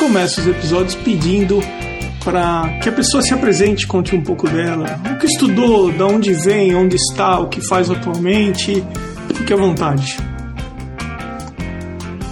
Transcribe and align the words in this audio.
Começo 0.00 0.40
os 0.40 0.46
episódios 0.46 0.94
pedindo 0.94 1.60
para 2.24 2.78
que 2.82 2.88
a 2.88 2.92
pessoa 2.92 3.22
se 3.22 3.34
apresente, 3.34 3.86
conte 3.86 4.16
um 4.16 4.22
pouco 4.22 4.48
dela, 4.48 4.98
o 5.12 5.18
que 5.18 5.26
estudou, 5.26 5.92
de 5.92 6.02
onde 6.02 6.32
vem, 6.32 6.74
onde 6.74 6.96
está, 6.96 7.38
o 7.38 7.48
que 7.48 7.60
faz 7.60 7.90
atualmente. 7.90 8.82
Fique 9.34 9.52
à 9.52 9.56
vontade. 9.56 10.16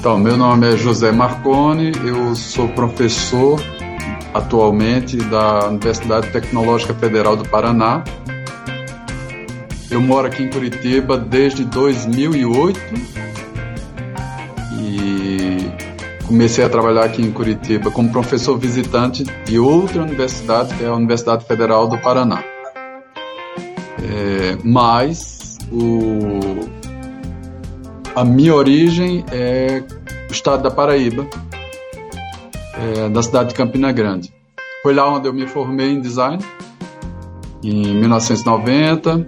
Então, 0.00 0.18
meu 0.18 0.38
nome 0.38 0.72
é 0.72 0.76
José 0.78 1.12
Marconi, 1.12 1.92
eu 2.06 2.34
sou 2.34 2.68
professor 2.68 3.60
atualmente 4.32 5.18
da 5.18 5.68
Universidade 5.68 6.28
Tecnológica 6.30 6.94
Federal 6.94 7.36
do 7.36 7.46
Paraná. 7.46 8.02
Eu 9.90 10.00
moro 10.00 10.26
aqui 10.26 10.42
em 10.42 10.48
Curitiba 10.48 11.18
desde 11.18 11.64
2008 11.64 13.27
comecei 16.28 16.62
a 16.62 16.68
trabalhar 16.68 17.04
aqui 17.04 17.22
em 17.22 17.32
Curitiba 17.32 17.90
como 17.90 18.12
professor 18.12 18.58
visitante 18.58 19.24
de 19.46 19.58
outra 19.58 20.02
universidade, 20.02 20.74
que 20.74 20.84
é 20.84 20.86
a 20.86 20.94
Universidade 20.94 21.46
Federal 21.46 21.88
do 21.88 21.96
Paraná. 21.98 22.44
É, 23.98 24.58
mas 24.62 25.56
o, 25.72 26.68
a 28.14 28.24
minha 28.24 28.54
origem 28.54 29.24
é 29.32 29.82
o 30.28 30.32
estado 30.32 30.62
da 30.62 30.70
Paraíba, 30.70 31.26
é, 32.74 33.08
da 33.08 33.22
cidade 33.22 33.48
de 33.48 33.54
Campina 33.54 33.90
Grande. 33.90 34.30
Foi 34.82 34.92
lá 34.92 35.10
onde 35.10 35.26
eu 35.26 35.32
me 35.32 35.46
formei 35.46 35.92
em 35.92 36.00
design, 36.00 36.44
em 37.64 37.94
1990. 37.94 39.24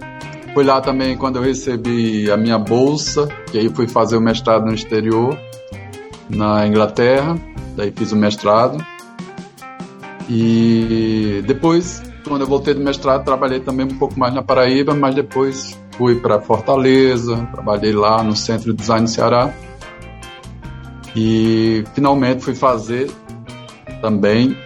Foi 0.53 0.63
lá 0.63 0.79
também 0.79 1.17
quando 1.17 1.37
eu 1.37 1.41
recebi 1.41 2.29
a 2.29 2.37
minha 2.37 2.59
bolsa, 2.59 3.27
que 3.51 3.57
aí 3.57 3.69
fui 3.69 3.87
fazer 3.87 4.17
o 4.17 4.21
mestrado 4.21 4.65
no 4.65 4.73
exterior 4.73 5.35
na 6.35 6.67
Inglaterra, 6.67 7.37
daí 7.75 7.91
fiz 7.91 8.11
o 8.11 8.15
mestrado. 8.15 8.83
E 10.29 11.43
depois, 11.45 12.01
quando 12.27 12.41
eu 12.41 12.47
voltei 12.47 12.73
do 12.73 12.81
mestrado, 12.81 13.25
trabalhei 13.25 13.59
também 13.59 13.85
um 13.85 13.97
pouco 13.97 14.19
mais 14.19 14.33
na 14.33 14.41
Paraíba, 14.41 14.93
mas 14.93 15.13
depois 15.13 15.77
fui 15.97 16.15
para 16.15 16.39
Fortaleza, 16.39 17.47
trabalhei 17.51 17.91
lá 17.91 18.23
no 18.23 18.35
Centro 18.35 18.71
de 18.71 18.79
Design 18.79 19.07
Ceará. 19.07 19.53
E 21.15 21.83
finalmente 21.93 22.43
fui 22.43 22.55
fazer 22.55 23.11
também, 24.01 24.57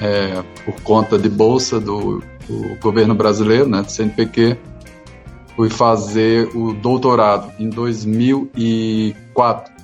é, 0.00 0.42
por 0.64 0.80
conta 0.82 1.18
de 1.18 1.28
bolsa 1.28 1.80
do, 1.80 2.22
do 2.46 2.76
governo 2.80 3.14
brasileiro, 3.14 3.66
né, 3.66 3.82
do 3.82 3.90
CNPq, 3.90 4.56
fui 5.56 5.70
fazer 5.70 6.50
o 6.54 6.74
doutorado 6.74 7.50
em 7.58 7.70
2004 7.70 9.75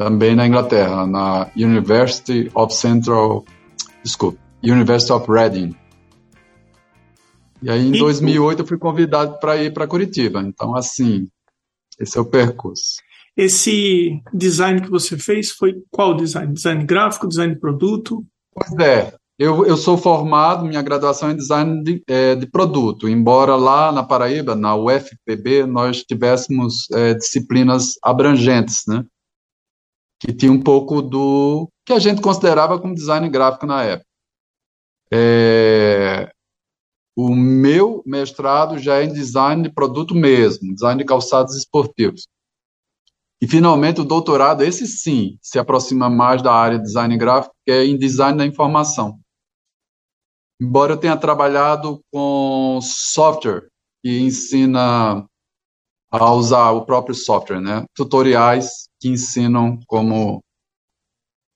também 0.00 0.34
na 0.34 0.46
Inglaterra, 0.46 1.06
na 1.06 1.50
University 1.54 2.50
of 2.54 2.72
Central, 2.72 3.44
desculpa, 4.02 4.38
University 4.62 5.12
of 5.12 5.30
Reading. 5.30 5.76
E 7.60 7.68
aí 7.68 7.86
em 7.86 7.94
e 7.94 7.98
2008 7.98 8.62
eu 8.62 8.66
fui 8.66 8.78
convidado 8.78 9.38
para 9.38 9.62
ir 9.62 9.74
para 9.74 9.86
Curitiba. 9.86 10.40
Então 10.40 10.74
assim, 10.74 11.28
esse 11.98 12.16
é 12.16 12.20
o 12.22 12.24
percurso. 12.24 12.94
Esse 13.36 14.22
design 14.32 14.80
que 14.80 14.88
você 14.88 15.18
fez 15.18 15.50
foi 15.50 15.74
qual 15.90 16.14
design? 16.14 16.50
Design 16.50 16.82
gráfico, 16.86 17.28
design 17.28 17.52
de 17.52 17.60
produto? 17.60 18.24
Pois 18.54 18.72
é, 18.80 19.12
eu, 19.38 19.66
eu 19.66 19.76
sou 19.76 19.98
formado, 19.98 20.64
minha 20.64 20.80
graduação 20.80 21.28
é 21.28 21.32
em 21.32 21.36
design 21.36 21.82
de, 21.82 22.02
é, 22.08 22.34
de 22.34 22.46
produto, 22.46 23.06
embora 23.06 23.54
lá 23.54 23.92
na 23.92 24.02
Paraíba, 24.02 24.56
na 24.56 24.74
UFPB, 24.74 25.66
nós 25.66 26.02
tivéssemos 26.04 26.90
é, 26.90 27.12
disciplinas 27.12 27.98
abrangentes, 28.02 28.84
né? 28.88 29.04
Que 30.20 30.32
tinha 30.34 30.52
um 30.52 30.60
pouco 30.60 31.00
do 31.00 31.68
que 31.84 31.94
a 31.94 31.98
gente 31.98 32.20
considerava 32.20 32.78
como 32.78 32.94
design 32.94 33.28
gráfico 33.28 33.66
na 33.66 33.82
época. 33.82 34.06
É, 35.12 36.30
o 37.16 37.34
meu 37.34 38.02
mestrado 38.06 38.78
já 38.78 38.98
é 38.98 39.04
em 39.04 39.12
design 39.12 39.62
de 39.62 39.72
produto 39.72 40.14
mesmo, 40.14 40.74
design 40.74 40.98
de 40.98 41.06
calçados 41.06 41.56
esportivos. 41.56 42.28
E 43.42 43.48
finalmente 43.48 44.02
o 44.02 44.04
doutorado, 44.04 44.62
esse 44.62 44.86
sim, 44.86 45.38
se 45.40 45.58
aproxima 45.58 46.10
mais 46.10 46.42
da 46.42 46.52
área 46.52 46.78
de 46.78 46.84
design 46.84 47.16
gráfico, 47.16 47.54
que 47.64 47.72
é 47.72 47.84
em 47.86 47.96
design 47.96 48.36
da 48.36 48.44
informação. 48.44 49.18
Embora 50.60 50.92
eu 50.92 50.98
tenha 50.98 51.16
trabalhado 51.16 52.04
com 52.12 52.78
software 52.82 53.68
que 54.02 54.20
ensina 54.20 55.26
a 56.10 56.32
usar 56.32 56.70
o 56.70 56.84
próprio 56.84 57.14
software, 57.14 57.60
né? 57.60 57.84
Tutoriais 57.94 58.88
que 58.98 59.08
ensinam 59.08 59.78
como 59.86 60.42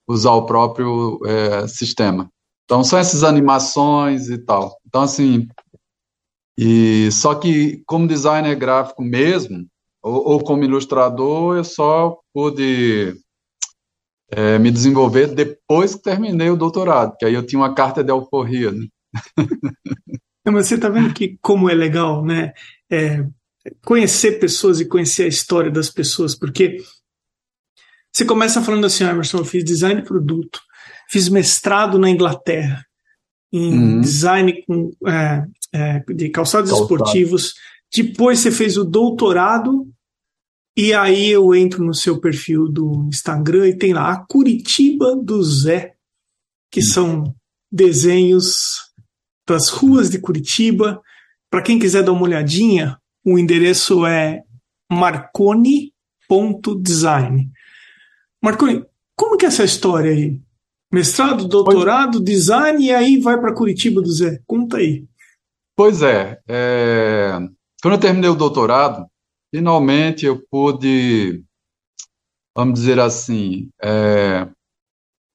usar 0.07 0.31
o 0.31 0.45
próprio 0.45 1.19
é, 1.25 1.67
sistema. 1.67 2.29
Então 2.63 2.83
são 2.83 2.97
essas 2.97 3.23
animações 3.23 4.29
e 4.29 4.37
tal. 4.37 4.77
Então 4.85 5.01
assim, 5.01 5.47
e 6.57 7.11
só 7.11 7.35
que 7.35 7.83
como 7.85 8.07
designer 8.07 8.55
gráfico 8.55 9.03
mesmo 9.03 9.67
ou, 10.01 10.29
ou 10.29 10.43
como 10.43 10.63
ilustrador 10.63 11.57
eu 11.57 11.63
só 11.63 12.17
pude 12.33 13.13
é, 14.31 14.57
me 14.57 14.71
desenvolver 14.71 15.27
depois 15.27 15.95
que 15.95 16.01
terminei 16.01 16.49
o 16.49 16.57
doutorado, 16.57 17.15
que 17.17 17.25
aí 17.25 17.33
eu 17.33 17.45
tinha 17.45 17.59
uma 17.59 17.73
carta 17.73 18.03
de 18.03 18.11
alforria, 18.11 18.71
né? 18.71 18.87
mas 20.45 20.67
você 20.67 20.75
está 20.75 20.89
vendo 20.89 21.13
que 21.13 21.37
como 21.41 21.69
é 21.69 21.73
legal, 21.73 22.23
né? 22.23 22.53
É, 22.89 23.25
conhecer 23.83 24.39
pessoas 24.39 24.79
e 24.79 24.85
conhecer 24.85 25.23
a 25.23 25.27
história 25.27 25.71
das 25.71 25.89
pessoas, 25.89 26.35
porque 26.35 26.77
você 28.11 28.25
começa 28.25 28.61
falando 28.61 28.85
assim, 28.85 29.03
ah, 29.03 29.11
Emerson, 29.11 29.39
eu 29.39 29.45
fiz 29.45 29.63
design 29.63 30.01
de 30.01 30.07
produto, 30.07 30.61
fiz 31.09 31.27
mestrado 31.27 31.99
na 31.99 32.09
Inglaterra 32.09 32.85
em 33.51 33.77
uhum. 33.77 34.01
design 34.01 34.63
com, 34.65 34.91
é, 35.07 35.45
é, 35.73 35.99
de 36.13 36.29
calçados 36.29 36.69
Calçado. 36.69 36.93
esportivos, 36.93 37.53
depois 37.93 38.39
você 38.39 38.51
fez 38.51 38.77
o 38.77 38.83
doutorado 38.83 39.87
e 40.77 40.93
aí 40.93 41.29
eu 41.29 41.55
entro 41.55 41.83
no 41.83 41.93
seu 41.93 42.19
perfil 42.19 42.67
do 42.67 43.05
Instagram 43.07 43.69
e 43.69 43.77
tem 43.77 43.93
lá 43.93 44.11
a 44.11 44.25
Curitiba 44.25 45.15
do 45.15 45.41
Zé, 45.41 45.95
que 46.69 46.81
uhum. 46.81 46.85
são 46.85 47.35
desenhos 47.71 48.75
das 49.47 49.69
ruas 49.69 50.09
de 50.09 50.19
Curitiba. 50.19 51.01
Para 51.49 51.61
quem 51.61 51.79
quiser 51.79 52.03
dar 52.03 52.11
uma 52.11 52.23
olhadinha, 52.23 52.97
o 53.25 53.39
endereço 53.39 54.05
é 54.05 54.43
marconi.design. 54.91 57.49
Marconi, 58.41 58.83
como 59.15 59.37
que 59.37 59.45
é 59.45 59.47
essa 59.47 59.63
história 59.63 60.11
aí? 60.11 60.37
Mestrado, 60.93 61.47
doutorado, 61.47 62.23
design 62.23 62.85
e 62.85 62.93
aí 62.93 63.19
vai 63.19 63.39
para 63.39 63.55
Curitiba 63.55 63.99
do 64.01 64.11
Zé. 64.11 64.39
Conta 64.45 64.77
aí. 64.77 65.07
Pois 65.75 66.03
é, 66.03 66.39
é, 66.47 67.39
quando 67.81 67.95
eu 67.95 67.99
terminei 67.99 68.29
o 68.29 68.35
doutorado, 68.35 69.07
finalmente 69.53 70.25
eu 70.25 70.41
pude, 70.49 71.43
vamos 72.55 72.75
dizer 72.75 72.97
assim, 72.99 73.69
é, 73.83 74.47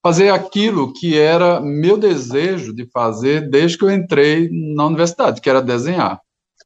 fazer 0.02 0.30
aquilo 0.30 0.92
que 0.92 1.18
era 1.18 1.60
meu 1.60 1.98
desejo 1.98 2.74
de 2.74 2.88
fazer 2.90 3.50
desde 3.50 3.76
que 3.76 3.84
eu 3.84 3.90
entrei 3.90 4.48
na 4.50 4.86
universidade, 4.86 5.40
que 5.40 5.50
era 5.50 5.60
desenhar, 5.60 6.20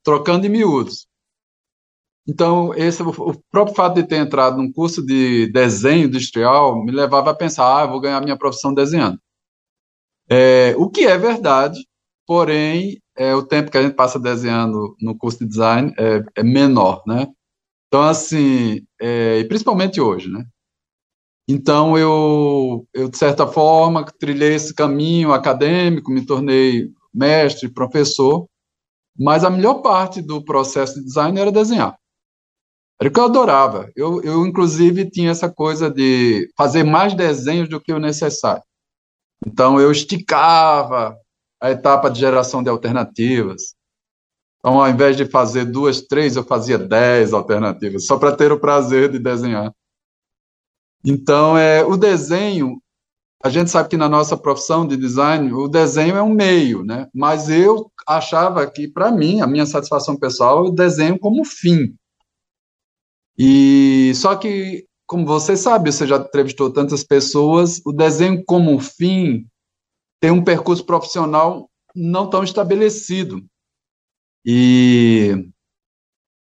trocando 0.05 0.43
de 0.43 0.49
miúdos. 0.49 1.09
Então, 2.27 2.75
esse, 2.75 3.03
o 3.03 3.35
próprio 3.51 3.77
fato 3.77 3.97
de 3.97 4.09
ter 4.09 4.17
entrado 4.17 4.57
num 4.57 4.73
curso 4.73 5.05
de 5.05 5.47
desenho 5.53 6.07
industrial 6.07 6.83
me 6.83 6.91
levava 6.91 7.31
a 7.31 7.35
pensar, 7.35 7.83
ah, 7.83 7.87
vou 7.87 8.01
ganhar 8.01 8.21
minha 8.23 8.39
profissão 8.39 8.73
desenhando. 8.73 9.19
É, 10.29 10.75
o 10.79 10.88
que 10.88 11.05
é 11.06 11.19
verdade, 11.19 11.79
porém, 12.26 12.99
é, 13.17 13.35
o 13.35 13.43
tempo 13.43 13.71
que 13.71 13.76
a 13.76 13.82
gente 13.82 13.94
passa 13.94 14.19
desenhando 14.19 14.97
no 15.00 15.17
curso 15.17 15.38
de 15.41 15.47
design 15.47 15.93
é, 15.99 16.23
é 16.37 16.43
menor, 16.43 17.03
né? 17.06 17.26
Então, 17.88 18.03
assim, 18.03 18.81
é, 19.00 19.44
principalmente 19.44 20.00
hoje, 20.00 20.31
né? 20.31 20.44
Então, 21.47 21.99
eu, 21.99 22.87
eu, 22.94 23.09
de 23.09 23.19
certa 23.19 23.47
forma, 23.47 24.05
trilhei 24.19 24.55
esse 24.55 24.75
caminho 24.75 25.32
acadêmico, 25.32 26.11
me 26.11 26.25
tornei 26.25 26.91
mestre, 27.12 27.69
professor, 27.69 28.47
mas 29.19 29.44
a 29.44 29.50
melhor 29.50 29.82
parte 29.82 30.23
do 30.23 30.43
processo 30.43 30.94
de 30.94 31.05
design 31.05 31.38
era 31.38 31.53
desenhar. 31.53 31.97
Era 33.05 33.11
o 33.11 33.12
que 33.12 33.21
eu 33.21 33.25
adorava. 33.25 33.93
Eu, 33.95 34.23
eu, 34.23 34.47
inclusive, 34.47 35.11
tinha 35.11 35.31
essa 35.31 35.51
coisa 35.51 35.91
de 35.91 36.51
fazer 36.56 36.85
mais 36.85 37.12
desenhos 37.12 37.69
do 37.69 37.79
que 37.79 37.93
o 37.93 37.99
necessário. 37.99 38.62
Então, 39.47 39.79
eu 39.79 39.93
esticava 39.93 41.15
a 41.61 41.71
etapa 41.71 42.09
de 42.09 42.19
geração 42.19 42.62
de 42.62 42.71
alternativas. 42.71 43.75
Então, 44.59 44.81
ao 44.81 44.89
invés 44.89 45.19
de 45.19 45.27
fazer 45.27 45.67
duas, 45.67 46.01
três, 46.01 46.35
eu 46.35 46.45
fazia 46.45 46.79
dez 46.79 47.35
alternativas, 47.35 48.06
só 48.06 48.17
para 48.17 48.35
ter 48.35 48.51
o 48.51 48.59
prazer 48.59 49.12
de 49.12 49.19
desenhar. 49.19 49.71
Então, 51.05 51.59
é, 51.59 51.85
o 51.85 51.99
desenho, 51.99 52.81
a 53.45 53.50
gente 53.50 53.71
sabe 53.71 53.91
que 53.91 53.99
na 53.99 54.09
nossa 54.09 54.35
profissão 54.35 54.89
de 54.89 54.97
design, 54.97 55.53
o 55.53 55.69
desenho 55.69 56.17
é 56.17 56.23
um 56.23 56.33
meio, 56.33 56.83
né? 56.83 57.07
Mas 57.12 57.50
eu 57.50 57.93
achava 58.09 58.67
que, 58.67 58.89
para 58.89 59.12
mim, 59.12 59.43
a 59.43 59.47
minha 59.47 59.67
satisfação 59.67 60.17
pessoal, 60.17 60.65
o 60.65 60.71
desenho 60.71 61.19
como 61.19 61.45
fim. 61.45 61.95
E 63.39 64.13
só 64.15 64.37
que 64.37 64.87
como 65.07 65.27
você 65.27 65.57
sabe, 65.57 65.93
você 65.93 66.07
já 66.07 66.17
entrevistou 66.17 66.73
tantas 66.73 67.05
pessoas, 67.05 67.81
o 67.85 67.93
desenho 67.93 68.43
como 68.45 68.79
fim 68.81 69.47
tem 70.21 70.31
um 70.31 70.43
percurso 70.43 70.85
profissional 70.85 71.71
não 71.95 72.29
tão 72.29 72.43
estabelecido. 72.43 73.45
E, 74.45 75.51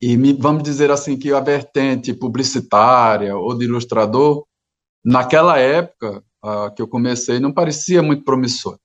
e 0.00 0.17
vamos 0.35 0.62
dizer 0.62 0.91
assim 0.91 1.19
que 1.19 1.33
a 1.33 1.41
vertente 1.41 2.15
publicitária 2.15 3.37
ou 3.37 3.56
de 3.56 3.65
ilustrador, 3.67 4.47
naquela 5.05 5.59
época 5.59 6.25
que 6.75 6.81
eu 6.81 6.88
comecei, 6.88 7.41
não 7.41 7.53
parecia 7.53 8.03
muito 8.03 8.25
promissor. 8.25 8.79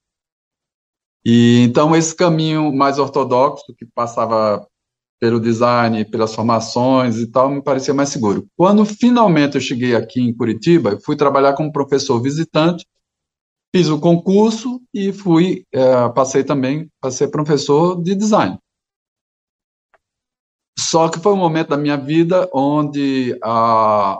E 1.24 1.64
então 1.64 1.96
esse 1.96 2.16
caminho 2.16 2.74
mais 2.74 2.98
ortodoxo 2.98 3.74
que 3.76 3.86
passava 3.86 4.68
pelo 5.22 5.40
design, 5.40 6.04
pelas 6.06 6.34
formações 6.34 7.18
e 7.18 7.28
tal, 7.28 7.48
me 7.48 7.62
parecia 7.62 7.94
mais 7.94 8.10
seguro. 8.10 8.48
Quando 8.58 8.84
finalmente 8.84 9.54
eu 9.54 9.62
cheguei 9.62 9.96
aqui 9.96 10.20
em 10.20 10.36
Curitiba, 10.36 11.00
fui 11.06 11.16
trabalhar 11.16 11.54
como 11.54 11.72
professor 11.72 12.20
visitante, 12.20 12.88
fiz 13.74 13.88
o 13.88 14.00
concurso 14.00 14.82
e 14.92 15.14
fui, 15.14 15.64
é, 15.72 16.10
passei 16.10 16.44
também 16.44 16.90
para 17.00 17.12
ser 17.12 17.28
professor 17.28 18.02
de 18.02 18.16
design. 18.16 18.58
Só 20.80 21.08
que 21.08 21.20
foi 21.20 21.34
um 21.34 21.38
momento 21.38 21.70
da 21.70 21.78
minha 21.78 21.98
vida 21.98 22.50
onde 22.52 23.38
a, 23.44 24.18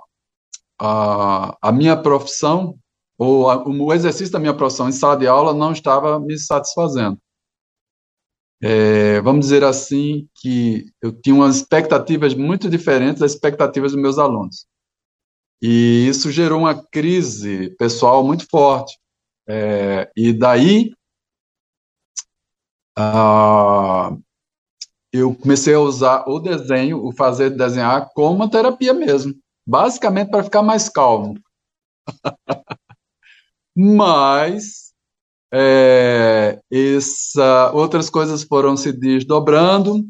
a, 0.80 1.58
a 1.60 1.72
minha 1.72 1.98
profissão, 1.98 2.76
ou 3.18 3.50
a, 3.50 3.68
o 3.68 3.92
exercício 3.92 4.32
da 4.32 4.40
minha 4.40 4.54
profissão 4.54 4.88
em 4.88 4.92
sala 4.92 5.18
de 5.18 5.26
aula 5.26 5.52
não 5.52 5.72
estava 5.72 6.20
me 6.20 6.38
satisfazendo 6.38 7.18
é, 8.62 9.20
vamos 9.22 9.46
dizer 9.46 9.64
assim, 9.64 10.28
que 10.36 10.86
eu 11.02 11.12
tinha 11.12 11.36
umas 11.36 11.58
expectativas 11.58 12.34
muito 12.36 12.70
diferentes 12.70 13.20
das 13.20 13.32
expectativas 13.34 13.92
dos 13.92 14.02
meus 14.02 14.20
alunos. 14.20 14.68
E 15.62 16.08
isso 16.08 16.32
gerou 16.32 16.60
uma 16.60 16.76
crise 16.76 17.76
pessoal 17.78 18.24
muito 18.24 18.48
forte. 18.50 19.00
É, 19.48 20.12
e 20.16 20.32
daí, 20.32 20.92
ah, 22.98 24.16
eu 25.12 25.36
comecei 25.36 25.74
a 25.74 25.80
usar 25.80 26.26
o 26.28 26.40
desenho, 26.40 27.04
o 27.04 27.12
fazer 27.12 27.50
desenhar, 27.50 28.10
como 28.14 28.36
uma 28.36 28.50
terapia 28.50 28.94
mesmo. 28.94 29.34
Basicamente 29.66 30.30
para 30.30 30.44
ficar 30.44 30.62
mais 30.62 30.88
calmo. 30.88 31.40
Mas 33.76 34.91
é, 35.54 36.60
essa, 36.72 37.72
outras 37.74 38.10
coisas 38.10 38.44
foram 38.44 38.78
se 38.78 38.92
desdobrando. 38.92 40.06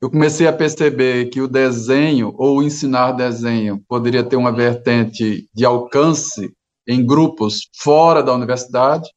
Eu 0.00 0.10
comecei 0.10 0.46
a 0.46 0.52
perceber 0.52 1.26
que 1.26 1.40
o 1.40 1.48
desenho 1.48 2.32
ou 2.38 2.62
ensinar 2.62 3.12
desenho 3.12 3.82
poderia 3.88 4.24
ter 4.24 4.36
uma 4.36 4.52
vertente 4.52 5.48
de 5.52 5.64
alcance 5.64 6.52
em 6.86 7.04
grupos 7.04 7.68
fora 7.82 8.22
da 8.22 8.32
universidade. 8.32 9.10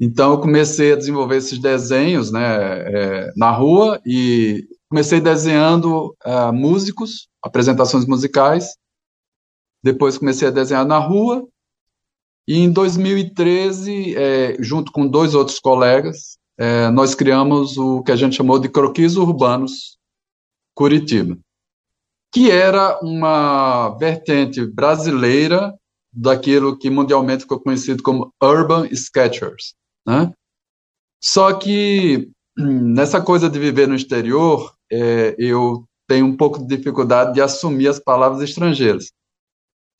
Então 0.00 0.32
eu 0.32 0.40
comecei 0.40 0.92
a 0.92 0.96
desenvolver 0.96 1.36
esses 1.36 1.58
desenhos, 1.58 2.30
né, 2.30 2.40
é, 2.42 3.32
na 3.36 3.50
rua 3.50 4.00
e 4.06 4.66
comecei 4.88 5.20
desenhando 5.20 6.14
uh, 6.24 6.52
músicos, 6.52 7.28
apresentações 7.42 8.06
musicais. 8.06 8.76
Depois 9.82 10.18
comecei 10.18 10.48
a 10.48 10.52
desenhar 10.52 10.86
na 10.86 10.98
rua 10.98 11.46
e 12.46 12.58
em 12.58 12.70
2013, 12.70 14.16
é, 14.16 14.56
junto 14.62 14.92
com 14.92 15.06
dois 15.06 15.34
outros 15.34 15.58
colegas, 15.58 16.38
é, 16.58 16.88
nós 16.90 17.14
criamos 17.14 17.76
o 17.76 18.02
que 18.02 18.12
a 18.12 18.16
gente 18.16 18.36
chamou 18.36 18.58
de 18.58 18.68
Croquis 18.68 19.16
Urbanos 19.16 19.98
Curitiba, 20.74 21.36
que 22.32 22.50
era 22.50 22.98
uma 23.02 23.90
vertente 23.98 24.64
brasileira 24.64 25.74
daquilo 26.12 26.78
que 26.78 26.88
mundialmente 26.88 27.42
ficou 27.42 27.60
conhecido 27.60 28.02
como 28.02 28.32
Urban 28.42 28.88
Sketchers. 28.92 29.74
Né? 30.06 30.32
Só 31.22 31.52
que 31.52 32.30
nessa 32.56 33.20
coisa 33.20 33.50
de 33.50 33.58
viver 33.58 33.86
no 33.86 33.94
exterior, 33.94 34.72
é, 34.90 35.34
eu 35.38 35.84
tenho 36.08 36.24
um 36.24 36.36
pouco 36.36 36.58
de 36.58 36.76
dificuldade 36.76 37.34
de 37.34 37.40
assumir 37.40 37.88
as 37.88 37.98
palavras 37.98 38.40
estrangeiras. 38.40 39.10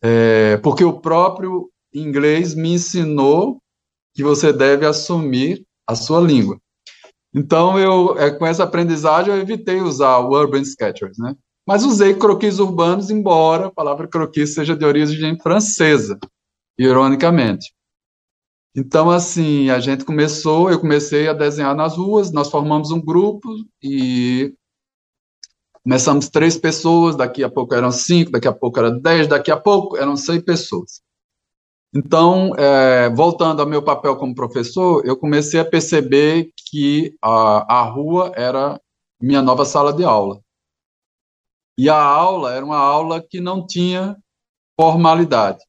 É, 0.03 0.57
porque 0.59 0.85
o 0.85 1.01
próprio 1.01 1.71
inglês 2.01 2.55
me 2.55 2.75
ensinou 2.75 3.61
que 4.15 4.23
você 4.23 4.53
deve 4.53 4.87
assumir 4.87 5.65
a 5.87 5.95
sua 5.95 6.21
língua. 6.21 6.59
Então, 7.35 7.79
eu, 7.79 8.19
é, 8.19 8.31
com 8.31 8.47
essa 8.47 8.65
aprendizagem, 8.65 9.33
eu 9.33 9.41
evitei 9.41 9.81
usar 9.81 10.19
o 10.19 10.33
Urban 10.33 10.63
Sketchers, 10.63 11.19
né? 11.19 11.37
Mas 11.67 11.85
usei 11.85 12.15
croquis 12.15 12.59
urbanos, 12.59 13.11
embora 13.11 13.67
a 13.67 13.73
palavra 13.73 14.09
croquis 14.09 14.55
seja 14.55 14.75
de 14.75 14.85
origem 14.85 15.39
francesa, 15.39 16.19
ironicamente. 16.79 17.75
Então, 18.75 19.11
assim, 19.11 19.69
a 19.71 19.81
gente 19.81 20.05
começou, 20.05 20.71
eu 20.71 20.79
comecei 20.79 21.29
a 21.29 21.33
desenhar 21.33 21.75
nas 21.75 21.97
ruas, 21.97 22.31
nós 22.31 22.51
formamos 22.51 22.91
um 22.91 23.01
grupo 23.01 23.49
e 23.83 24.55
começamos 25.83 26.29
três 26.29 26.57
pessoas, 26.57 27.17
daqui 27.17 27.43
a 27.43 27.51
pouco 27.51 27.75
eram 27.75 27.91
cinco, 27.91 28.31
daqui 28.31 28.49
a 28.49 28.53
pouco 28.53 28.79
eram 28.79 28.99
dez, 28.99 29.27
daqui 29.27 29.51
a 29.51 29.57
pouco 29.57 29.97
eram 29.97 30.17
cem 30.17 30.41
pessoas. 30.41 31.01
Então, 31.95 32.55
é, 32.57 33.09
voltando 33.11 33.61
ao 33.61 33.69
meu 33.69 33.83
papel 33.83 34.17
como 34.17 34.35
professor, 34.35 35.05
eu 35.07 35.17
comecei 35.17 35.59
a 35.61 35.65
perceber 35.65 36.51
que 36.71 37.17
a, 37.23 37.81
a 37.81 37.83
rua 37.85 38.33
era 38.37 38.81
minha 39.21 39.41
nova 39.41 39.65
sala 39.65 39.93
de 39.93 40.05
aula. 40.05 40.41
E 41.79 41.89
a 41.89 42.01
aula 42.01 42.53
era 42.53 42.65
uma 42.65 42.79
aula 42.79 43.23
que 43.23 43.41
não 43.41 43.67
tinha 43.67 44.17
formalidade. 44.79 45.63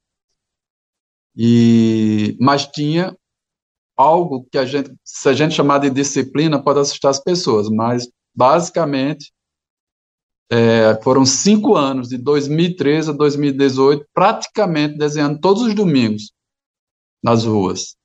E, 1.36 2.36
mas 2.40 2.66
tinha 2.66 3.16
algo 3.96 4.48
que 4.52 4.58
a 4.58 4.66
gente, 4.66 4.94
se 5.04 5.30
a 5.30 5.34
gente 5.34 5.56
chamar 5.56 5.80
de 5.80 5.90
disciplina, 5.90 6.62
pode 6.62 6.80
assustar 6.80 7.12
as 7.12 7.20
pessoas, 7.24 7.70
mas 7.70 8.08
basicamente 8.36 9.32
é, 10.50 10.96
foram 11.04 11.26
cinco 11.26 11.76
anos, 11.76 12.10
de 12.10 12.18
2013 12.18 13.10
a 13.10 13.14
2018, 13.14 14.06
praticamente 14.14 14.98
desenhando 14.98 15.40
todos 15.40 15.62
os 15.62 15.74
domingos 15.74 16.32
nas 17.24 17.44
ruas. 17.46 17.98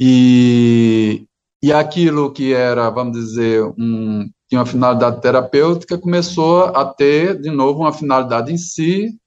E, 0.00 1.26
e 1.62 1.72
aquilo 1.72 2.32
que 2.32 2.52
era, 2.52 2.88
vamos 2.90 3.18
dizer, 3.18 3.64
um, 3.76 4.30
tinha 4.48 4.60
uma 4.60 4.66
finalidade 4.66 5.20
terapêutica, 5.20 5.98
começou 5.98 6.66
a 6.66 6.84
ter, 6.84 7.40
de 7.40 7.50
novo, 7.50 7.80
uma 7.80 7.92
finalidade 7.92 8.52
em 8.52 8.56
si, 8.56 9.18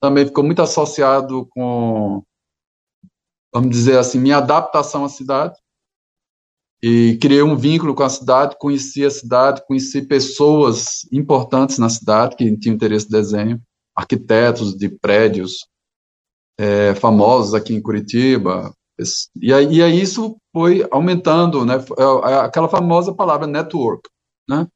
também 0.00 0.26
ficou 0.26 0.44
muito 0.44 0.60
associado 0.60 1.46
com, 1.50 2.22
vamos 3.52 3.70
dizer 3.70 3.98
assim, 3.98 4.20
minha 4.20 4.36
adaptação 4.36 5.04
à 5.04 5.08
cidade 5.08 5.58
e 6.82 7.18
criei 7.20 7.42
um 7.42 7.56
vínculo 7.56 7.94
com 7.94 8.02
a 8.02 8.08
cidade, 8.08 8.56
conheci 8.58 9.04
a 9.04 9.10
cidade, 9.10 9.64
conheci 9.66 10.02
pessoas 10.02 11.00
importantes 11.12 11.78
na 11.78 11.88
cidade 11.88 12.36
que 12.36 12.56
tinham 12.56 12.74
interesse 12.74 13.06
em 13.06 13.10
desenho, 13.10 13.62
arquitetos 13.94 14.76
de 14.76 14.88
prédios 14.88 15.66
é, 16.56 16.94
famosos 16.94 17.54
aqui 17.54 17.74
em 17.74 17.82
Curitiba, 17.82 18.72
e 19.40 19.52
aí, 19.52 19.74
e 19.74 19.82
aí 19.82 20.00
isso 20.00 20.36
foi 20.52 20.86
aumentando, 20.90 21.64
né, 21.64 21.74
é, 21.76 22.30
é 22.32 22.34
aquela 22.38 22.68
famosa 22.68 23.14
palavra 23.14 23.46
network, 23.46 24.08
né, 24.48 24.66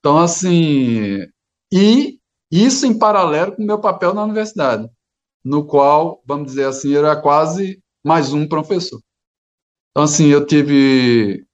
então 0.00 0.18
assim, 0.18 1.26
e 1.72 2.18
isso 2.50 2.86
em 2.86 2.98
paralelo 2.98 3.54
com 3.54 3.62
o 3.62 3.66
meu 3.66 3.80
papel 3.80 4.14
na 4.14 4.24
universidade, 4.24 4.88
no 5.44 5.64
qual, 5.64 6.20
vamos 6.24 6.46
dizer 6.46 6.66
assim, 6.66 6.94
era 6.94 7.14
quase 7.20 7.80
mais 8.04 8.32
um 8.32 8.48
professor. 8.48 9.00
Então, 9.96 10.04
assim, 10.04 10.26
eu 10.26 10.44
tive 10.44 11.46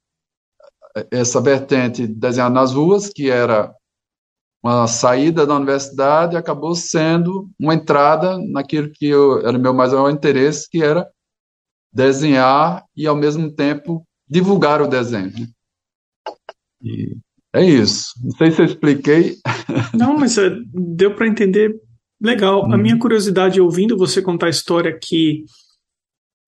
essa 1.12 1.40
vertente 1.40 2.08
desenhada 2.08 2.52
nas 2.52 2.72
ruas, 2.72 3.08
que 3.08 3.30
era 3.30 3.72
uma 4.60 4.88
saída 4.88 5.46
da 5.46 5.54
universidade, 5.54 6.36
acabou 6.36 6.74
sendo 6.74 7.48
uma 7.56 7.72
entrada 7.72 8.36
naquilo 8.50 8.90
que 8.90 9.06
eu, 9.06 9.46
era 9.46 9.56
meu 9.56 9.72
mais 9.72 9.92
maior 9.92 10.10
interesse, 10.10 10.68
que 10.68 10.82
era 10.82 11.08
desenhar 11.92 12.84
e, 12.96 13.06
ao 13.06 13.14
mesmo 13.14 13.48
tempo, 13.48 14.04
divulgar 14.28 14.82
o 14.82 14.88
desenho. 14.88 15.30
Né? 15.30 15.46
E 16.82 17.16
é 17.54 17.64
isso. 17.64 18.12
Não 18.24 18.32
sei 18.32 18.50
se 18.50 18.60
eu 18.60 18.66
expliquei. 18.66 19.36
Não, 19.96 20.18
mas 20.18 20.36
é, 20.36 20.50
deu 20.74 21.14
para 21.14 21.28
entender 21.28 21.80
legal. 22.20 22.66
Hum. 22.66 22.74
A 22.74 22.76
minha 22.76 22.98
curiosidade, 22.98 23.60
ouvindo 23.60 23.96
você 23.96 24.20
contar 24.20 24.46
a 24.46 24.50
história 24.50 24.98
que 25.00 25.44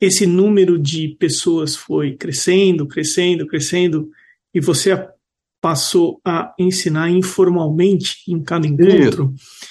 esse 0.00 0.26
número 0.26 0.78
de 0.78 1.16
pessoas 1.18 1.76
foi 1.76 2.16
crescendo, 2.16 2.86
crescendo, 2.86 3.46
crescendo, 3.46 4.10
e 4.52 4.60
você 4.60 5.08
passou 5.60 6.20
a 6.24 6.54
ensinar 6.58 7.10
informalmente 7.10 8.18
em 8.28 8.42
cada 8.42 8.66
encontro. 8.66 9.32
Isso. 9.34 9.64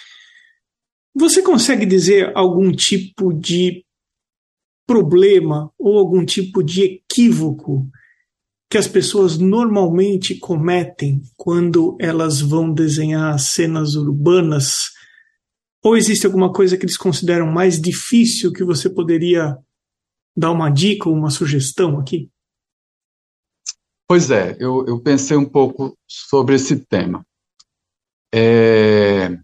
Você 1.16 1.42
consegue 1.44 1.86
dizer 1.86 2.32
algum 2.36 2.72
tipo 2.72 3.32
de 3.32 3.86
problema 4.88 5.72
ou 5.78 5.98
algum 6.00 6.26
tipo 6.26 6.64
de 6.64 6.82
equívoco 6.84 7.88
que 8.70 8.78
as 8.78 8.88
pessoas 8.88 9.38
normalmente 9.38 10.40
cometem 10.40 11.22
quando 11.38 11.96
elas 12.00 12.42
vão 12.42 12.74
desenhar 12.74 13.38
cenas 13.38 13.94
urbanas 13.94 14.90
Ou 15.84 15.96
existe 15.98 16.26
alguma 16.26 16.52
coisa 16.52 16.78
que 16.78 16.86
eles 16.86 16.98
consideram 16.98 17.46
mais 17.46 17.80
difícil 17.80 18.52
que 18.54 18.64
você 18.64 18.90
poderia 18.90 19.56
dar 20.36 20.52
uma 20.52 20.70
dica 20.70 21.10
ou 21.10 21.16
uma 21.16 21.30
sugestão 21.30 22.00
aqui? 22.00 22.30
Pois 24.08 24.30
é, 24.30 24.56
eu, 24.60 24.86
eu 24.88 25.02
pensei 25.02 25.38
um 25.38 25.50
pouco 25.50 25.98
sobre 26.08 26.56
esse 26.56 26.86
tema. 26.86 27.26
É... 28.34 29.38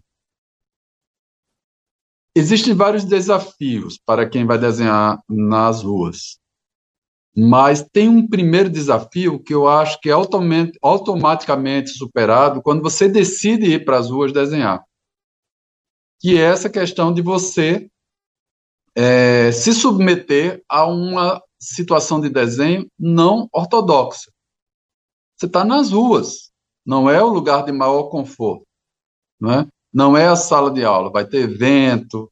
Existem 2.34 2.74
vários 2.74 3.04
desafios 3.04 3.98
para 3.98 4.28
quem 4.28 4.46
vai 4.46 4.58
desenhar 4.58 5.20
nas 5.28 5.82
ruas. 5.82 6.38
Mas 7.36 7.82
tem 7.92 8.08
um 8.08 8.26
primeiro 8.26 8.68
desafio 8.68 9.40
que 9.40 9.54
eu 9.54 9.68
acho 9.68 10.00
que 10.00 10.10
é 10.10 10.12
automaticamente 10.12 11.90
superado 11.90 12.60
quando 12.62 12.82
você 12.82 13.08
decide 13.08 13.66
ir 13.66 13.84
para 13.84 13.98
as 13.98 14.10
ruas 14.10 14.32
desenhar, 14.32 14.84
que 16.20 16.36
é 16.36 16.42
essa 16.42 16.68
questão 16.68 17.14
de 17.14 17.22
você 17.22 17.88
é, 19.02 19.50
se 19.50 19.72
submeter 19.72 20.62
a 20.68 20.84
uma 20.84 21.42
situação 21.58 22.20
de 22.20 22.28
desenho 22.28 22.86
não 22.98 23.48
ortodoxa. 23.50 24.30
Você 25.34 25.46
está 25.46 25.64
nas 25.64 25.90
ruas, 25.90 26.50
não 26.84 27.08
é 27.08 27.22
o 27.22 27.28
lugar 27.28 27.64
de 27.64 27.72
maior 27.72 28.10
conforto, 28.10 28.66
não 29.40 29.52
é? 29.52 29.66
Não 29.90 30.14
é 30.18 30.28
a 30.28 30.36
sala 30.36 30.70
de 30.70 30.84
aula, 30.84 31.10
vai 31.10 31.24
ter 31.24 31.46
vento, 31.46 32.30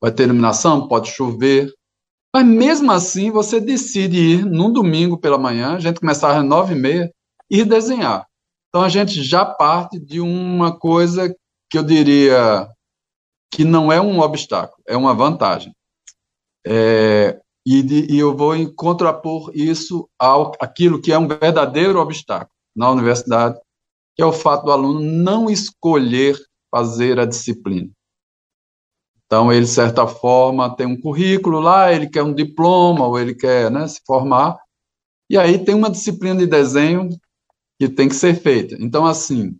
vai 0.00 0.10
ter 0.10 0.24
iluminação, 0.24 0.88
pode 0.88 1.08
chover, 1.08 1.72
mas 2.34 2.44
mesmo 2.44 2.90
assim, 2.90 3.30
você 3.30 3.60
decide 3.60 4.16
ir 4.16 4.44
num 4.44 4.72
domingo 4.72 5.16
pela 5.16 5.38
manhã, 5.38 5.76
a 5.76 5.78
gente 5.78 6.00
começava 6.00 6.40
às 6.40 6.44
nove 6.44 6.74
e 6.74 6.78
meia, 6.78 7.12
ir 7.48 7.64
desenhar. 7.64 8.26
Então 8.68 8.82
a 8.82 8.88
gente 8.88 9.22
já 9.22 9.44
parte 9.44 10.00
de 10.00 10.20
uma 10.20 10.76
coisa 10.76 11.32
que 11.70 11.78
eu 11.78 11.84
diria 11.84 12.68
que 13.52 13.64
não 13.64 13.92
é 13.92 14.00
um 14.00 14.18
obstáculo, 14.18 14.82
é 14.84 14.96
uma 14.96 15.14
vantagem. 15.14 15.72
É, 16.66 17.40
e, 17.66 18.14
e, 18.14 18.18
eu 18.18 18.36
vou 18.36 18.54
contrapor 18.74 19.50
isso 19.54 20.08
ao 20.18 20.52
aquilo 20.60 21.00
que 21.00 21.12
é 21.12 21.18
um 21.18 21.28
verdadeiro 21.28 21.98
obstáculo 21.98 22.50
na 22.74 22.90
universidade, 22.90 23.58
que 24.14 24.22
é 24.22 24.26
o 24.26 24.32
fato 24.32 24.64
do 24.64 24.72
aluno 24.72 25.00
não 25.00 25.50
escolher 25.50 26.36
fazer 26.70 27.18
a 27.18 27.24
disciplina. 27.24 27.90
Então, 29.26 29.52
ele, 29.52 29.64
de 29.64 29.70
certa 29.70 30.06
forma, 30.06 30.74
tem 30.76 30.86
um 30.86 31.00
currículo 31.00 31.60
lá, 31.60 31.92
ele 31.92 32.08
quer 32.08 32.22
um 32.22 32.34
diploma, 32.34 33.06
ou 33.06 33.18
ele 33.18 33.34
quer 33.34 33.70
né, 33.70 33.88
se 33.88 34.00
formar, 34.06 34.58
e 35.30 35.38
aí 35.38 35.64
tem 35.64 35.74
uma 35.74 35.90
disciplina 35.90 36.36
de 36.36 36.46
desenho 36.46 37.08
que 37.80 37.88
tem 37.88 38.08
que 38.08 38.14
ser 38.14 38.34
feita. 38.34 38.76
Então, 38.78 39.06
assim, 39.06 39.56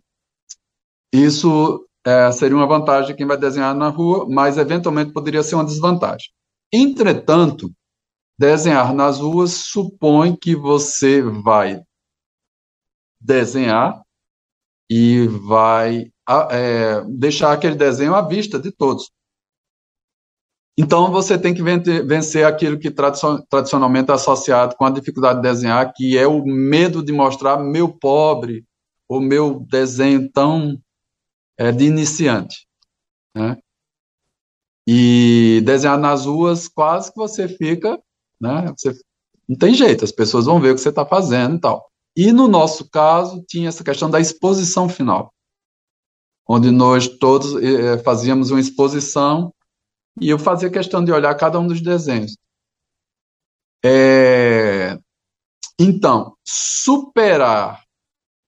isso 1.11 1.87
é, 2.05 2.31
seria 2.31 2.55
uma 2.55 2.67
vantagem 2.67 3.15
quem 3.15 3.25
vai 3.25 3.37
desenhar 3.37 3.73
na 3.75 3.89
rua, 3.89 4.27
mas 4.29 4.57
eventualmente 4.57 5.11
poderia 5.11 5.41
ser 5.41 5.55
uma 5.55 5.65
desvantagem. 5.65 6.29
Entretanto, 6.75 7.71
desenhar 8.35 8.95
nas 8.95 9.19
ruas 9.19 9.51
supõe 9.51 10.35
que 10.35 10.55
você 10.55 11.21
vai 11.21 11.79
desenhar 13.21 14.01
e 14.89 15.27
vai 15.27 16.11
é, 16.49 17.01
deixar 17.07 17.53
aquele 17.53 17.75
desenho 17.75 18.15
à 18.15 18.27
vista 18.27 18.59
de 18.59 18.71
todos. 18.71 19.11
Então, 20.75 21.11
você 21.11 21.37
tem 21.37 21.53
que 21.53 21.61
vencer 21.61 22.43
aquilo 22.43 22.79
que 22.79 22.89
tradicionalmente 22.89 24.09
é 24.09 24.15
associado 24.15 24.75
com 24.75 24.85
a 24.85 24.89
dificuldade 24.89 25.39
de 25.39 25.47
desenhar, 25.47 25.93
que 25.93 26.17
é 26.17 26.25
o 26.25 26.43
medo 26.43 27.03
de 27.03 27.13
mostrar 27.13 27.57
meu 27.57 27.95
pobre, 27.95 28.65
o 29.07 29.19
meu 29.19 29.59
desenho 29.69 30.31
tão 30.31 30.81
é, 31.55 31.71
de 31.71 31.85
iniciante. 31.85 32.67
Né? 33.35 33.57
E 34.87 35.61
desenhar 35.63 35.97
nas 35.97 36.25
ruas, 36.25 36.67
quase 36.67 37.11
que 37.11 37.17
você 37.17 37.47
fica, 37.47 37.99
né? 38.39 38.73
Você, 38.77 38.93
não 39.47 39.57
tem 39.57 39.73
jeito, 39.73 40.03
as 40.03 40.11
pessoas 40.11 40.45
vão 40.45 40.59
ver 40.59 40.71
o 40.71 40.75
que 40.75 40.81
você 40.81 40.89
está 40.89 41.05
fazendo 41.05 41.55
e 41.55 41.59
tal. 41.59 41.89
E 42.15 42.31
no 42.31 42.47
nosso 42.47 42.89
caso, 42.89 43.43
tinha 43.47 43.69
essa 43.69 43.83
questão 43.83 44.09
da 44.09 44.19
exposição 44.19 44.87
final, 44.87 45.33
onde 46.47 46.69
nós 46.69 47.07
todos 47.07 47.55
eh, 47.61 47.97
fazíamos 47.99 48.51
uma 48.51 48.59
exposição 48.59 49.53
e 50.19 50.29
eu 50.29 50.37
fazia 50.37 50.69
questão 50.69 51.03
de 51.03 51.11
olhar 51.11 51.33
cada 51.35 51.59
um 51.59 51.67
dos 51.67 51.81
desenhos. 51.81 52.37
É... 53.83 54.97
Então, 55.79 56.37
superar 56.45 57.83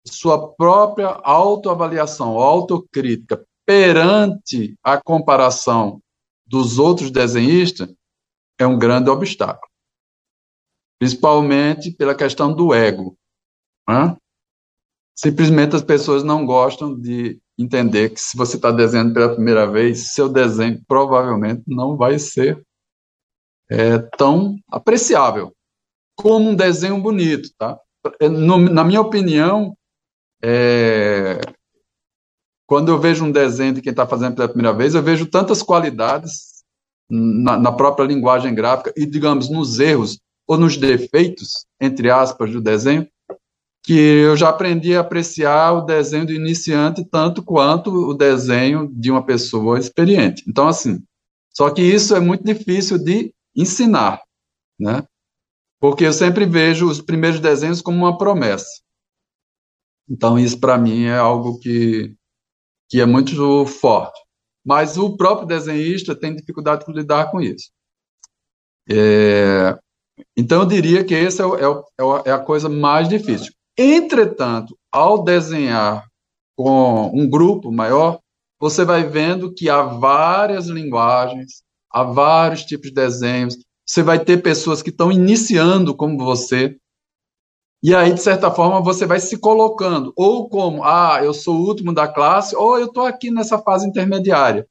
sua 0.05 0.53
própria 0.53 1.07
autoavaliação, 1.23 2.37
autocrítica 2.37 3.43
perante 3.65 4.77
a 4.83 5.01
comparação 5.01 5.99
dos 6.55 6.79
outros 6.79 7.11
desenhistas 7.11 7.93
é 8.57 8.65
um 8.65 8.79
grande 8.79 9.09
obstáculo. 9.09 9.69
Principalmente 10.97 11.91
pela 11.91 12.15
questão 12.15 12.55
do 12.55 12.73
ego. 12.73 13.17
Né? 13.85 14.15
Simplesmente 15.13 15.75
as 15.75 15.81
pessoas 15.81 16.23
não 16.23 16.45
gostam 16.45 16.97
de 16.97 17.41
entender 17.57 18.11
que 18.11 18.21
se 18.21 18.37
você 18.37 18.55
está 18.55 18.71
desenhando 18.71 19.13
pela 19.13 19.35
primeira 19.35 19.69
vez, 19.69 20.13
seu 20.13 20.29
desenho 20.29 20.81
provavelmente 20.87 21.63
não 21.67 21.97
vai 21.97 22.17
ser 22.17 22.65
é, 23.69 23.97
tão 24.17 24.57
apreciável 24.69 25.53
como 26.15 26.51
um 26.51 26.55
desenho 26.55 27.01
bonito, 27.01 27.49
tá? 27.57 27.77
É, 28.21 28.29
no, 28.29 28.57
na 28.57 28.85
minha 28.85 29.01
opinião, 29.01 29.77
é, 30.41 31.41
quando 32.67 32.89
eu 32.89 32.99
vejo 32.99 33.23
um 33.23 33.31
desenho 33.31 33.73
de 33.73 33.81
quem 33.81 33.91
está 33.91 34.07
fazendo 34.07 34.35
pela 34.35 34.47
primeira 34.47 34.75
vez, 34.75 34.95
eu 34.95 35.03
vejo 35.03 35.25
tantas 35.27 35.61
qualidades 35.61 36.63
na, 37.09 37.57
na, 37.57 37.71
própria 37.71 38.05
linguagem 38.05 38.53
gráfica 38.55 38.91
e, 38.95 39.05
digamos, 39.05 39.49
nos 39.49 39.79
erros 39.79 40.19
ou 40.47 40.57
nos 40.57 40.75
defeitos, 40.77 41.65
entre 41.79 42.09
aspas, 42.09 42.51
do 42.51 42.61
desenho, 42.61 43.07
que 43.83 43.93
eu 43.93 44.35
já 44.35 44.49
aprendi 44.49 44.95
a 44.95 45.01
apreciar 45.01 45.73
o 45.73 45.81
desenho 45.81 46.25
do 46.25 46.33
iniciante 46.33 47.05
tanto 47.05 47.43
quanto 47.43 47.91
o 47.91 48.15
desenho 48.15 48.91
de 48.91 49.11
uma 49.11 49.23
pessoa 49.23 49.77
experiente. 49.77 50.43
Então, 50.47 50.67
assim, 50.67 51.03
só 51.51 51.69
que 51.69 51.83
isso 51.83 52.15
é 52.15 52.19
muito 52.19 52.43
difícil 52.43 52.97
de 52.97 53.31
ensinar, 53.55 54.21
né? 54.79 55.03
Porque 55.79 56.03
eu 56.03 56.13
sempre 56.13 56.45
vejo 56.45 56.89
os 56.89 56.99
primeiros 56.99 57.39
desenhos 57.39 57.81
como 57.81 57.97
uma 57.97 58.17
promessa. 58.17 58.81
Então, 60.09 60.37
isso 60.39 60.59
para 60.59 60.77
mim 60.77 61.03
é 61.03 61.17
algo 61.17 61.59
que, 61.59 62.15
que 62.89 63.01
é 63.01 63.05
muito 63.05 63.65
forte. 63.65 64.19
Mas 64.65 64.97
o 64.97 65.15
próprio 65.15 65.47
desenhista 65.47 66.15
tem 66.15 66.35
dificuldade 66.35 66.85
de 66.85 66.91
lidar 66.91 67.29
com 67.29 67.39
isso. 67.39 67.69
É, 68.89 69.77
então, 70.35 70.61
eu 70.61 70.67
diria 70.67 71.03
que 71.03 71.13
essa 71.13 71.43
é, 71.43 71.47
é, 71.47 72.29
é, 72.29 72.31
a 72.31 72.39
coisa 72.39 72.69
mais 72.69 73.07
difícil. 73.07 73.51
Entretanto, 73.77 74.77
ao 74.91 75.23
desenhar 75.23 76.05
com 76.55 77.11
um 77.13 77.29
grupo 77.29 77.71
maior, 77.71 78.19
você 78.59 78.85
vai 78.85 79.03
vendo 79.03 79.53
que 79.53 79.69
há 79.69 79.81
várias 79.81 80.67
linguagens, 80.67 81.63
há 81.91 82.03
vários 82.03 82.63
tipos 82.63 82.89
de 82.89 82.95
desenhos. 82.95 83.57
Você 83.85 84.01
vai 84.01 84.23
ter 84.23 84.41
pessoas 84.41 84.81
que 84.81 84.89
estão 84.89 85.11
iniciando 85.11 85.95
como 85.95 86.23
você. 86.23 86.77
E 87.87 87.93
aí, 87.93 88.15
de 88.15 88.19
certa 88.19 88.49
forma, 88.49 88.81
você 88.81 89.05
vai 89.05 89.19
se 89.19 89.37
colocando, 89.37 90.11
ou 90.15 90.49
como, 90.49 90.83
ah, 90.83 91.19
eu 91.23 91.35
sou 91.35 91.55
o 91.55 91.67
último 91.67 91.93
da 91.93 92.07
classe, 92.07 92.55
ou 92.55 92.79
eu 92.79 92.87
estou 92.87 93.05
aqui 93.05 93.29
nessa 93.29 93.59
fase 93.59 93.87
intermediária. 93.87 94.67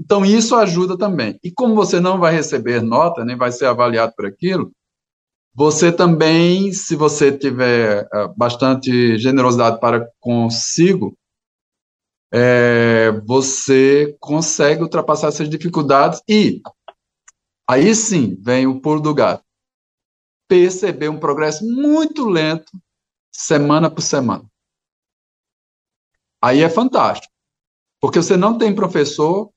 Então, 0.00 0.24
isso 0.24 0.56
ajuda 0.56 0.98
também. 0.98 1.38
E 1.44 1.52
como 1.52 1.76
você 1.76 2.00
não 2.00 2.18
vai 2.18 2.32
receber 2.34 2.82
nota, 2.82 3.24
nem 3.24 3.36
vai 3.36 3.52
ser 3.52 3.66
avaliado 3.66 4.14
por 4.16 4.26
aquilo, 4.26 4.72
você 5.54 5.92
também, 5.92 6.72
se 6.72 6.96
você 6.96 7.30
tiver 7.30 8.08
eh, 8.12 8.28
bastante 8.36 9.16
generosidade 9.16 9.78
para 9.78 10.08
consigo, 10.18 11.16
é, 12.34 13.12
você 13.28 14.16
consegue 14.18 14.82
ultrapassar 14.82 15.28
essas 15.28 15.48
dificuldades 15.48 16.20
e 16.28 16.60
aí 17.68 17.94
sim 17.94 18.36
vem 18.42 18.66
o 18.66 18.80
pulo 18.80 19.00
do 19.00 19.14
gato. 19.14 19.49
Perceber 20.50 21.08
um 21.08 21.20
progresso 21.20 21.64
muito 21.64 22.28
lento, 22.28 22.72
semana 23.30 23.88
por 23.88 24.02
semana. 24.02 24.44
Aí 26.42 26.60
é 26.60 26.68
fantástico, 26.68 27.32
porque 28.00 28.20
você 28.20 28.36
não 28.36 28.58
tem 28.58 28.74
professor, 28.74 29.52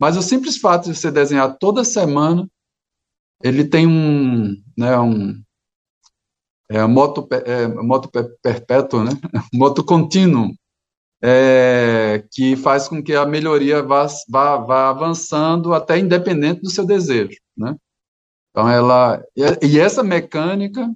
mas 0.00 0.16
o 0.16 0.22
simples 0.22 0.56
fato 0.56 0.90
de 0.90 0.96
você 0.96 1.12
desenhar 1.12 1.56
toda 1.58 1.84
semana 1.84 2.50
ele 3.40 3.64
tem 3.64 3.86
um, 3.86 4.60
né, 4.76 4.98
um 4.98 5.40
é, 6.68 6.84
moto, 6.88 7.28
é, 7.44 7.68
moto 7.68 8.10
perpétuo, 8.42 9.04
né? 9.04 9.12
moto 9.54 9.84
contínuo, 9.84 10.52
é, 11.22 12.24
que 12.32 12.56
faz 12.56 12.88
com 12.88 13.00
que 13.00 13.14
a 13.14 13.24
melhoria 13.24 13.80
vá, 13.80 14.08
vá, 14.28 14.56
vá 14.56 14.88
avançando 14.88 15.72
até 15.72 16.00
independente 16.00 16.62
do 16.62 16.70
seu 16.70 16.84
desejo. 16.84 17.38
Né? 17.56 17.76
Então, 18.52 18.68
ela. 18.68 19.24
E 19.62 19.80
essa 19.80 20.04
mecânica, 20.04 20.88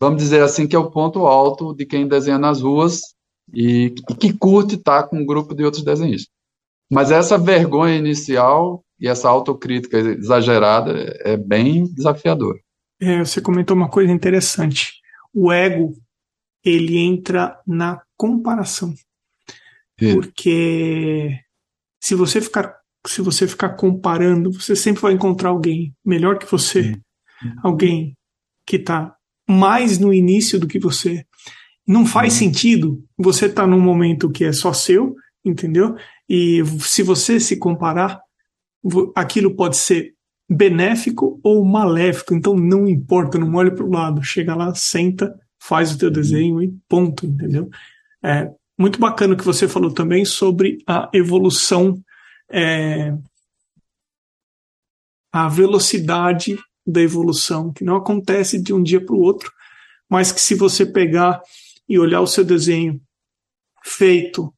vamos 0.00 0.22
dizer 0.22 0.42
assim, 0.42 0.66
que 0.66 0.76
é 0.76 0.78
o 0.78 0.90
ponto 0.90 1.26
alto 1.26 1.74
de 1.74 1.84
quem 1.84 2.08
desenha 2.08 2.38
nas 2.38 2.62
ruas 2.62 3.00
e, 3.52 3.94
e 4.08 4.14
que 4.14 4.32
curte 4.32 4.76
estar 4.76 5.02
com 5.04 5.18
um 5.18 5.26
grupo 5.26 5.54
de 5.54 5.64
outros 5.64 5.84
desenhistas. 5.84 6.32
Mas 6.90 7.10
essa 7.10 7.36
vergonha 7.36 7.96
inicial 7.96 8.84
e 9.00 9.08
essa 9.08 9.28
autocrítica 9.28 9.98
exagerada 9.98 10.92
é 11.20 11.36
bem 11.36 11.84
desafiadora. 11.92 12.58
É, 13.00 13.18
você 13.18 13.40
comentou 13.40 13.76
uma 13.76 13.88
coisa 13.88 14.12
interessante. 14.12 14.92
O 15.34 15.50
ego, 15.50 15.94
ele 16.64 16.98
entra 16.98 17.58
na 17.66 18.00
comparação. 18.16 18.94
Porque 19.96 21.38
se 22.00 22.14
você 22.14 22.40
ficar 22.40 22.81
se 23.06 23.20
você 23.20 23.48
ficar 23.48 23.70
comparando, 23.70 24.52
você 24.52 24.76
sempre 24.76 25.02
vai 25.02 25.12
encontrar 25.12 25.50
alguém 25.50 25.94
melhor 26.04 26.38
que 26.38 26.50
você, 26.50 26.96
alguém 27.62 28.16
que 28.66 28.76
está 28.76 29.14
mais 29.48 29.98
no 29.98 30.12
início 30.12 30.58
do 30.58 30.68
que 30.68 30.78
você. 30.78 31.24
Não 31.86 32.06
faz 32.06 32.34
sentido 32.34 33.04
você 33.18 33.46
estar 33.46 33.62
tá 33.62 33.68
num 33.68 33.80
momento 33.80 34.30
que 34.30 34.44
é 34.44 34.52
só 34.52 34.72
seu, 34.72 35.16
entendeu? 35.44 35.96
E 36.28 36.62
se 36.80 37.02
você 37.02 37.40
se 37.40 37.56
comparar, 37.56 38.20
aquilo 39.14 39.54
pode 39.54 39.76
ser 39.76 40.14
benéfico 40.48 41.40
ou 41.42 41.64
maléfico, 41.64 42.34
então 42.34 42.54
não 42.54 42.86
importa, 42.86 43.38
não 43.38 43.52
olhe 43.54 43.70
para 43.70 43.84
o 43.84 43.90
lado, 43.90 44.22
chega 44.22 44.54
lá, 44.54 44.74
senta, 44.74 45.34
faz 45.60 45.92
o 45.92 45.98
teu 45.98 46.10
desenho 46.10 46.62
e 46.62 46.72
ponto, 46.88 47.26
entendeu? 47.26 47.68
É 48.22 48.48
muito 48.78 48.98
bacana 48.98 49.36
que 49.36 49.44
você 49.44 49.66
falou 49.66 49.92
também 49.92 50.24
sobre 50.24 50.78
a 50.86 51.08
evolução, 51.12 52.00
é, 52.52 53.16
a 55.32 55.48
velocidade 55.48 56.58
da 56.86 57.00
evolução, 57.00 57.72
que 57.72 57.84
não 57.84 57.96
acontece 57.96 58.60
de 58.60 58.74
um 58.74 58.82
dia 58.82 59.04
para 59.04 59.14
o 59.14 59.20
outro, 59.20 59.50
mas 60.08 60.30
que 60.30 60.40
se 60.40 60.54
você 60.54 60.84
pegar 60.84 61.40
e 61.88 61.98
olhar 61.98 62.20
o 62.20 62.26
seu 62.26 62.44
desenho 62.44 63.00
feito 63.84 64.52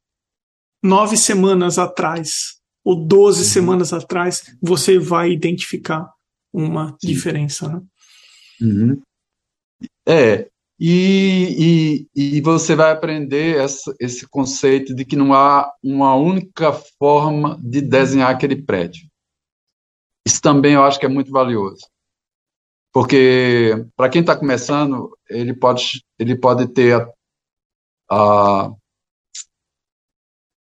nove 0.82 1.16
semanas 1.16 1.78
atrás 1.78 2.58
ou 2.84 3.06
doze 3.06 3.40
uhum. 3.40 3.48
semanas 3.48 3.92
atrás, 3.92 4.54
você 4.60 4.98
vai 4.98 5.30
identificar 5.30 6.12
uma 6.52 6.90
Sim. 7.00 7.06
diferença. 7.06 7.68
Né? 7.68 7.82
Uhum. 8.60 9.02
É, 10.06 10.50
e, 10.78 12.08
e, 12.14 12.38
e, 12.38 12.40
você 12.40 12.74
vai 12.74 12.90
aprender 12.90 13.56
essa, 13.58 13.94
esse 14.00 14.26
conceito 14.26 14.94
de 14.94 15.04
que 15.04 15.14
não 15.14 15.32
há 15.32 15.72
uma 15.82 16.16
única 16.16 16.72
forma 16.98 17.60
de 17.62 17.80
desenhar 17.80 18.30
aquele 18.30 18.60
prédio. 18.60 19.08
Isso 20.26 20.40
também 20.40 20.74
eu 20.74 20.82
acho 20.82 20.98
que 20.98 21.06
é 21.06 21.08
muito 21.08 21.30
valioso. 21.30 21.86
Porque, 22.92 23.86
para 23.96 24.08
quem 24.08 24.20
está 24.20 24.36
começando, 24.36 25.16
ele 25.28 25.54
pode, 25.54 26.04
ele 26.18 26.36
pode 26.36 26.68
ter 26.68 26.94
a, 26.94 27.08
a, 28.10 28.72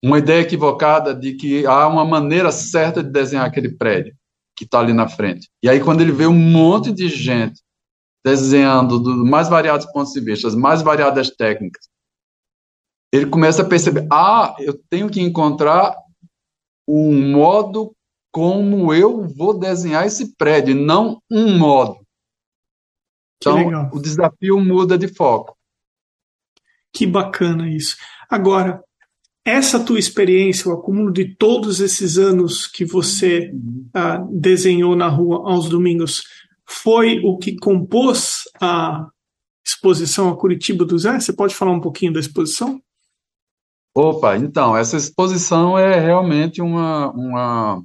uma 0.03 0.17
ideia 0.17 0.41
equivocada 0.41 1.13
de 1.13 1.33
que 1.35 1.65
há 1.65 1.87
uma 1.87 2.05
maneira 2.05 2.51
certa 2.51 3.03
de 3.03 3.11
desenhar 3.11 3.45
aquele 3.45 3.75
prédio 3.75 4.15
que 4.55 4.63
está 4.63 4.79
ali 4.79 4.93
na 4.93 5.07
frente. 5.07 5.49
E 5.61 5.69
aí, 5.69 5.79
quando 5.79 6.01
ele 6.01 6.11
vê 6.11 6.25
um 6.25 6.33
monte 6.33 6.91
de 6.91 7.07
gente 7.09 7.61
desenhando 8.37 8.99
dos 8.99 9.29
mais 9.29 9.49
variados 9.49 9.85
pontos 9.87 10.13
de 10.13 10.19
vista, 10.19 10.47
as 10.47 10.55
mais 10.55 10.81
variadas 10.81 11.29
técnicas, 11.29 11.87
ele 13.11 13.25
começa 13.25 13.61
a 13.61 13.67
perceber: 13.67 14.07
ah, 14.11 14.55
eu 14.59 14.79
tenho 14.89 15.09
que 15.09 15.21
encontrar 15.21 15.95
um 16.87 17.31
modo 17.31 17.95
como 18.31 18.93
eu 18.93 19.27
vou 19.27 19.57
desenhar 19.57 20.05
esse 20.05 20.35
prédio, 20.35 20.75
não 20.75 21.21
um 21.31 21.57
modo. 21.57 21.99
Então, 23.37 23.89
o 23.93 23.99
desafio 23.99 24.59
muda 24.59 24.97
de 24.97 25.07
foco. 25.07 25.57
Que 26.93 27.07
bacana 27.07 27.69
isso. 27.69 27.95
Agora, 28.29 28.83
essa 29.45 29.83
tua 29.83 29.97
experiência, 29.97 30.69
o 30.69 30.73
acúmulo 30.73 31.11
de 31.11 31.35
todos 31.35 31.79
esses 31.79 32.17
anos 32.17 32.67
que 32.67 32.85
você 32.85 33.51
uh, 33.51 34.27
desenhou 34.31 34.95
na 34.95 35.07
rua 35.07 35.51
aos 35.51 35.69
domingos, 35.69 36.23
foi 36.69 37.19
o 37.25 37.37
que 37.37 37.57
compôs 37.57 38.43
a 38.61 39.09
exposição 39.65 40.29
a 40.29 40.37
Curitiba 40.37 40.85
do 40.85 40.97
Zé? 40.97 41.19
Você 41.19 41.33
pode 41.33 41.55
falar 41.55 41.71
um 41.71 41.81
pouquinho 41.81 42.13
da 42.13 42.19
exposição? 42.19 42.81
Opa, 43.95 44.37
então, 44.37 44.77
essa 44.77 44.95
exposição 44.95 45.77
é 45.77 45.99
realmente 45.99 46.61
uma. 46.61 47.11
uma 47.11 47.83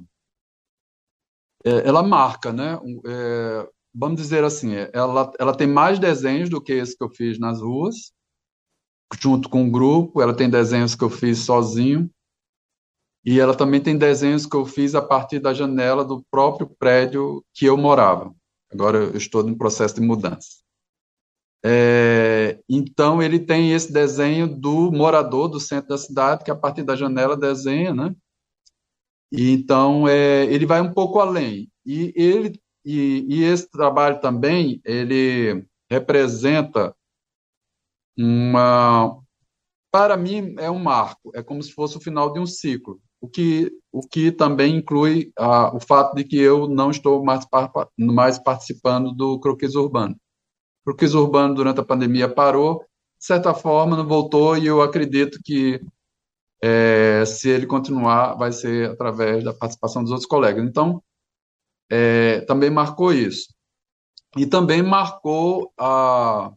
é, 1.65 1.87
ela 1.87 2.03
marca, 2.03 2.53
né? 2.53 2.79
É, 3.05 3.69
vamos 3.93 4.21
dizer 4.21 4.43
assim, 4.43 4.73
ela, 4.93 5.33
ela 5.39 5.57
tem 5.57 5.67
mais 5.67 5.97
desenhos 5.97 6.49
do 6.49 6.61
que 6.61 6.73
esse 6.73 6.95
que 6.95 7.03
eu 7.03 7.09
fiz 7.09 7.39
nas 7.39 7.59
ruas, 7.59 8.13
junto 9.19 9.49
com 9.49 9.67
o 9.67 9.71
grupo, 9.71 10.21
ela 10.21 10.35
tem 10.35 10.47
desenhos 10.47 10.93
que 10.93 11.03
eu 11.03 11.09
fiz 11.09 11.39
sozinho, 11.39 12.09
e 13.25 13.39
ela 13.39 13.55
também 13.55 13.81
tem 13.81 13.97
desenhos 13.97 14.45
que 14.45 14.55
eu 14.55 14.65
fiz 14.65 14.93
a 14.93 15.01
partir 15.01 15.39
da 15.39 15.53
janela 15.53 16.05
do 16.05 16.23
próprio 16.29 16.69
prédio 16.77 17.43
que 17.51 17.65
eu 17.65 17.75
morava. 17.75 18.31
Agora 18.75 18.97
eu 18.97 19.15
estou 19.15 19.47
em 19.47 19.57
processo 19.57 19.95
de 19.95 20.01
mudança. 20.01 20.65
É, 21.63 22.59
então 22.69 23.23
ele 23.23 23.39
tem 23.39 23.71
esse 23.71 23.91
desenho 23.91 24.47
do 24.47 24.91
morador 24.91 25.47
do 25.47 25.61
centro 25.61 25.89
da 25.89 25.97
cidade 25.97 26.43
que 26.43 26.51
a 26.51 26.55
partir 26.55 26.83
da 26.83 26.95
janela 26.95 27.37
desenha, 27.37 27.93
né? 27.93 28.13
E, 29.31 29.51
então 29.51 30.07
é, 30.07 30.43
ele 30.45 30.65
vai 30.65 30.81
um 30.81 30.93
pouco 30.93 31.19
além 31.19 31.71
e 31.85 32.13
ele 32.15 32.61
e, 32.85 33.25
e 33.27 33.43
esse 33.43 33.71
trabalho 33.71 34.19
também 34.19 34.79
ele 34.85 35.65
representa 35.89 36.95
uma 38.15 39.19
para 39.89 40.17
mim 40.17 40.53
é 40.59 40.69
um 40.69 40.77
marco, 40.77 41.31
é 41.33 41.41
como 41.41 41.63
se 41.63 41.71
fosse 41.71 41.97
o 41.97 42.01
final 42.01 42.31
de 42.31 42.39
um 42.39 42.45
ciclo 42.45 43.01
o 43.25 43.27
que, 43.27 43.71
o 43.91 44.01
que 44.01 44.31
também 44.31 44.77
inclui 44.77 45.31
ah, 45.37 45.75
o 45.75 45.79
fato 45.79 46.15
de 46.15 46.23
que 46.23 46.37
eu 46.37 46.67
não 46.67 46.91
estou 46.91 47.23
mais, 47.23 47.45
mais 47.97 48.37
participando 48.37 49.11
do 49.11 49.39
croquis 49.39 49.73
urbano. 49.75 50.15
O 50.81 50.85
croquis 50.85 51.15
urbano, 51.15 51.55
durante 51.55 51.79
a 51.79 51.85
pandemia, 51.85 52.29
parou, 52.29 52.79
de 53.17 53.25
certa 53.25 53.53
forma, 53.53 53.97
não 53.97 54.07
voltou, 54.07 54.55
e 54.55 54.67
eu 54.67 54.81
acredito 54.81 55.39
que, 55.43 55.81
é, 56.61 57.25
se 57.25 57.49
ele 57.49 57.65
continuar, 57.65 58.35
vai 58.35 58.51
ser 58.51 58.91
através 58.91 59.43
da 59.43 59.53
participação 59.53 60.03
dos 60.03 60.11
outros 60.11 60.27
colegas. 60.27 60.63
Então, 60.63 61.01
é, 61.89 62.41
também 62.41 62.69
marcou 62.69 63.11
isso. 63.11 63.47
E 64.37 64.45
também 64.45 64.83
marcou 64.83 65.73
a 65.79 66.51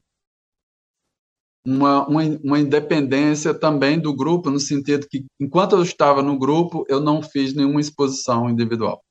uma, 1.69 2.07
uma, 2.07 2.23
uma, 2.43 2.59
independência 2.59 3.53
também 3.53 4.01
do 4.01 4.15
grupo, 4.15 4.51
no 4.51 4.59
sentido 4.59 5.07
que, 5.09 5.27
enquanto 5.39 5.77
eu 5.77 5.83
estava 5.83 6.23
no 6.23 6.39
grupo, 6.39 6.85
eu 6.89 7.01
não 7.01 7.23
fiz 7.23 7.55
nenhuma 7.55 7.81
exposição 7.81 8.49
individual, 8.49 9.03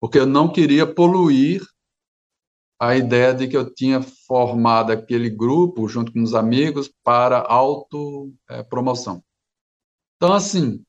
porque 0.00 0.18
eu 0.18 0.26
não 0.26 0.48
queria 0.50 0.86
poluir 0.86 1.60
a 2.80 2.96
ideia 2.96 3.32
de 3.34 3.48
que 3.48 3.56
eu 3.56 3.72
tinha 3.72 4.00
formado 4.26 4.90
aquele 4.92 5.30
grupo, 5.30 5.88
junto 5.88 6.12
com 6.12 6.22
os 6.22 6.34
amigos, 6.34 6.90
para 7.04 7.38
autopromoção. 7.38 9.16
É, 9.16 9.20
então, 10.16 10.32
assim, 10.32 10.82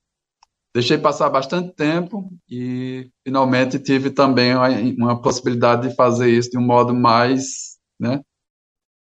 deixei 0.73 0.97
passar 0.97 1.29
bastante 1.29 1.73
tempo 1.73 2.31
e, 2.49 3.11
finalmente, 3.23 3.79
tive 3.79 4.09
também 4.09 4.55
uma, 4.55 4.69
uma 4.69 5.21
possibilidade 5.21 5.89
de 5.89 5.95
fazer 5.95 6.29
isso 6.31 6.49
de 6.51 6.57
um 6.57 6.65
modo 6.65 6.93
mais, 6.93 7.77
né, 7.99 8.21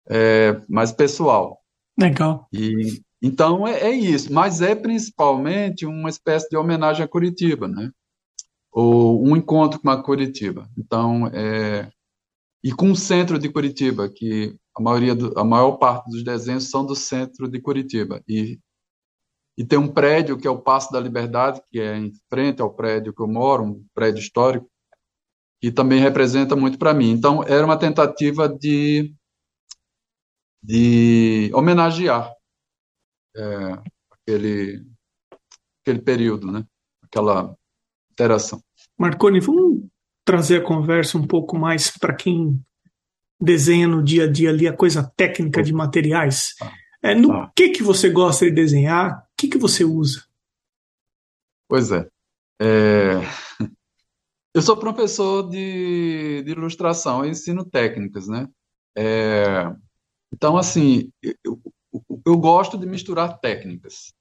é, 0.09 0.61
mais 0.69 0.93
pessoal. 0.93 1.58
Legal. 1.99 2.47
E, 2.53 3.03
então 3.21 3.67
é, 3.67 3.89
é, 3.89 3.91
isso, 3.91 4.33
mas 4.33 4.63
é 4.63 4.75
principalmente 4.75 5.85
uma 5.85 6.09
espécie 6.09 6.49
de 6.49 6.57
homenagem 6.57 7.05
a 7.05 7.09
Curitiba, 7.09 7.67
né? 7.67 7.91
Ou 8.71 9.27
um 9.27 9.37
encontro 9.37 9.81
com 9.81 9.91
a 9.91 10.01
Curitiba. 10.01 10.71
Então, 10.79 11.27
é, 11.29 11.91
e 12.63 12.73
com 12.73 12.93
o 12.93 12.97
centro 12.97 13.39
de 13.39 13.49
Curitiba, 13.49 14.09
que 14.09 14.55
a 14.77 14.81
maioria, 14.81 15.15
do, 15.15 15.37
a 15.37 15.43
maior 15.43 15.73
parte 15.73 16.09
dos 16.09 16.23
desenhos 16.23 16.71
são 16.71 16.87
do 16.87 16.95
centro 16.95 17.49
de 17.49 17.61
Curitiba. 17.61 18.23
E, 18.29 18.61
e 19.57 19.65
tem 19.65 19.79
um 19.79 19.89
prédio 19.89 20.39
que 20.39 20.47
é 20.47 20.51
o 20.51 20.61
Passo 20.61 20.93
da 20.93 21.01
Liberdade, 21.01 21.61
que 21.69 21.81
é 21.81 21.97
em 21.97 22.13
frente 22.31 22.63
ao 22.63 22.73
prédio 22.73 23.13
que 23.13 23.21
eu 23.21 23.27
moro, 23.27 23.65
um 23.65 23.85
prédio 23.93 24.21
histórico, 24.21 24.71
que 25.61 25.73
também 25.73 25.99
representa 25.99 26.55
muito 26.55 26.79
para 26.79 26.95
mim. 26.95 27.11
Então, 27.11 27.43
era 27.43 27.65
uma 27.65 27.77
tentativa 27.77 28.49
de 28.49 29.13
de 30.63 31.51
homenagear 31.55 32.33
é, 33.37 33.79
aquele, 34.11 34.85
aquele 35.83 36.01
período, 36.01 36.51
né? 36.51 36.65
aquela 37.03 37.55
interação. 38.11 38.63
Marconi, 38.99 39.41
vamos 39.41 39.85
trazer 40.25 40.61
a 40.61 40.65
conversa 40.65 41.17
um 41.17 41.27
pouco 41.27 41.57
mais 41.57 41.91
para 41.97 42.15
quem 42.15 42.61
desenha 43.41 43.87
no 43.87 44.03
dia 44.03 44.25
a 44.25 44.31
dia 44.31 44.51
ali 44.51 44.67
a 44.67 44.77
coisa 44.77 45.11
técnica 45.17 45.63
de 45.63 45.73
materiais. 45.73 46.55
Ah, 46.61 46.73
é, 47.03 47.15
no 47.15 47.33
ah. 47.33 47.53
que, 47.55 47.71
que 47.71 47.83
você 47.83 48.11
gosta 48.11 48.45
de 48.45 48.51
desenhar? 48.51 49.19
O 49.19 49.23
que, 49.37 49.49
que 49.49 49.59
você 49.59 49.85
usa? 49.85 50.25
Pois 51.69 51.93
é. 51.93 52.09
é... 52.61 53.21
Eu 54.55 54.63
sou 54.63 54.77
professor 54.77 55.49
de, 55.49 56.43
de 56.45 56.51
ilustração 56.51 57.25
e 57.25 57.31
ensino 57.31 57.65
técnicas, 57.65 58.27
né? 58.27 58.49
É... 58.97 59.73
Então, 60.33 60.57
assim, 60.57 61.11
eu, 61.45 61.61
eu 62.27 62.37
gosto 62.39 62.79
de 62.79 62.87
misturar 62.87 63.39
técnicas. 63.41 64.13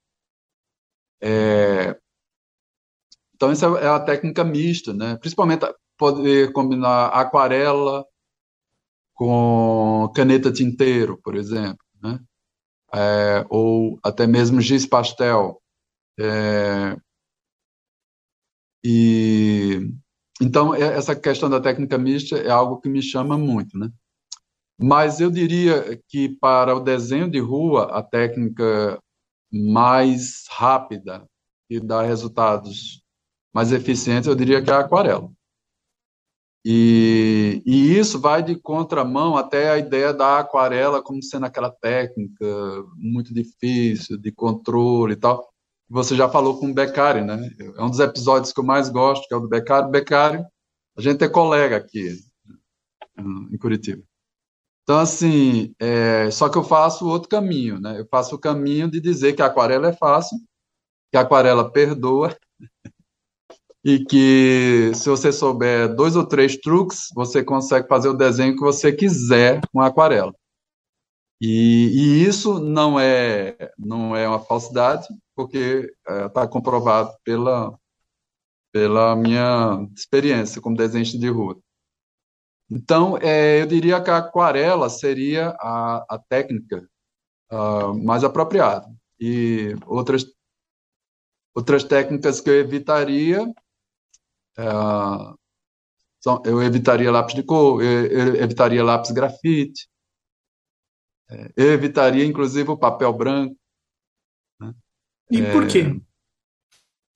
É, 1.20 1.98
Então, 3.34 3.50
essa 3.50 3.66
é 3.78 3.88
a 3.88 4.00
técnica 4.00 4.44
mista, 4.44 4.92
né? 4.92 5.16
principalmente 5.16 5.64
poder 5.96 6.52
combinar 6.52 7.06
aquarela 7.08 8.04
com 9.14 10.10
caneta 10.14 10.52
tinteiro, 10.52 11.18
por 11.22 11.34
exemplo, 11.34 11.84
né? 12.02 12.18
É, 12.94 13.46
ou 13.50 13.98
até 14.04 14.26
mesmo 14.26 14.60
giz 14.60 14.86
pastel. 14.86 15.60
É, 16.20 16.96
e 18.84 19.90
então 20.40 20.74
é, 20.74 20.82
essa 20.96 21.14
questão 21.16 21.50
da 21.50 21.60
técnica 21.60 21.98
mista 21.98 22.36
é 22.38 22.50
algo 22.50 22.80
que 22.80 22.88
me 22.88 23.02
chama 23.02 23.36
muito, 23.38 23.76
né? 23.78 23.88
Mas 24.80 25.20
eu 25.20 25.30
diria 25.30 26.00
que 26.08 26.28
para 26.28 26.74
o 26.74 26.80
desenho 26.80 27.28
de 27.30 27.40
rua 27.40 27.84
a 27.98 28.02
técnica 28.02 28.98
mais 29.50 30.44
rápida 30.50 31.28
e 31.68 31.80
dá 31.80 32.02
resultados 32.02 33.02
mais 33.52 33.72
eficientes, 33.72 34.28
eu 34.28 34.34
diria 34.34 34.62
que 34.62 34.70
é 34.70 34.74
a 34.74 34.80
aquarela. 34.80 35.30
E, 36.64 37.62
e, 37.64 37.98
isso 37.98 38.20
vai 38.20 38.42
de 38.42 38.56
contramão 38.56 39.36
até 39.36 39.70
a 39.70 39.78
ideia 39.78 40.12
da 40.12 40.38
aquarela 40.38 41.02
como 41.02 41.22
sendo 41.22 41.46
aquela 41.46 41.70
técnica 41.70 42.44
muito 42.96 43.32
difícil, 43.32 44.18
de 44.18 44.30
controle 44.32 45.14
e 45.14 45.16
tal. 45.16 45.48
Você 45.88 46.14
já 46.14 46.28
falou 46.28 46.58
com 46.60 46.70
o 46.70 46.74
Beccari, 46.74 47.22
né? 47.22 47.38
É 47.76 47.82
um 47.82 47.88
dos 47.88 48.00
episódios 48.00 48.52
que 48.52 48.60
eu 48.60 48.64
mais 48.64 48.90
gosto, 48.90 49.26
que 49.26 49.34
é 49.34 49.36
o 49.36 49.40
do 49.40 49.48
Beccari. 49.48 49.90
Beccari, 49.90 50.44
a 50.96 51.00
gente 51.00 51.24
é 51.24 51.28
colega 51.28 51.76
aqui 51.76 52.18
em 53.18 53.56
Curitiba. 53.56 54.02
Então, 54.88 55.00
assim, 55.00 55.74
é, 55.78 56.30
só 56.30 56.48
que 56.48 56.56
eu 56.56 56.64
faço 56.64 57.06
outro 57.06 57.28
caminho, 57.28 57.78
né? 57.78 58.00
Eu 58.00 58.06
faço 58.10 58.34
o 58.34 58.38
caminho 58.38 58.90
de 58.90 58.98
dizer 58.98 59.34
que 59.34 59.42
a 59.42 59.46
aquarela 59.46 59.88
é 59.88 59.92
fácil, 59.92 60.38
que 61.12 61.18
a 61.18 61.20
aquarela 61.20 61.70
perdoa, 61.70 62.34
e 63.84 64.02
que 64.06 64.90
se 64.94 65.10
você 65.10 65.30
souber 65.30 65.94
dois 65.94 66.16
ou 66.16 66.26
três 66.26 66.56
truques, 66.56 67.08
você 67.14 67.44
consegue 67.44 67.86
fazer 67.86 68.08
o 68.08 68.16
desenho 68.16 68.54
que 68.54 68.62
você 68.62 68.90
quiser 68.90 69.60
com 69.70 69.82
aquarela. 69.82 70.34
E, 71.38 72.22
e 72.22 72.24
isso 72.26 72.58
não 72.58 72.98
é 72.98 73.58
não 73.78 74.16
é 74.16 74.26
uma 74.26 74.40
falsidade, 74.40 75.06
porque 75.36 75.92
está 76.26 76.44
é, 76.44 76.48
comprovado 76.48 77.14
pela 77.22 77.78
pela 78.72 79.14
minha 79.14 79.86
experiência 79.94 80.62
como 80.62 80.76
desenhista 80.76 81.18
de 81.18 81.28
rua. 81.28 81.60
Então, 82.70 83.16
é, 83.18 83.62
eu 83.62 83.66
diria 83.66 84.00
que 84.02 84.10
a 84.10 84.18
aquarela 84.18 84.90
seria 84.90 85.56
a, 85.58 86.04
a 86.08 86.18
técnica 86.28 86.88
uh, 87.50 87.94
mais 88.04 88.24
apropriada. 88.24 88.86
E 89.18 89.74
outras, 89.86 90.26
outras 91.54 91.82
técnicas 91.82 92.40
que 92.40 92.50
eu 92.50 92.60
evitaria 92.60 93.46
é, 94.58 94.68
eu 96.44 96.62
evitaria 96.62 97.12
lápis 97.12 97.34
de 97.34 97.42
cor, 97.42 97.82
eu 97.82 98.36
evitaria 98.36 98.82
lápis 98.82 99.12
grafite, 99.12 99.88
é, 101.30 101.52
eu 101.56 101.72
evitaria 101.72 102.24
inclusive 102.24 102.70
o 102.70 102.76
papel 102.76 103.12
branco. 103.12 103.56
Né? 104.60 104.74
E 105.30 105.42
por 105.52 105.66
quê? 105.68 105.80
É, 105.80 106.08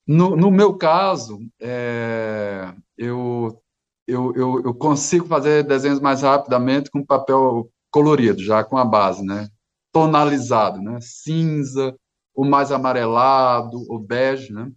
no, 0.06 0.36
no 0.36 0.50
meu 0.50 0.76
caso, 0.76 1.38
é, 1.60 2.74
eu, 2.96 3.62
eu, 4.06 4.34
eu, 4.34 4.62
eu, 4.64 4.74
consigo 4.74 5.26
fazer 5.26 5.64
desenhos 5.64 6.00
mais 6.00 6.22
rapidamente 6.22 6.90
com 6.90 7.04
papel 7.04 7.70
colorido, 7.90 8.42
já 8.42 8.64
com 8.64 8.76
a 8.76 8.84
base, 8.84 9.24
né? 9.24 9.48
tonalizado, 9.92 10.80
né? 10.80 10.98
cinza, 11.00 11.94
o 12.34 12.44
mais 12.44 12.72
amarelado, 12.72 13.76
o 13.88 13.98
bege, 13.98 14.52
né? 14.52 14.72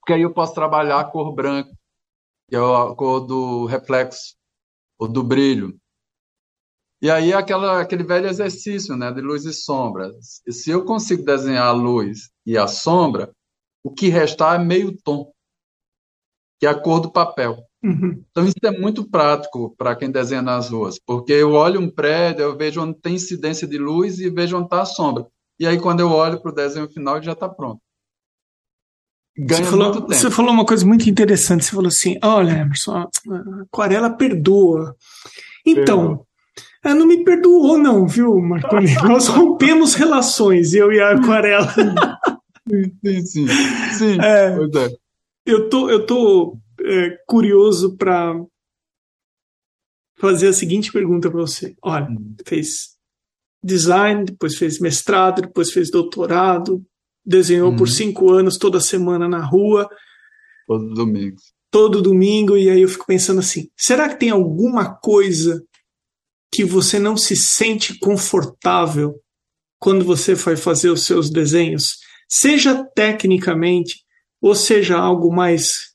porque 0.00 0.12
aí 0.12 0.22
eu 0.22 0.32
posso 0.32 0.54
trabalhar 0.54 1.00
a 1.00 1.04
cor 1.04 1.32
branca, 1.34 1.70
que 2.48 2.56
é 2.56 2.58
a 2.58 2.94
cor 2.94 3.20
do 3.20 3.64
reflexo, 3.66 4.36
ou 4.98 5.08
do 5.08 5.22
brilho. 5.22 5.78
E 7.02 7.10
aí 7.10 7.32
aquela, 7.32 7.80
aquele 7.80 8.02
velho 8.02 8.28
exercício 8.28 8.94
né, 8.94 9.10
de 9.10 9.22
luz 9.22 9.44
e 9.44 9.54
sombra. 9.54 10.10
Se 10.20 10.70
eu 10.70 10.84
consigo 10.84 11.24
desenhar 11.24 11.68
a 11.68 11.72
luz 11.72 12.30
e 12.44 12.58
a 12.58 12.66
sombra, 12.66 13.34
o 13.82 13.90
que 13.90 14.08
restar 14.08 14.60
é 14.60 14.64
meio 14.64 14.94
tom, 15.02 15.32
que 16.58 16.66
é 16.66 16.68
a 16.68 16.78
cor 16.78 17.00
do 17.00 17.10
papel. 17.10 17.64
Uhum. 17.82 18.22
Então 18.30 18.44
isso 18.44 18.56
é 18.62 18.70
muito 18.70 19.08
prático 19.08 19.74
para 19.76 19.96
quem 19.96 20.10
desenha 20.10 20.42
nas 20.42 20.68
ruas, 20.70 20.98
porque 20.98 21.32
eu 21.32 21.52
olho 21.52 21.80
um 21.80 21.90
prédio, 21.90 22.42
eu 22.42 22.56
vejo 22.56 22.82
onde 22.82 22.98
tem 23.00 23.14
incidência 23.14 23.66
de 23.66 23.78
luz 23.78 24.18
e 24.20 24.28
vejo 24.28 24.56
onde 24.56 24.66
está 24.66 24.82
a 24.82 24.86
sombra. 24.86 25.26
E 25.58 25.66
aí 25.66 25.78
quando 25.78 26.00
eu 26.00 26.10
olho 26.10 26.40
para 26.40 26.50
o 26.50 26.54
desenho 26.54 26.88
final, 26.90 27.16
ele 27.16 27.26
já 27.26 27.32
está 27.32 27.48
pronto 27.48 27.80
ganha 29.38 29.64
você 29.64 29.70
falou. 29.70 30.06
Você 30.06 30.30
falou 30.30 30.52
uma 30.52 30.64
coisa 30.64 30.86
muito 30.86 31.08
interessante. 31.08 31.64
Você 31.64 31.70
falou 31.70 31.88
assim: 31.88 32.18
olha, 32.22 32.52
Emerson, 32.52 32.96
a 32.96 33.08
aquarela 33.62 34.10
perdoa. 34.10 34.94
Então, 35.66 36.24
ela 36.84 36.94
não 36.94 37.06
me 37.06 37.24
perdoou, 37.24 37.78
não, 37.78 38.06
viu, 38.06 38.38
Marconi? 38.40 38.94
Nós 39.02 39.28
rompemos 39.28 39.94
relações, 39.94 40.74
eu 40.74 40.92
e 40.92 41.00
a 41.00 41.12
aquarela. 41.12 41.68
sim, 43.04 43.26
sim. 43.26 43.46
sim 43.92 44.18
é, 44.20 44.56
é. 44.56 44.90
Eu 45.46 45.68
tô, 45.68 45.90
eu 45.90 46.06
tô 46.06 46.56
é, 46.84 47.16
curioso 47.26 47.96
para 47.96 48.34
fazer 50.18 50.48
a 50.48 50.52
seguinte 50.52 50.92
pergunta 50.92 51.30
para 51.30 51.40
você. 51.40 51.74
Olha, 51.82 52.06
hum. 52.06 52.34
fez 52.46 52.96
design, 53.62 54.24
depois 54.24 54.56
fez 54.56 54.78
mestrado, 54.78 55.42
depois 55.42 55.72
fez 55.72 55.90
doutorado, 55.90 56.84
desenhou 57.24 57.70
uhum. 57.70 57.76
por 57.76 57.88
cinco 57.88 58.30
anos, 58.30 58.56
toda 58.56 58.80
semana 58.80 59.28
na 59.28 59.44
rua. 59.44 59.88
Todo 60.66 60.94
domingo. 60.94 61.36
Todo 61.70 62.02
domingo, 62.02 62.56
e 62.56 62.68
aí 62.68 62.82
eu 62.82 62.88
fico 62.88 63.06
pensando 63.06 63.40
assim: 63.40 63.68
será 63.76 64.08
que 64.08 64.18
tem 64.18 64.30
alguma 64.30 64.94
coisa 64.94 65.62
que 66.52 66.64
você 66.64 66.98
não 66.98 67.16
se 67.16 67.36
sente 67.36 67.98
confortável 67.98 69.14
quando 69.78 70.04
você 70.04 70.34
vai 70.34 70.56
fazer 70.56 70.90
os 70.90 71.04
seus 71.04 71.30
desenhos? 71.30 71.98
Seja 72.28 72.84
tecnicamente, 72.94 74.00
ou 74.40 74.54
seja 74.54 74.98
algo 74.98 75.32
mais 75.32 75.89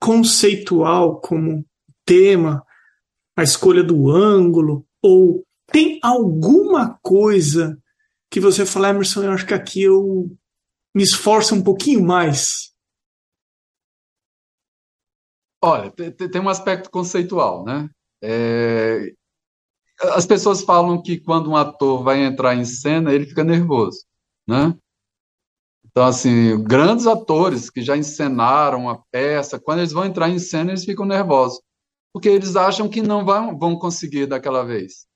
conceitual, 0.00 1.20
como 1.20 1.64
tema, 2.04 2.64
a 3.36 3.42
escolha 3.42 3.82
do 3.82 4.10
ângulo, 4.10 4.86
ou 5.02 5.44
tem 5.70 5.98
alguma 6.02 6.98
coisa 7.02 7.80
que 8.30 8.40
você 8.40 8.64
fala, 8.64 8.90
Emerson, 8.90 9.24
eu 9.24 9.32
acho 9.32 9.46
que 9.46 9.54
aqui 9.54 9.82
eu 9.82 10.30
me 10.94 11.02
esforça 11.02 11.54
um 11.54 11.62
pouquinho 11.62 12.02
mais? 12.02 12.72
Olha, 15.62 15.90
tem 15.90 16.40
um 16.40 16.48
aspecto 16.48 16.90
conceitual, 16.90 17.64
né? 17.64 17.88
É... 18.22 19.12
As 20.00 20.24
pessoas 20.24 20.62
falam 20.62 21.02
que 21.02 21.18
quando 21.20 21.50
um 21.50 21.56
ator 21.56 22.04
vai 22.04 22.22
entrar 22.22 22.54
em 22.54 22.64
cena, 22.64 23.12
ele 23.12 23.26
fica 23.26 23.42
nervoso, 23.42 24.04
né? 24.46 24.76
Então, 25.98 26.06
assim, 26.06 26.62
grandes 26.62 27.08
atores 27.08 27.68
que 27.68 27.82
já 27.82 27.96
encenaram 27.96 28.88
a 28.88 28.96
peça, 29.10 29.58
quando 29.58 29.80
eles 29.80 29.90
vão 29.90 30.04
entrar 30.04 30.28
em 30.28 30.38
cena, 30.38 30.70
eles 30.70 30.84
ficam 30.84 31.04
nervosos, 31.04 31.60
porque 32.12 32.28
eles 32.28 32.54
acham 32.54 32.88
que 32.88 33.02
não 33.02 33.24
vão, 33.24 33.76
conseguir 33.76 34.26
daquela 34.26 34.64
vez. 34.64 35.08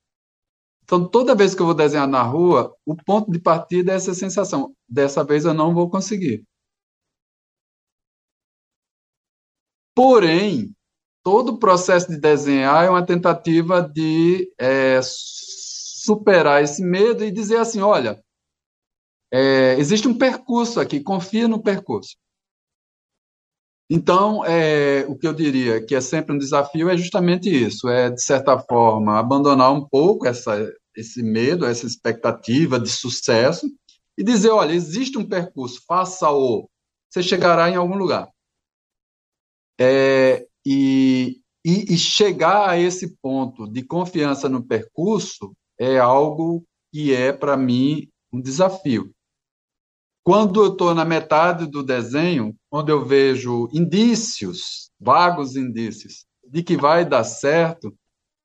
Então, 0.83 1.09
toda 1.09 1.37
vez 1.37 1.55
que 1.55 1.63
eu 1.63 1.67
vou 1.67 1.75
desenhar 1.77 2.09
na 2.09 2.25
rua, 2.25 2.75
o 2.85 2.97
ponto 2.97 3.31
de 3.31 3.39
partida 3.39 3.93
é 3.93 3.95
essa 3.95 4.13
sensação. 4.13 4.75
Dessa 4.89 5.23
vez 5.23 5.45
eu 5.45 5.55
não 5.55 5.73
vou 5.73 5.89
conseguir. 5.89 6.45
Porém, 9.95 10.75
todo 11.23 11.51
o 11.51 11.59
processo 11.61 12.09
de 12.09 12.19
desenhar 12.19 12.85
é 12.87 12.91
uma 12.91 13.07
tentativa 13.07 13.81
de 13.81 14.53
é, 14.59 14.99
superar 15.01 16.61
esse 16.61 16.83
medo 16.83 17.25
e 17.25 17.31
dizer 17.31 17.59
assim: 17.59 17.81
olha, 17.81 18.21
é, 19.33 19.75
existe 19.79 20.07
um 20.07 20.17
percurso 20.17 20.79
aqui, 20.79 21.01
confia 21.01 21.49
no 21.49 21.63
percurso. 21.63 22.17
Então, 23.91 24.45
é, 24.45 25.05
o 25.07 25.17
que 25.17 25.27
eu 25.27 25.33
diria 25.33 25.85
que 25.85 25.95
é 25.95 26.01
sempre 26.01 26.35
um 26.35 26.39
desafio 26.39 26.89
é 26.89 26.97
justamente 26.97 27.49
isso: 27.49 27.89
é, 27.89 28.11
de 28.11 28.23
certa 28.23 28.59
forma, 28.59 29.19
abandonar 29.19 29.73
um 29.73 29.87
pouco 29.87 30.27
essa, 30.27 30.71
esse 30.97 31.23
medo, 31.23 31.67
essa 31.67 31.87
expectativa 31.87 32.79
de 32.79 32.91
sucesso 32.91 33.67
e 34.17 34.23
dizer: 34.23 34.51
olha, 34.51 34.73
existe 34.73 35.19
um 35.19 35.29
percurso, 35.29 35.83
faça-o, 35.87 36.69
você 37.11 37.23
chegará 37.23 37.71
em 37.71 37.77
algum 37.77 37.97
lugar. 37.97 38.29
É, 39.81 40.47
e, 40.65 41.41
e, 41.65 41.95
e 41.95 41.99
chegar 41.99 42.69
a 42.69 42.79
esse 42.79 43.17
ponto 43.17 43.67
de 43.67 43.83
confiança 43.83 44.49
no 44.49 44.63
percurso 44.63 45.55
é 45.79 45.99
algo 45.99 46.65
que 46.93 47.15
é, 47.15 47.33
para 47.33 47.57
mim, 47.57 48.09
um 48.33 48.41
desafio. 48.41 49.13
Quando 50.25 50.65
eu 50.65 50.73
estou 50.73 50.95
na 50.95 51.05
metade 51.05 51.67
do 51.67 51.83
desenho, 51.83 52.57
onde 52.71 52.93
eu 52.93 53.05
vejo 53.05 53.69
indícios, 53.73 54.91
vagos 54.99 55.57
indícios, 55.57 56.27
de 56.45 56.63
que 56.63 56.77
vai 56.77 57.05
dar 57.05 57.25
certo, 57.25 57.93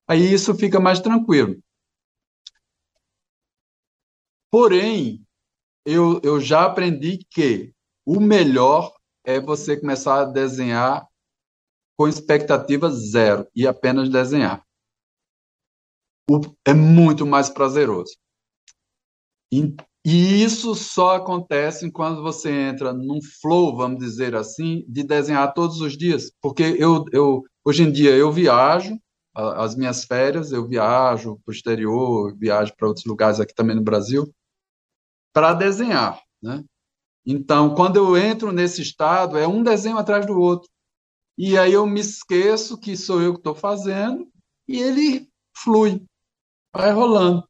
aí 0.07 0.33
isso 0.33 0.55
fica 0.55 0.79
mais 0.79 0.99
tranquilo. 0.99 1.61
Porém, 4.49 5.23
eu, 5.85 6.19
eu 6.23 6.41
já 6.41 6.65
aprendi 6.65 7.19
que 7.29 7.73
o 8.05 8.19
melhor 8.19 8.91
é 9.23 9.39
você 9.39 9.79
começar 9.79 10.21
a 10.21 10.25
desenhar 10.25 11.07
com 11.95 12.07
expectativa 12.07 12.89
zero 12.89 13.47
e 13.55 13.67
apenas 13.67 14.09
desenhar. 14.09 14.65
É 16.65 16.73
muito 16.73 17.25
mais 17.25 17.49
prazeroso. 17.49 18.17
E, 20.09 20.41
isso 20.41 20.73
só 20.73 21.17
acontece 21.17 21.91
quando 21.91 22.23
você 22.23 22.49
entra 22.49 22.93
num 22.93 23.19
flow, 23.21 23.75
vamos 23.75 23.99
dizer 23.99 24.37
assim, 24.37 24.85
de 24.87 25.03
desenhar 25.03 25.53
todos 25.53 25.81
os 25.81 25.97
dias. 25.97 26.31
Porque 26.41 26.63
eu, 26.79 27.03
eu 27.11 27.43
hoje 27.65 27.83
em 27.83 27.91
dia 27.91 28.15
eu 28.15 28.31
viajo, 28.31 28.97
as 29.35 29.75
minhas 29.75 30.05
férias, 30.05 30.53
eu 30.53 30.65
viajo 30.65 31.37
para 31.43 31.51
o 31.51 31.53
exterior, 31.53 32.33
viajo 32.37 32.73
para 32.77 32.87
outros 32.87 33.05
lugares 33.05 33.41
aqui 33.41 33.53
também 33.53 33.75
no 33.75 33.83
Brasil, 33.83 34.33
para 35.33 35.53
desenhar. 35.53 36.21
Né? 36.41 36.63
Então, 37.25 37.75
quando 37.75 37.97
eu 37.97 38.15
entro 38.15 38.53
nesse 38.53 38.81
estado, 38.81 39.37
é 39.37 39.45
um 39.45 39.61
desenho 39.61 39.97
atrás 39.97 40.25
do 40.25 40.39
outro. 40.39 40.69
E 41.37 41.57
aí 41.57 41.73
eu 41.73 41.85
me 41.85 41.99
esqueço 41.99 42.79
que 42.79 42.95
sou 42.95 43.21
eu 43.21 43.33
que 43.33 43.39
estou 43.39 43.53
fazendo 43.53 44.25
e 44.69 44.79
ele 44.79 45.27
flui, 45.53 46.01
vai 46.73 46.93
rolando. 46.93 47.45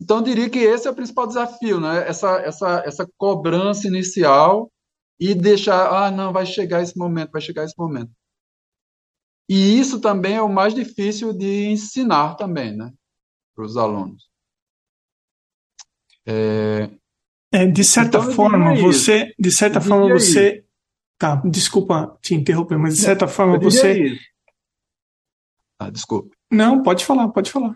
Então, 0.00 0.18
eu 0.18 0.22
diria 0.22 0.48
que 0.48 0.58
esse 0.58 0.86
é 0.86 0.90
o 0.90 0.94
principal 0.94 1.26
desafio, 1.26 1.80
né? 1.80 2.08
essa, 2.08 2.38
essa, 2.40 2.82
essa 2.86 3.08
cobrança 3.16 3.86
inicial 3.88 4.70
e 5.18 5.34
deixar, 5.34 5.88
ah, 5.90 6.10
não, 6.10 6.32
vai 6.32 6.46
chegar 6.46 6.82
esse 6.82 6.96
momento, 6.96 7.32
vai 7.32 7.40
chegar 7.40 7.64
esse 7.64 7.74
momento. 7.76 8.10
E 9.48 9.78
isso 9.78 10.00
também 10.00 10.36
é 10.36 10.42
o 10.42 10.48
mais 10.48 10.74
difícil 10.74 11.32
de 11.32 11.66
ensinar 11.66 12.34
também, 12.34 12.76
né, 12.76 12.92
para 13.56 13.64
os 13.64 13.76
alunos. 13.76 14.28
É, 16.26 16.90
é, 17.50 17.66
de 17.66 17.82
certa 17.82 18.18
então, 18.18 18.32
forma, 18.32 18.74
você, 18.76 19.32
de 19.38 19.50
certa 19.50 19.80
forma, 19.80 20.12
você, 20.12 20.58
isso. 20.58 20.64
tá, 21.18 21.36
desculpa 21.46 22.18
te 22.20 22.34
interromper, 22.34 22.76
mas 22.76 22.96
de 22.96 23.00
certa 23.00 23.24
Não, 23.24 23.32
forma 23.32 23.58
você, 23.58 24.02
isso. 24.04 24.22
ah, 25.80 25.88
desculpa. 25.88 26.36
Não, 26.52 26.82
pode 26.82 27.06
falar, 27.06 27.28
pode 27.28 27.50
falar. 27.50 27.74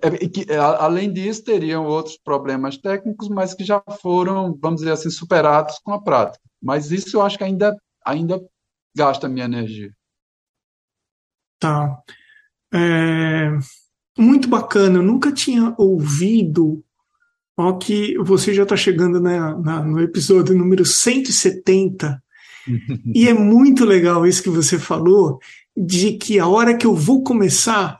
É, 0.00 0.28
que, 0.28 0.46
além 0.52 1.12
disso, 1.12 1.44
teriam 1.44 1.86
outros 1.86 2.16
problemas 2.16 2.76
técnicos, 2.76 3.28
mas 3.28 3.54
que 3.54 3.64
já 3.64 3.82
foram, 4.00 4.56
vamos 4.60 4.80
dizer 4.80 4.92
assim, 4.92 5.10
superados 5.10 5.78
com 5.82 5.92
a 5.92 6.02
prática. 6.02 6.42
Mas 6.62 6.90
isso 6.90 7.16
eu 7.16 7.22
acho 7.22 7.38
que 7.38 7.44
ainda, 7.44 7.76
ainda 8.04 8.40
gasta 8.94 9.28
minha 9.28 9.46
energia. 9.46 9.92
Tá. 11.58 11.98
É, 12.72 13.50
muito 14.18 14.48
bacana. 14.48 14.98
Eu 14.98 15.02
nunca 15.02 15.32
tinha 15.32 15.74
ouvido 15.78 16.84
Ó, 17.60 17.74
que 17.74 18.16
você 18.16 18.54
já 18.54 18.62
está 18.62 18.74
chegando 18.74 19.20
né, 19.20 19.38
na, 19.62 19.82
no 19.82 20.00
episódio 20.00 20.56
número 20.56 20.82
170. 20.86 22.22
e 23.14 23.28
é 23.28 23.34
muito 23.34 23.84
legal 23.84 24.26
isso 24.26 24.42
que 24.42 24.48
você 24.48 24.78
falou, 24.78 25.38
de 25.76 26.14
que 26.14 26.38
a 26.38 26.46
hora 26.46 26.74
que 26.74 26.86
eu 26.86 26.94
vou 26.94 27.22
começar, 27.22 27.98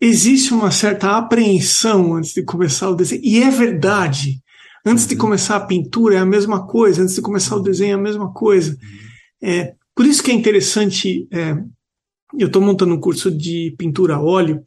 existe 0.00 0.54
uma 0.54 0.70
certa 0.70 1.16
apreensão 1.16 2.14
antes 2.14 2.32
de 2.32 2.42
começar 2.42 2.88
o 2.88 2.94
desenho. 2.94 3.20
E 3.22 3.42
é 3.42 3.50
verdade. 3.50 4.40
Antes 4.84 5.06
de 5.06 5.14
uhum. 5.14 5.20
começar 5.20 5.56
a 5.56 5.66
pintura 5.66 6.14
é 6.14 6.18
a 6.18 6.26
mesma 6.26 6.66
coisa, 6.66 7.02
antes 7.02 7.14
de 7.14 7.20
começar 7.20 7.56
o 7.56 7.62
desenho 7.62 7.92
é 7.92 7.94
a 7.94 7.98
mesma 7.98 8.32
coisa. 8.32 8.78
É, 9.42 9.74
por 9.94 10.06
isso 10.06 10.22
que 10.22 10.30
é 10.30 10.34
interessante. 10.34 11.28
É, 11.30 11.54
eu 12.38 12.46
estou 12.46 12.62
montando 12.62 12.94
um 12.94 13.00
curso 13.00 13.30
de 13.30 13.74
pintura 13.76 14.14
a 14.14 14.22
óleo 14.22 14.62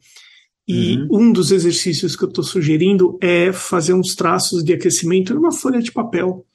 e 0.68 0.98
uhum. 0.98 1.28
um 1.28 1.32
dos 1.32 1.50
exercícios 1.50 2.14
que 2.14 2.24
eu 2.24 2.28
estou 2.28 2.44
sugerindo 2.44 3.18
é 3.20 3.52
fazer 3.52 3.92
uns 3.92 4.14
traços 4.14 4.62
de 4.62 4.72
aquecimento 4.72 5.34
numa 5.34 5.50
folha 5.50 5.82
de 5.82 5.90
papel. 5.90 6.46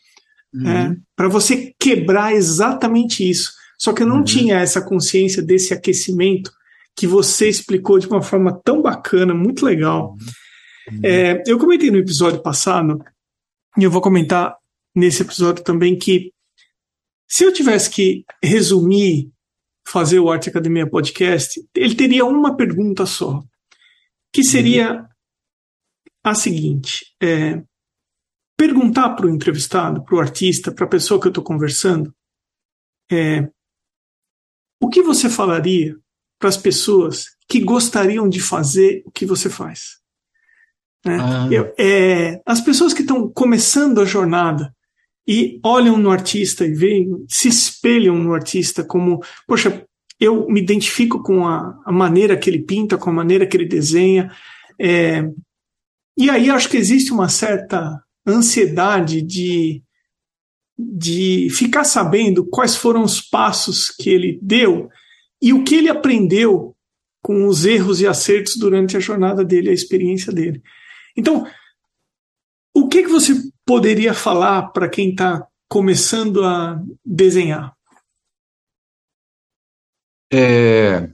Uhum. 0.54 0.68
É, 0.68 0.96
para 1.16 1.28
você 1.28 1.74
quebrar 1.78 2.34
exatamente 2.34 3.30
isso. 3.30 3.52
Só 3.78 3.92
que 3.92 4.04
eu 4.04 4.08
não 4.08 4.18
uhum. 4.18 4.24
tinha 4.24 4.60
essa 4.60 4.82
consciência 4.82 5.44
desse 5.44 5.74
aquecimento 5.74 6.52
que 7.00 7.08
você 7.08 7.48
explicou 7.48 7.98
de 7.98 8.08
uma 8.08 8.22
forma 8.22 8.60
tão 8.62 8.82
bacana, 8.82 9.34
muito 9.34 9.66
legal. 9.66 10.18
Uhum. 10.92 11.00
É, 11.02 11.42
eu 11.48 11.58
comentei 11.58 11.90
no 11.90 11.98
episódio 11.98 12.42
passado, 12.42 13.02
e 13.78 13.84
eu 13.84 13.90
vou 13.90 14.02
comentar 14.02 14.58
nesse 14.94 15.22
episódio 15.22 15.64
também, 15.64 15.98
que 15.98 16.34
se 17.26 17.46
eu 17.46 17.54
tivesse 17.54 17.90
que 17.90 18.26
resumir, 18.44 19.32
fazer 19.88 20.20
o 20.20 20.30
Arte 20.30 20.50
Academia 20.50 20.90
Podcast, 20.90 21.66
ele 21.74 21.96
teria 21.96 22.26
uma 22.26 22.58
pergunta 22.58 23.06
só 23.06 23.42
que 24.34 24.44
seria 24.44 25.08
a 26.22 26.36
seguinte: 26.36 27.16
é, 27.24 27.64
perguntar 28.58 29.12
para 29.12 29.26
o 29.26 29.30
entrevistado, 29.30 30.04
para 30.04 30.16
o 30.16 30.20
artista, 30.20 30.70
para 30.70 30.86
a 30.86 30.90
pessoa 30.90 31.18
que 31.18 31.28
eu 31.28 31.32
estou 31.32 31.46
conversando, 31.46 32.14
é, 33.10 33.50
o 34.82 34.90
que 34.90 35.02
você 35.02 35.30
falaria 35.30 35.98
para 36.40 36.50
as 36.50 36.58
pessoas 36.58 37.26
que 37.48 37.60
gostariam 37.60 38.30
de 38.30 38.40
fazer 38.40 39.04
o 39.06 39.12
que 39.12 39.26
você 39.26 39.50
faz? 39.50 40.00
É, 41.06 41.16
ah. 41.16 41.48
eu, 41.52 41.74
é, 41.78 42.42
as 42.46 42.62
pessoas 42.62 42.94
que 42.94 43.02
estão 43.02 43.30
começando 43.30 44.02
a 44.02 44.06
jornada 44.06 44.74
e 45.28 45.60
olham 45.64 45.98
no 45.98 46.10
artista 46.10 46.66
e 46.66 46.74
veem, 46.74 47.24
se 47.28 47.48
espelham 47.48 48.18
no 48.18 48.34
artista 48.34 48.84
como, 48.84 49.22
poxa, 49.48 49.86
eu 50.20 50.48
me 50.50 50.60
identifico 50.60 51.22
com 51.22 51.48
a, 51.48 51.80
a, 51.86 51.92
maneira 51.92 52.36
que 52.36 52.50
ele 52.50 52.64
pinta, 52.64 52.98
com 52.98 53.10
a 53.10 53.14
maneira 53.14 53.46
que 53.46 53.56
ele 53.56 53.68
desenha. 53.68 54.32
É, 54.80 55.24
e 56.18 56.30
aí 56.30 56.50
acho 56.50 56.68
que 56.68 56.78
existe 56.78 57.14
uma 57.14 57.30
certa 57.30 58.02
ansiedade 58.28 59.22
de, 59.22 59.82
de 60.78 61.48
ficar 61.52 61.84
sabendo 61.84 62.46
quais 62.46 62.76
foram 62.76 63.04
os 63.04 63.22
passos 63.22 63.90
que 63.90 64.10
ele 64.10 64.40
deu 64.42 64.90
e 65.42 65.54
o 65.54 65.64
que 65.64 65.76
ele 65.76 65.90
aprendeu 65.90 66.76
com 67.22 67.48
os 67.48 67.66
erros 67.66 68.02
e 68.02 68.08
acertos 68.08 68.56
durante 68.58 68.96
a 68.96 69.00
jornada 69.00 69.44
dele, 69.44 69.70
a 69.70 69.74
experiência 69.74 70.32
dele. 70.32 70.62
Então, 71.16 71.46
o 72.74 72.88
que, 72.88 73.04
que 73.04 73.10
você 73.10 73.34
poderia 73.66 74.14
falar 74.14 74.70
para 74.70 74.90
quem 74.90 75.12
está 75.12 75.46
começando 75.68 76.44
a 76.44 76.82
desenhar? 77.06 77.76
É, 80.32 81.10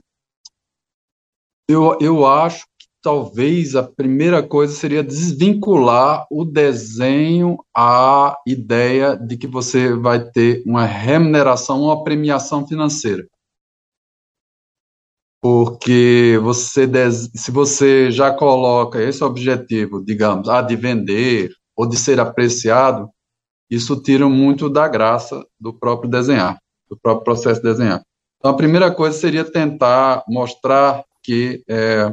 eu, 1.68 1.98
eu 2.00 2.26
acho 2.26 2.64
que 2.78 2.86
talvez 3.02 3.74
a 3.74 3.82
primeira 3.82 4.42
coisa 4.42 4.74
seria 4.74 5.02
desvincular 5.02 6.26
o 6.30 6.44
desenho 6.44 7.58
à 7.74 8.36
ideia 8.46 9.16
de 9.16 9.36
que 9.36 9.46
você 9.46 9.94
vai 9.94 10.30
ter 10.30 10.62
uma 10.66 10.84
remuneração, 10.84 11.82
uma 11.82 12.04
premiação 12.04 12.66
financeira. 12.66 13.26
Porque 15.46 16.40
você, 16.42 16.88
se 17.12 17.52
você 17.52 18.10
já 18.10 18.32
coloca 18.32 19.00
esse 19.00 19.22
objetivo, 19.22 20.04
digamos, 20.04 20.48
ah, 20.48 20.60
de 20.60 20.74
vender 20.74 21.52
ou 21.76 21.88
de 21.88 21.96
ser 21.96 22.18
apreciado, 22.18 23.08
isso 23.70 24.02
tira 24.02 24.28
muito 24.28 24.68
da 24.68 24.88
graça 24.88 25.46
do 25.60 25.72
próprio 25.72 26.10
desenhar, 26.10 26.58
do 26.90 26.96
próprio 26.96 27.22
processo 27.22 27.62
de 27.62 27.68
desenhar. 27.68 28.02
Então, 28.38 28.50
a 28.50 28.56
primeira 28.56 28.92
coisa 28.92 29.16
seria 29.16 29.44
tentar 29.44 30.24
mostrar 30.26 31.04
que 31.22 31.62
é, 31.68 32.12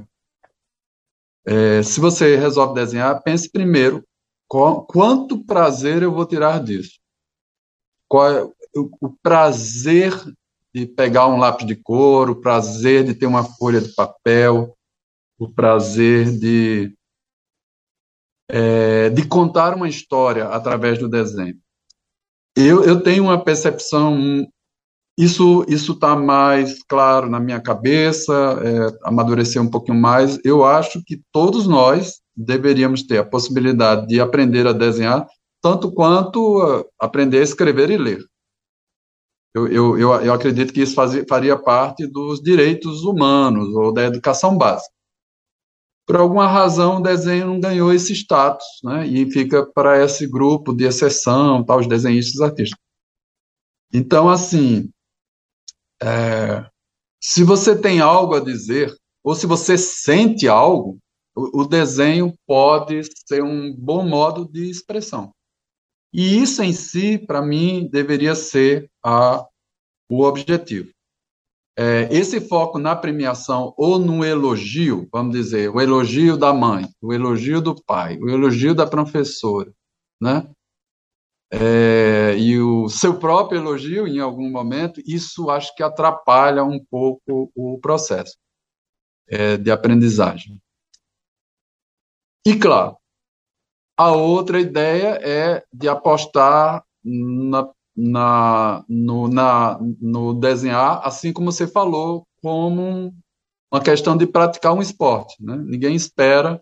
é, 1.48 1.82
se 1.82 2.00
você 2.00 2.36
resolve 2.36 2.76
desenhar, 2.76 3.20
pense 3.24 3.52
primeiro 3.52 4.04
qual, 4.48 4.86
quanto 4.86 5.44
prazer 5.44 6.04
eu 6.04 6.12
vou 6.12 6.28
tirar 6.28 6.64
disso. 6.64 7.00
Qual 8.08 8.30
é 8.30 8.44
o, 8.44 8.92
o 9.02 9.10
prazer 9.24 10.14
de 10.74 10.86
pegar 10.86 11.28
um 11.28 11.38
lápis 11.38 11.68
de 11.68 11.76
cor, 11.76 12.30
o 12.30 12.42
prazer 12.42 13.04
de 13.04 13.14
ter 13.14 13.26
uma 13.26 13.44
folha 13.44 13.80
de 13.80 13.94
papel, 13.94 14.76
o 15.38 15.50
prazer 15.50 16.32
de, 16.32 16.96
é, 18.50 19.10
de 19.10 19.28
contar 19.28 19.76
uma 19.76 19.88
história 19.88 20.48
através 20.48 20.98
do 20.98 21.08
desenho. 21.08 21.56
Eu, 22.56 22.84
eu 22.84 23.02
tenho 23.02 23.24
uma 23.24 23.44
percepção 23.44 24.48
isso 25.18 25.64
isso 25.68 25.92
está 25.92 26.16
mais 26.16 26.82
claro 26.84 27.30
na 27.30 27.40
minha 27.40 27.62
cabeça, 27.62 28.34
é, 28.34 29.08
amadurecer 29.08 29.62
um 29.62 29.70
pouquinho 29.70 30.00
mais. 30.00 30.40
Eu 30.44 30.66
acho 30.66 31.04
que 31.06 31.22
todos 31.32 31.68
nós 31.68 32.20
deveríamos 32.36 33.04
ter 33.04 33.20
a 33.20 33.26
possibilidade 33.26 34.08
de 34.08 34.20
aprender 34.20 34.66
a 34.66 34.74
desenhar, 34.74 35.28
tanto 35.62 35.92
quanto 35.92 36.58
uh, 36.60 36.84
aprender 37.00 37.40
a 37.40 37.44
escrever 37.44 37.92
e 37.92 37.98
ler. 37.98 38.26
Eu, 39.54 39.68
eu, 39.68 39.98
eu, 40.00 40.12
eu 40.22 40.34
acredito 40.34 40.74
que 40.74 40.82
isso 40.82 40.96
faria 41.28 41.58
parte 41.58 42.08
dos 42.08 42.42
direitos 42.42 43.04
humanos 43.04 43.70
ou 43.76 43.94
da 43.94 44.04
educação 44.04 44.58
básica. 44.58 44.92
Por 46.06 46.18
alguma 46.18 46.48
razão, 46.48 46.98
o 46.98 47.04
desenho 47.04 47.48
não 47.48 47.60
ganhou 47.60 47.94
esse 47.94 48.14
status, 48.14 48.66
né? 48.84 49.08
E 49.08 49.32
fica 49.32 49.66
para 49.66 50.04
esse 50.04 50.28
grupo 50.28 50.74
de 50.74 50.84
exceção, 50.84 51.64
tal, 51.64 51.80
os 51.80 51.88
desenhistas 51.88 52.42
artistas. 52.42 52.78
Então, 53.94 54.28
assim, 54.28 54.90
é, 56.02 56.68
se 57.22 57.44
você 57.44 57.80
tem 57.80 58.02
algo 58.02 58.36
a 58.36 58.40
dizer, 58.42 58.94
ou 59.24 59.34
se 59.34 59.46
você 59.46 59.78
sente 59.78 60.48
algo, 60.48 60.98
o, 61.36 61.62
o 61.62 61.66
desenho 61.66 62.34
pode 62.46 63.02
ser 63.26 63.42
um 63.42 63.74
bom 63.74 64.06
modo 64.06 64.46
de 64.52 64.70
expressão. 64.70 65.32
E 66.14 66.42
isso 66.42 66.62
em 66.62 66.72
si, 66.72 67.18
para 67.18 67.42
mim, 67.42 67.90
deveria 67.92 68.36
ser 68.36 68.90
a, 69.04 69.46
o 70.08 70.24
objetivo. 70.24 70.92
É, 71.76 72.08
esse 72.12 72.40
foco 72.40 72.78
na 72.78 72.96
premiação 72.96 73.74
ou 73.76 73.98
no 73.98 74.24
elogio, 74.24 75.10
vamos 75.12 75.34
dizer, 75.36 75.70
o 75.70 75.82
elogio 75.82 76.38
da 76.38 76.54
mãe, 76.54 76.88
o 77.02 77.12
elogio 77.12 77.60
do 77.60 77.74
pai, 77.84 78.20
o 78.20 78.30
elogio 78.30 78.76
da 78.76 78.86
professora, 78.86 79.74
né? 80.22 80.48
É, 81.52 82.36
e 82.38 82.60
o 82.60 82.88
seu 82.90 83.20
próprio 83.20 83.60
elogio 83.60 84.08
em 84.08 84.20
algum 84.20 84.50
momento, 84.50 85.02
isso 85.06 85.50
acho 85.50 85.76
que 85.76 85.84
atrapalha 85.84 86.64
um 86.64 86.84
pouco 86.84 87.52
o 87.56 87.80
processo 87.80 88.38
é, 89.28 89.58
de 89.58 89.72
aprendizagem. 89.72 90.60
E 92.46 92.56
claro, 92.56 92.98
a 93.98 94.12
outra 94.12 94.60
ideia 94.60 95.20
é 95.22 95.64
de 95.72 95.88
apostar 95.88 96.84
na, 97.04 97.70
na, 97.96 98.86
no, 98.88 99.28
na, 99.28 99.80
no 100.02 100.34
desenhar, 100.34 101.02
assim 101.04 101.32
como 101.32 101.52
você 101.52 101.68
falou, 101.68 102.26
como 102.42 103.14
uma 103.72 103.82
questão 103.82 104.18
de 104.18 104.26
praticar 104.26 104.74
um 104.74 104.82
esporte. 104.82 105.36
Né? 105.40 105.56
Ninguém 105.58 105.96
espera 105.96 106.62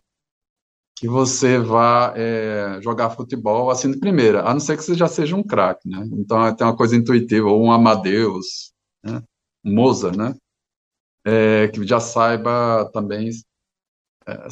que 0.95 1.07
você 1.07 1.57
vá 1.57 2.13
é, 2.15 2.79
jogar 2.81 3.09
futebol 3.09 3.71
assim 3.71 3.91
de 3.91 3.99
primeira, 3.99 4.43
a 4.43 4.53
não 4.53 4.59
ser 4.59 4.77
que 4.77 4.83
você 4.83 4.93
já 4.93 5.07
seja 5.07 5.35
um 5.35 5.43
craque. 5.43 5.89
Né? 5.89 6.07
Então, 6.13 6.55
tem 6.55 6.67
uma 6.67 6.75
coisa 6.75 6.95
intuitiva, 6.95 7.49
ou 7.49 7.63
um 7.63 7.71
Amadeus, 7.71 8.71
né? 9.03 9.21
Mozart, 9.63 10.15
né? 10.15 10.35
É, 11.25 11.67
que 11.69 11.85
já 11.85 11.99
saiba 11.99 12.89
também 12.93 13.29
é, 13.29 13.31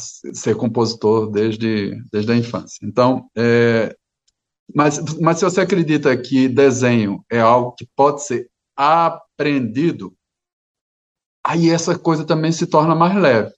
ser 0.07 0.55
compositor 0.55 1.29
desde, 1.29 2.01
desde 2.11 2.31
a 2.31 2.35
infância. 2.35 2.85
Então, 2.85 3.29
é, 3.35 3.95
mas, 4.73 4.99
mas 5.19 5.37
se 5.37 5.45
você 5.45 5.61
acredita 5.61 6.15
que 6.17 6.47
desenho 6.47 7.23
é 7.29 7.39
algo 7.39 7.73
que 7.73 7.87
pode 7.95 8.23
ser 8.23 8.49
aprendido, 8.75 10.15
aí 11.45 11.69
essa 11.69 11.97
coisa 11.97 12.25
também 12.25 12.51
se 12.51 12.67
torna 12.67 12.95
mais 12.95 13.15
leve. 13.15 13.53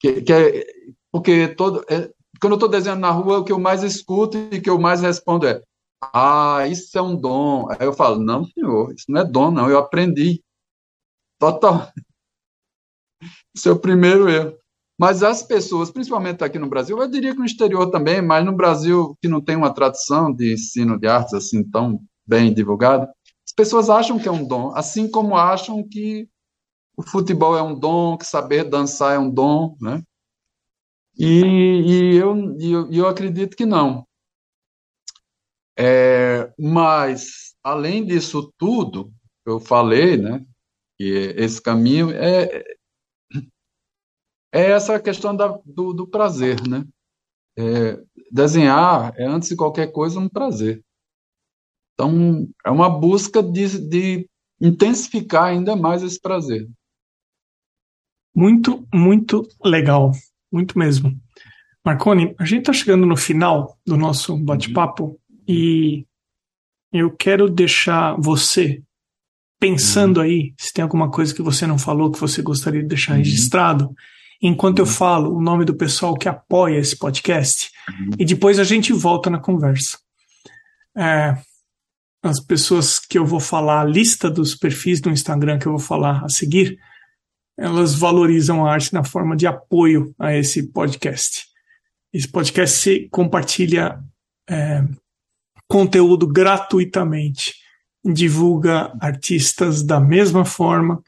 Que, 0.00 0.22
que 0.22 0.32
é, 0.32 0.64
porque 1.10 1.48
todo, 1.48 1.84
é, 1.88 2.10
quando 2.40 2.52
eu 2.52 2.56
estou 2.56 2.68
desenhando 2.68 3.00
na 3.00 3.10
rua, 3.10 3.38
o 3.38 3.44
que 3.44 3.52
eu 3.52 3.58
mais 3.58 3.82
escuto 3.82 4.36
e 4.52 4.60
que 4.60 4.70
eu 4.70 4.78
mais 4.78 5.00
respondo 5.00 5.46
é: 5.46 5.62
Ah, 6.00 6.66
isso 6.68 6.96
é 6.96 7.02
um 7.02 7.16
dom. 7.16 7.68
Aí 7.70 7.86
eu 7.86 7.92
falo: 7.92 8.18
Não, 8.18 8.44
senhor, 8.44 8.92
isso 8.92 9.06
não 9.08 9.20
é 9.20 9.24
dom, 9.24 9.50
não, 9.50 9.70
eu 9.70 9.78
aprendi. 9.78 10.42
Total. 11.38 11.92
O 13.66 13.76
primeiro 13.76 14.28
erro. 14.28 14.54
Mas 14.98 15.22
as 15.22 15.42
pessoas, 15.42 15.90
principalmente 15.90 16.42
aqui 16.42 16.58
no 16.58 16.68
Brasil, 16.68 16.98
eu 16.98 17.08
diria 17.08 17.32
que 17.32 17.38
no 17.38 17.44
exterior 17.44 17.88
também, 17.90 18.20
mas 18.20 18.44
no 18.44 18.52
Brasil, 18.52 19.16
que 19.22 19.28
não 19.28 19.40
tem 19.40 19.54
uma 19.54 19.72
tradição 19.72 20.34
de 20.34 20.54
ensino 20.54 20.98
de 20.98 21.06
artes 21.06 21.34
assim 21.34 21.62
tão 21.62 22.00
bem 22.26 22.52
divulgada, 22.52 23.04
as 23.46 23.52
pessoas 23.54 23.88
acham 23.88 24.18
que 24.18 24.28
é 24.28 24.32
um 24.32 24.46
dom, 24.46 24.72
assim 24.74 25.08
como 25.08 25.36
acham 25.36 25.86
que 25.88 26.28
o 26.96 27.02
futebol 27.02 27.56
é 27.56 27.62
um 27.62 27.78
dom, 27.78 28.18
que 28.18 28.26
saber 28.26 28.64
dançar 28.64 29.14
é 29.14 29.18
um 29.18 29.30
dom, 29.30 29.76
né? 29.80 30.02
E, 31.16 31.42
e 31.44 32.16
eu, 32.16 32.56
eu, 32.58 32.92
eu 32.92 33.08
acredito 33.08 33.56
que 33.56 33.64
não. 33.64 34.04
É, 35.78 36.52
mas, 36.58 37.54
além 37.62 38.04
disso 38.04 38.52
tudo, 38.58 39.12
eu 39.46 39.60
falei, 39.60 40.16
né, 40.16 40.44
que 40.96 41.34
esse 41.36 41.62
caminho 41.62 42.10
é, 42.10 42.64
é 44.52 44.70
essa 44.70 44.98
questão 45.00 45.34
da, 45.34 45.58
do, 45.64 45.92
do 45.92 46.06
prazer, 46.06 46.56
né? 46.66 46.84
É, 47.56 48.00
desenhar 48.30 49.12
é, 49.16 49.26
antes 49.26 49.48
de 49.48 49.56
qualquer 49.56 49.90
coisa, 49.92 50.20
um 50.20 50.28
prazer. 50.28 50.82
Então, 51.94 52.48
é 52.64 52.70
uma 52.70 52.88
busca 52.88 53.42
de, 53.42 53.78
de 53.88 54.28
intensificar 54.60 55.44
ainda 55.44 55.74
mais 55.74 56.02
esse 56.02 56.20
prazer. 56.20 56.68
Muito, 58.34 58.86
muito 58.94 59.46
legal. 59.64 60.12
Muito 60.52 60.78
mesmo. 60.78 61.12
Marconi, 61.84 62.34
a 62.38 62.44
gente 62.44 62.60
está 62.60 62.72
chegando 62.72 63.04
no 63.04 63.16
final 63.16 63.76
do 63.84 63.96
nosso 63.96 64.36
bate-papo 64.36 65.04
uhum. 65.06 65.18
e 65.48 66.06
eu 66.92 67.10
quero 67.10 67.48
deixar 67.48 68.14
você 68.18 68.82
pensando 69.60 70.18
uhum. 70.18 70.22
aí 70.22 70.54
se 70.56 70.72
tem 70.72 70.82
alguma 70.82 71.10
coisa 71.10 71.34
que 71.34 71.42
você 71.42 71.66
não 71.66 71.78
falou 71.78 72.12
que 72.12 72.20
você 72.20 72.40
gostaria 72.42 72.82
de 72.82 72.88
deixar 72.88 73.12
uhum. 73.12 73.18
registrado 73.18 73.92
enquanto 74.40 74.78
eu 74.78 74.84
uhum. 74.84 74.90
falo 74.90 75.36
o 75.36 75.40
nome 75.40 75.64
do 75.64 75.74
pessoal 75.74 76.16
que 76.16 76.28
apoia 76.28 76.78
esse 76.78 76.96
podcast 76.96 77.70
uhum. 77.88 78.10
e 78.18 78.24
depois 78.24 78.58
a 78.58 78.64
gente 78.64 78.92
volta 78.92 79.28
na 79.28 79.38
conversa. 79.38 79.98
É, 80.96 81.36
as 82.22 82.40
pessoas 82.40 82.98
que 82.98 83.18
eu 83.18 83.24
vou 83.24 83.40
falar, 83.40 83.80
a 83.80 83.84
lista 83.84 84.30
dos 84.30 84.54
perfis 84.54 85.00
do 85.00 85.10
Instagram 85.10 85.58
que 85.58 85.66
eu 85.66 85.72
vou 85.72 85.80
falar 85.80 86.24
a 86.24 86.28
seguir, 86.28 86.78
elas 87.56 87.94
valorizam 87.94 88.64
a 88.64 88.72
arte 88.72 88.92
na 88.92 89.04
forma 89.04 89.36
de 89.36 89.46
apoio 89.46 90.14
a 90.18 90.34
esse 90.34 90.68
podcast. 90.72 91.46
Esse 92.12 92.28
podcast 92.28 92.76
se 92.76 93.08
compartilha 93.10 93.98
é, 94.48 94.84
conteúdo 95.68 96.26
gratuitamente, 96.26 97.54
divulga 98.04 98.92
artistas 99.00 99.82
da 99.82 100.00
mesma 100.00 100.44
forma 100.44 101.02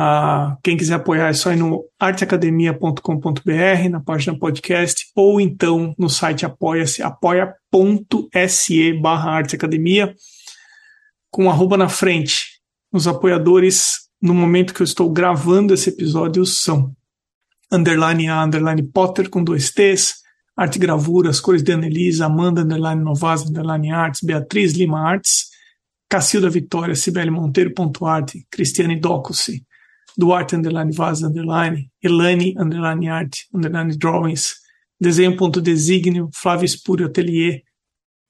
ah, 0.00 0.56
quem 0.62 0.76
quiser 0.76 0.94
apoiar 0.94 1.28
é 1.28 1.32
só 1.32 1.52
ir 1.52 1.56
no 1.56 1.84
arteacademia.com.br, 1.98 3.88
na 3.90 3.98
página 3.98 4.38
podcast, 4.38 5.10
ou 5.12 5.40
então 5.40 5.92
no 5.98 6.08
site 6.08 6.46
apoia-se, 6.46 7.02
apoia.se 7.02 8.92
barra 8.92 9.32
arteacademia, 9.32 10.14
com 11.32 11.50
arroba 11.50 11.76
na 11.76 11.88
frente. 11.88 12.60
Os 12.92 13.08
apoiadores, 13.08 14.08
no 14.22 14.32
momento 14.32 14.72
que 14.72 14.82
eu 14.82 14.84
estou 14.84 15.10
gravando 15.10 15.74
esse 15.74 15.88
episódio, 15.88 16.46
são 16.46 16.94
underline 17.72 18.28
A, 18.28 18.44
underline 18.44 18.84
Potter, 18.84 19.28
com 19.28 19.42
dois 19.42 19.72
T's, 19.72 20.18
Arte 20.56 20.78
Gravuras, 20.78 21.40
Cores 21.40 21.64
de 21.64 21.72
Anelisa, 21.72 22.26
Amanda, 22.26 22.60
underline 22.60 23.02
Novas, 23.02 23.50
underline 23.50 23.90
Artes, 23.90 24.20
Beatriz 24.22 24.74
Lima 24.74 25.00
Artes, 25.00 25.48
Cacilda 26.08 26.48
Vitória, 26.48 26.94
Cibele 26.94 27.32
Monteiro, 27.32 27.74
ponto 27.74 28.06
arte, 28.06 28.46
Cristiane 28.48 28.94
Docussi, 28.94 29.66
Duarte 30.18 30.56
underline 30.56 30.90
Vaz 30.90 31.22
underline, 31.22 31.88
Elane 32.02 32.54
underline 32.58 33.08
Art 33.08 33.46
underline 33.54 33.96
Drawings, 33.96 34.56
Desenho.designio, 35.00 36.28
Flávio 36.34 36.64
Espúrio 36.64 37.06
Atelier, 37.06 37.62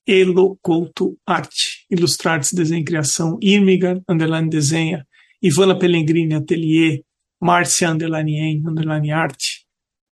Elo 0.06 0.58
Couto 0.60 1.16
Arte, 1.26 1.86
Ilustrates 1.90 2.52
Desenho 2.52 2.82
e 2.82 2.84
Criação, 2.84 3.38
Irmiga 3.40 4.02
underline 4.06 4.50
Desenha, 4.50 5.06
Ivana 5.42 5.78
Pellegrini 5.78 6.34
Atelier, 6.34 7.02
Márcia 7.40 7.90
underline 7.90 8.36
em 8.36 8.68
underline 8.68 9.10
Arte, 9.10 9.64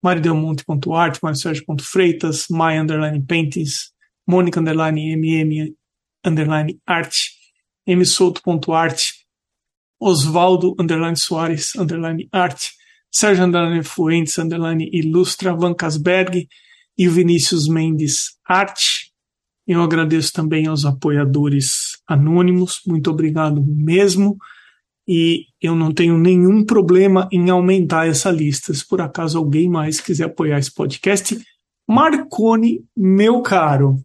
maridelmonte.art, 0.02 1.20
marcelo.freitas, 1.22 2.48
Maia 2.50 2.82
underline 2.84 3.22
Paintings, 3.26 3.92
Mônica 4.26 4.60
underline 4.60 5.18
mm 5.18 5.76
underline 6.26 6.80
arte, 6.88 7.32
msouto.arte, 7.86 9.25
Osvaldo 10.00 10.76
underline 10.80 11.18
Soares 11.18 11.76
underline 11.76 12.28
arte, 12.32 12.72
Sérgio 13.12 13.46
underline 13.46 13.84
Fuentes 13.84 14.38
underline 14.38 14.90
ilustra, 14.92 15.56
Van 15.56 15.74
Casberg 15.74 16.48
e 16.98 17.08
o 17.08 17.12
Vinícius 17.12 17.68
Mendes 17.68 18.38
arte. 18.46 19.12
Eu 19.68 19.82
agradeço 19.82 20.32
também 20.32 20.68
aos 20.68 20.86
apoiadores 20.86 21.98
anônimos, 22.08 22.82
muito 22.86 23.10
obrigado 23.10 23.64
mesmo. 23.66 24.38
E 25.08 25.46
eu 25.62 25.76
não 25.76 25.93
tenho 25.93 26.18
nenhum 26.18 26.66
problema 26.66 27.30
em 27.32 27.50
aumentar 27.50 28.08
essa 28.08 28.32
lista. 28.32 28.74
Se 28.74 28.86
por 28.88 29.02
acaso 29.02 29.38
alguém 29.38 29.70
mais 29.70 30.00
quiser 30.02 30.26
apoiar 30.26 30.58
esse 30.58 30.74
podcast, 30.74 31.39
Marcone, 31.88 32.84
meu 32.98 33.41
caro, 33.41 34.00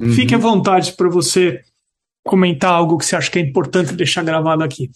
uhum. 0.00 0.12
fique 0.12 0.34
à 0.34 0.38
vontade 0.38 0.92
para 0.92 1.08
você 1.08 1.62
comentar 2.24 2.72
algo 2.72 2.98
que 2.98 3.04
você 3.04 3.14
acha 3.14 3.30
que 3.30 3.38
é 3.38 3.42
importante 3.42 3.94
deixar 3.94 4.24
gravado 4.24 4.64
aqui. 4.64 4.90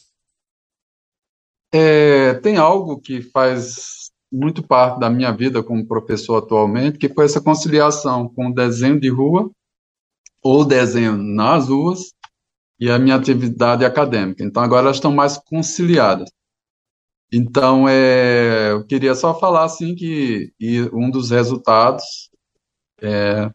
É, 1.72 2.34
tem 2.34 2.56
algo 2.56 2.98
que 2.98 3.20
faz 3.20 4.10
muito 4.30 4.62
parte 4.62 4.98
da 5.00 5.10
minha 5.10 5.32
vida 5.32 5.62
como 5.62 5.86
professor 5.86 6.36
atualmente, 6.36 6.98
que 6.98 7.08
foi 7.08 7.24
essa 7.24 7.40
conciliação 7.40 8.28
com 8.28 8.48
o 8.48 8.54
desenho 8.54 9.00
de 9.00 9.08
rua 9.08 9.50
ou 10.42 10.64
desenho 10.64 11.16
nas 11.16 11.68
ruas 11.68 12.12
e 12.78 12.90
a 12.90 12.98
minha 12.98 13.16
atividade 13.16 13.84
acadêmica. 13.84 14.44
Então 14.44 14.62
agora 14.62 14.86
elas 14.86 14.96
estão 14.96 15.12
mais 15.12 15.36
conciliadas. 15.38 16.30
Então 17.32 17.88
é, 17.88 18.72
eu 18.72 18.86
queria 18.86 19.14
só 19.14 19.38
falar 19.38 19.64
assim 19.64 19.94
que 19.94 20.52
um 20.92 21.10
dos 21.10 21.30
resultados 21.30 22.30
é, 23.02 23.50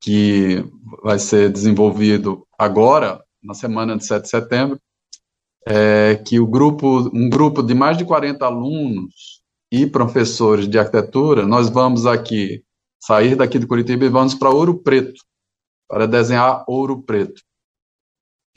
que 0.00 0.64
vai 1.02 1.18
ser 1.18 1.50
desenvolvido 1.50 2.46
agora 2.58 3.22
na 3.42 3.54
semana 3.54 3.96
de 3.96 4.04
7 4.06 4.22
de 4.22 4.28
setembro 4.28 4.80
é, 5.66 6.16
que 6.16 6.40
o 6.40 6.46
grupo, 6.46 7.10
um 7.14 7.28
grupo 7.28 7.62
de 7.62 7.74
mais 7.74 7.96
de 7.96 8.04
40 8.04 8.44
alunos 8.44 9.42
e 9.70 9.86
professores 9.86 10.68
de 10.68 10.78
arquitetura, 10.78 11.46
nós 11.46 11.68
vamos 11.68 12.06
aqui 12.06 12.62
sair 13.00 13.34
daqui 13.34 13.58
de 13.58 13.66
Curitiba 13.66 14.04
e 14.04 14.08
vamos 14.08 14.34
para 14.34 14.50
Ouro 14.50 14.78
Preto, 14.78 15.22
para 15.88 16.06
desenhar 16.06 16.64
Ouro 16.68 17.02
Preto. 17.02 17.42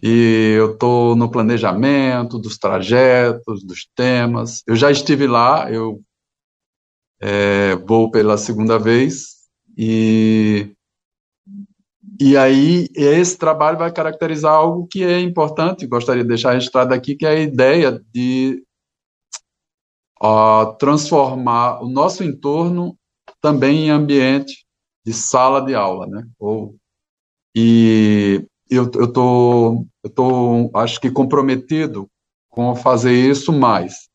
E 0.03 0.55
eu 0.57 0.73
estou 0.73 1.15
no 1.15 1.31
planejamento 1.31 2.37
dos 2.37 2.57
trajetos, 2.57 3.63
dos 3.63 3.87
temas. 3.95 4.61
Eu 4.67 4.75
já 4.75 4.91
estive 4.91 5.25
lá, 5.25 5.71
eu 5.71 6.01
é, 7.19 7.75
vou 7.77 8.11
pela 8.11 8.37
segunda 8.37 8.77
vez 8.77 9.35
e 9.77 10.74
e 12.19 12.37
aí 12.37 12.87
esse 12.95 13.37
trabalho 13.37 13.77
vai 13.77 13.91
caracterizar 13.91 14.53
algo 14.53 14.87
que 14.87 15.03
é 15.03 15.19
importante, 15.19 15.87
gostaria 15.87 16.23
de 16.23 16.29
deixar 16.29 16.53
registrado 16.53 16.93
aqui, 16.93 17.15
que 17.15 17.25
é 17.25 17.29
a 17.29 17.39
ideia 17.39 18.01
de 18.13 18.63
uh, 20.23 20.73
transformar 20.77 21.81
o 21.81 21.89
nosso 21.89 22.23
entorno 22.23 22.97
também 23.41 23.87
em 23.87 23.89
ambiente 23.89 24.65
de 25.05 25.13
sala 25.13 25.61
de 25.61 25.75
aula, 25.75 26.07
né? 26.07 26.27
Ou, 26.39 26.75
e 27.55 28.45
eu, 28.69 28.89
eu, 28.95 29.11
tô, 29.11 29.85
eu 30.03 30.09
tô, 30.09 30.71
acho 30.73 30.99
que 30.99 31.11
comprometido 31.11 32.09
com 32.49 32.75
fazer 32.75 33.13
isso 33.13 33.51
mais, 33.51 34.09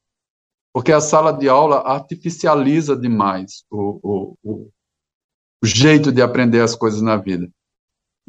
porque 0.72 0.90
a 0.90 1.00
sala 1.00 1.32
de 1.32 1.48
aula 1.48 1.80
artificializa 1.80 2.96
demais 2.96 3.64
o, 3.70 4.00
o, 4.02 4.36
o, 4.42 4.70
o 5.62 5.66
jeito 5.66 6.10
de 6.10 6.22
aprender 6.22 6.60
as 6.60 6.74
coisas 6.74 7.02
na 7.02 7.16
vida. 7.16 7.48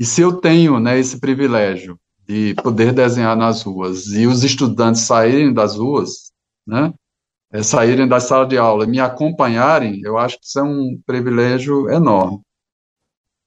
E 0.02 0.04
se 0.04 0.20
eu 0.20 0.41
tenho 0.41 0.80
né, 0.80 0.97
esse 0.97 1.20
privilégio 1.20 1.95
de 2.28 2.56
poder 2.56 2.91
desenhar 2.91 3.38
nas 3.38 3.62
ruas 3.62 4.08
e 4.08 4.26
os 4.26 4.43
estudantes 4.43 5.04
saírem 5.04 5.54
das 5.54 5.76
ruas, 5.76 6.32
né, 6.66 6.91
é, 7.52 7.62
saírem 7.62 8.08
da 8.08 8.20
sala 8.20 8.47
de 8.47 8.58
aula 8.58 8.86
e 8.86 8.88
me 8.88 8.99
acompanharem, 8.99 10.02
eu 10.04 10.18
acho 10.18 10.39
que 10.39 10.45
isso 10.47 10.58
é 10.58 10.64
um 10.64 10.99
privilégio 11.06 11.88
enorme. 11.91 12.41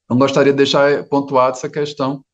Então, 0.05 0.17
gostaria 0.17 0.53
de 0.53 0.57
deixar 0.59 1.03
pontuada 1.09 1.57
essa 1.57 1.69
questão 1.69 2.25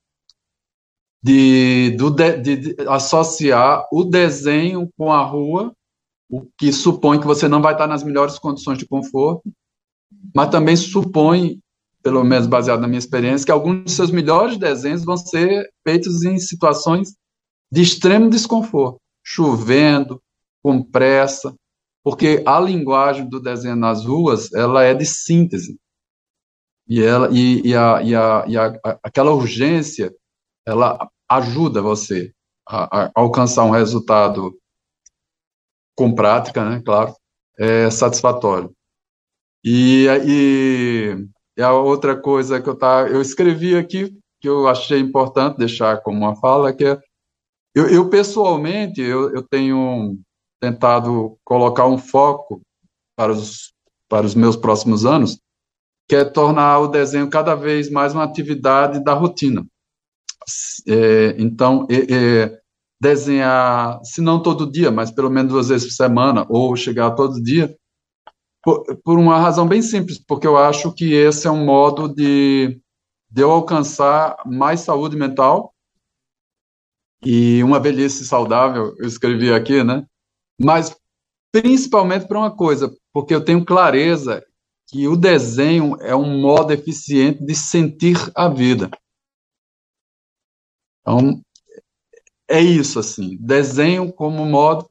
de, 1.23 1.97
do, 1.97 2.11
de, 2.11 2.37
de, 2.57 2.77
associar 2.89 3.89
o 3.91 4.05
desenho 4.05 4.91
com 4.99 5.11
a 5.11 5.25
rua, 5.25 5.75
o 6.29 6.47
que 6.59 6.71
supõe 6.75 7.18
que 7.18 7.27
você 7.27 7.49
não 7.49 7.62
vai 7.62 7.73
estar 7.73 7.87
nas 7.87 8.03
melhores 8.03 8.39
condições 8.39 8.77
de 8.77 8.87
conforto, 8.87 9.51
mas 10.35 10.51
também 10.51 10.77
supõe, 10.77 11.59
pelo 12.03 12.24
menos 12.24 12.46
baseado 12.46 12.80
na 12.80 12.88
minha 12.88 12.98
experiência, 12.98 13.44
que 13.44 13.53
alguns 13.53 13.84
dos 13.84 13.92
seus 13.92 14.11
melhores 14.11 14.57
desenhos 14.57 15.05
vão 15.05 15.16
ser 15.16 15.68
feitos 15.86 16.22
em 16.22 16.38
situações 16.38 17.14
de 17.70 17.82
extremo 17.82 18.30
desconforto, 18.30 19.01
chovendo, 19.22 20.20
com 20.62 20.82
pressa, 20.82 21.55
porque 22.03 22.42
a 22.46 22.59
linguagem 22.61 23.28
do 23.28 23.40
desenho 23.40 23.76
nas 23.76 24.05
ruas 24.05 24.53
ela 24.53 24.82
é 24.84 24.94
de 24.94 25.07
síntese 25.07 25.78
e 26.88 27.01
ela 27.03 27.28
e, 27.30 27.61
e, 27.66 27.76
a, 27.76 28.03
e, 28.03 28.14
a, 28.14 28.44
e 28.48 28.57
a, 28.57 28.98
aquela 29.03 29.32
urgência 29.32 30.12
ela 30.66 31.09
ajuda 31.28 31.80
você 31.80 32.32
a, 32.68 33.05
a, 33.05 33.11
alcançar 33.14 33.64
um 33.64 33.70
resultado 33.70 34.59
com 35.96 36.14
prática, 36.14 36.68
né? 36.68 36.82
Claro, 36.84 37.14
é 37.59 37.90
satisfatório. 37.90 38.74
E, 39.62 40.07
e, 40.26 41.28
e 41.61 41.62
a 41.62 41.74
outra 41.74 42.16
coisa 42.16 42.58
que 42.58 42.68
eu 42.68 42.74
tá, 42.74 43.06
eu 43.06 43.20
escrevi 43.20 43.76
aqui 43.76 44.16
que 44.40 44.48
eu 44.48 44.66
achei 44.66 44.98
importante 44.98 45.58
deixar 45.58 46.00
como 46.00 46.16
uma 46.16 46.34
fala 46.34 46.72
que 46.72 46.86
é 46.86 46.98
eu, 47.74 47.86
eu 47.88 48.08
pessoalmente 48.08 49.02
eu, 49.02 49.30
eu 49.34 49.42
tenho 49.42 50.18
tentado 50.58 51.36
colocar 51.44 51.86
um 51.86 51.98
foco 51.98 52.62
para 53.14 53.32
os, 53.32 53.74
para 54.08 54.24
os 54.24 54.34
meus 54.34 54.56
próximos 54.56 55.04
anos, 55.04 55.38
que 56.08 56.16
é 56.16 56.24
tornar 56.24 56.78
o 56.78 56.88
desenho 56.88 57.28
cada 57.28 57.54
vez 57.54 57.90
mais 57.90 58.14
uma 58.14 58.24
atividade 58.24 59.04
da 59.04 59.12
rotina. 59.12 59.66
É, 60.88 61.36
então, 61.38 61.86
é, 61.90 62.14
é, 62.14 62.61
desenhar, 62.98 64.00
se 64.02 64.22
não 64.22 64.42
todo 64.42 64.70
dia, 64.70 64.90
mas 64.90 65.11
pelo 65.11 65.28
menos 65.28 65.52
duas 65.52 65.68
vezes 65.68 65.88
por 65.88 65.94
semana, 65.94 66.46
ou 66.48 66.74
chegar 66.74 67.11
todo 67.11 67.42
dia, 67.42 67.76
por, 68.62 68.84
por 69.04 69.18
uma 69.18 69.38
razão 69.38 69.66
bem 69.66 69.82
simples, 69.82 70.18
porque 70.18 70.46
eu 70.46 70.56
acho 70.56 70.92
que 70.92 71.12
esse 71.14 71.46
é 71.46 71.50
um 71.50 71.64
modo 71.64 72.08
de, 72.08 72.80
de 73.30 73.42
eu 73.42 73.50
alcançar 73.50 74.36
mais 74.46 74.80
saúde 74.80 75.16
mental 75.16 75.74
e 77.22 77.62
uma 77.62 77.78
velhice 77.78 78.24
saudável, 78.24 78.94
eu 78.98 79.06
escrevi 79.06 79.52
aqui, 79.52 79.84
né? 79.84 80.06
mas 80.61 80.94
principalmente 81.50 82.28
para 82.28 82.38
uma 82.38 82.54
coisa, 82.54 82.94
porque 83.12 83.34
eu 83.34 83.44
tenho 83.44 83.64
clareza 83.64 84.44
que 84.86 85.08
o 85.08 85.16
desenho 85.16 85.96
é 86.00 86.14
um 86.14 86.40
modo 86.40 86.72
eficiente 86.72 87.44
de 87.44 87.54
sentir 87.54 88.16
a 88.34 88.48
vida. 88.48 88.90
Então, 91.00 91.40
é 92.48 92.61
isso, 92.61 92.98
assim, 92.98 93.36
desenho 93.40 94.12
como 94.12 94.44
modo 94.44 94.88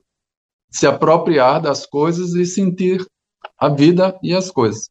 de 0.70 0.78
se 0.78 0.88
apropriar 0.88 1.61
das 1.61 1.86
coisas 1.86 2.34
e 2.34 2.45
sentir 2.45 3.05
a 3.60 3.70
vida 3.70 4.18
e 4.24 4.34
as 4.34 4.49
coisas. 4.49 4.89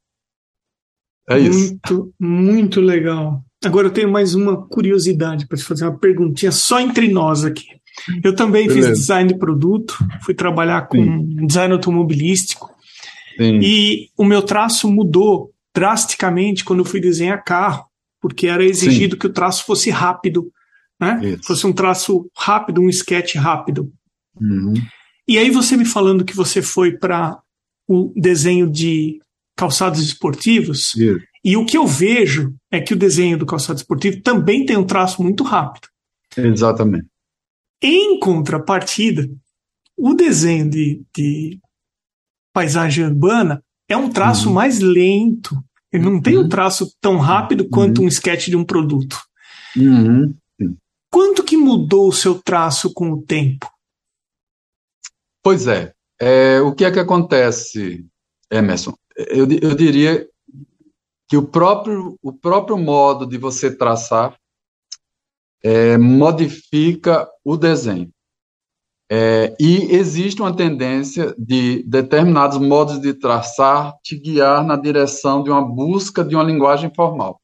É 1.29 1.39
isso. 1.39 1.79
Muito, 1.89 2.15
muito 2.19 2.81
legal. 2.81 3.43
Agora 3.65 3.89
eu 3.89 3.93
tenho 3.93 4.11
mais 4.11 4.35
uma 4.35 4.67
curiosidade 4.69 5.47
para 5.47 5.59
te 5.59 5.65
fazer 5.65 5.85
uma 5.85 5.99
perguntinha 5.99 6.53
só 6.53 6.81
entre 6.81 7.09
nós 7.09 7.45
aqui. 7.45 7.67
Eu 8.23 8.35
também 8.35 8.67
Beleza. 8.67 8.89
fiz 8.91 8.99
design 9.01 9.33
de 9.33 9.39
produto, 9.39 9.99
fui 10.23 10.33
trabalhar 10.33 10.83
com 10.83 10.97
Sim. 10.97 11.47
design 11.47 11.73
automobilístico. 11.73 12.71
Sim. 13.37 13.59
E 13.61 14.09
o 14.17 14.25
meu 14.25 14.43
traço 14.43 14.91
mudou 14.91 15.53
drasticamente 15.75 16.65
quando 16.65 16.81
eu 16.81 16.85
fui 16.85 17.01
desenhar 17.01 17.45
carro, 17.45 17.87
porque 18.21 18.47
era 18.47 18.65
exigido 18.65 19.15
Sim. 19.15 19.19
que 19.19 19.27
o 19.27 19.33
traço 19.33 19.65
fosse 19.65 19.91
rápido, 19.91 20.51
né? 21.01 21.39
Fosse 21.45 21.67
um 21.67 21.73
traço 21.73 22.31
rápido, 22.37 22.81
um 22.81 22.89
sketch 22.89 23.35
rápido. 23.35 23.91
Uhum. 24.41 24.75
E 25.27 25.37
aí 25.37 25.51
você 25.51 25.77
me 25.77 25.85
falando 25.85 26.25
que 26.25 26.35
você 26.35 26.63
foi 26.63 26.93
para 26.97 27.39
o 27.89 28.13
desenho 28.15 28.71
de 28.71 29.21
calçados 29.57 30.01
esportivos, 30.01 30.93
e 31.45 31.57
o 31.57 31.65
que 31.65 31.77
eu 31.77 31.87
vejo 31.87 32.55
é 32.71 32.81
que 32.81 32.93
o 32.93 32.97
desenho 32.97 33.39
do 33.39 33.47
calçado 33.47 33.79
esportivo 33.79 34.21
também 34.23 34.65
tem 34.65 34.77
um 34.77 34.87
traço 34.87 35.23
muito 35.23 35.43
rápido. 35.43 35.89
Exatamente. 36.37 37.07
Em 37.83 38.21
contrapartida, 38.21 39.29
o 39.97 40.15
desenho 40.15 40.69
de, 40.69 41.03
de 41.17 41.59
paisagem 42.53 43.05
urbana 43.05 43.63
é 43.89 43.97
um 43.97 44.11
traço 44.11 44.49
uhum. 44.49 44.55
mais 44.55 44.81
lento. 44.81 45.57
Ele 45.93 46.05
não 46.05 46.21
tem 46.21 46.37
um 46.37 46.43
uhum. 46.43 46.49
traço 46.49 46.93
tão 47.01 47.17
rápido 47.17 47.69
quanto 47.69 47.99
uhum. 47.99 48.05
um 48.05 48.09
sketch 48.09 48.49
de 48.49 48.57
um 48.57 48.65
produto. 48.65 49.19
Uhum. 49.77 50.35
Quanto 51.11 51.43
que 51.43 51.57
mudou 51.57 52.09
o 52.09 52.13
seu 52.13 52.41
traço 52.41 52.93
com 52.93 53.11
o 53.11 53.23
tempo? 53.23 53.67
Pois 55.43 55.67
é. 55.67 55.95
É 56.21 56.61
o 56.61 56.75
que 56.75 56.85
é 56.85 56.91
que 56.91 56.99
acontece, 56.99 58.07
Emerson? 58.51 58.95
Eu, 59.17 59.47
eu 59.63 59.75
diria 59.75 60.29
que 61.29 61.37
o 61.37 61.47
próprio, 61.47 62.19
o 62.23 62.33
próprio 62.33 62.79
modo 62.79 63.27
de 63.27 63.37
você 63.37 63.75
traçar 63.75 64.37
é, 65.63 65.99
modifica 65.99 67.29
o 67.45 67.57
desenho. 67.57 68.11
É, 69.11 69.57
e 69.59 69.95
existe 69.95 70.43
uma 70.43 70.55
tendência 70.55 71.35
de 71.39 71.83
determinados 71.85 72.59
modos 72.59 73.01
de 73.01 73.15
traçar 73.15 73.95
te 74.03 74.15
guiar 74.19 74.63
na 74.65 74.77
direção 74.77 75.43
de 75.43 75.51
uma 75.51 75.63
busca 75.63 76.23
de 76.23 76.35
uma 76.35 76.45
linguagem 76.45 76.93
formal. 76.95 77.41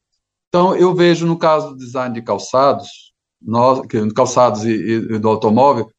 Então, 0.47 0.75
eu 0.75 0.93
vejo 0.93 1.25
no 1.25 1.37
caso 1.37 1.69
do 1.69 1.77
design 1.77 2.13
de 2.13 2.21
calçados, 2.21 3.11
nós, 3.41 3.81
calçados 4.15 4.63
e, 4.63 4.71
e, 4.71 5.19
do 5.19 5.27
automóvel, 5.27 5.89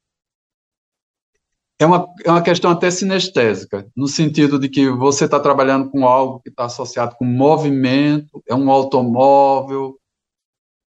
é 1.79 1.87
uma, 1.87 2.09
é 2.25 2.31
uma 2.31 2.43
questão 2.43 2.71
até 2.71 2.91
sinestésica, 2.91 3.87
no 3.95 4.09
sentido 4.09 4.59
de 4.59 4.69
que 4.69 4.89
você 4.91 5.27
está 5.27 5.39
trabalhando 5.39 5.91
com 5.91 6.07
algo 6.07 6.41
que 6.41 6.49
está 6.49 6.65
associado 6.65 7.17
com 7.17 7.25
movimento, 7.25 8.43
é 8.49 8.55
um 8.55 8.71
automóvel, 8.71 9.99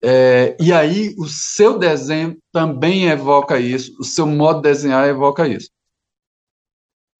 é, 0.02 0.56
e 0.60 0.72
aí 0.72 1.14
o 1.18 1.28
seu 1.28 1.78
desenho 1.78 2.38
também 2.52 3.08
evoca 3.10 3.60
isso, 3.60 3.96
o 4.00 4.04
seu 4.04 4.26
modo 4.26 4.62
de 4.62 4.70
desenhar 4.70 5.08
evoca 5.08 5.48
isso. 5.48 5.70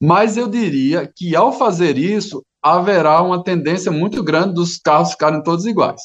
Mas 0.02 0.38
eu 0.38 0.48
diria 0.48 1.12
que 1.14 1.36
ao 1.36 1.52
fazer 1.52 1.98
isso, 1.98 2.42
haverá 2.62 3.22
uma 3.22 3.44
tendência 3.44 3.92
muito 3.92 4.24
grande 4.24 4.54
dos 4.54 4.78
carros 4.78 5.12
ficarem 5.12 5.44
todos 5.44 5.66
iguais. 5.66 6.02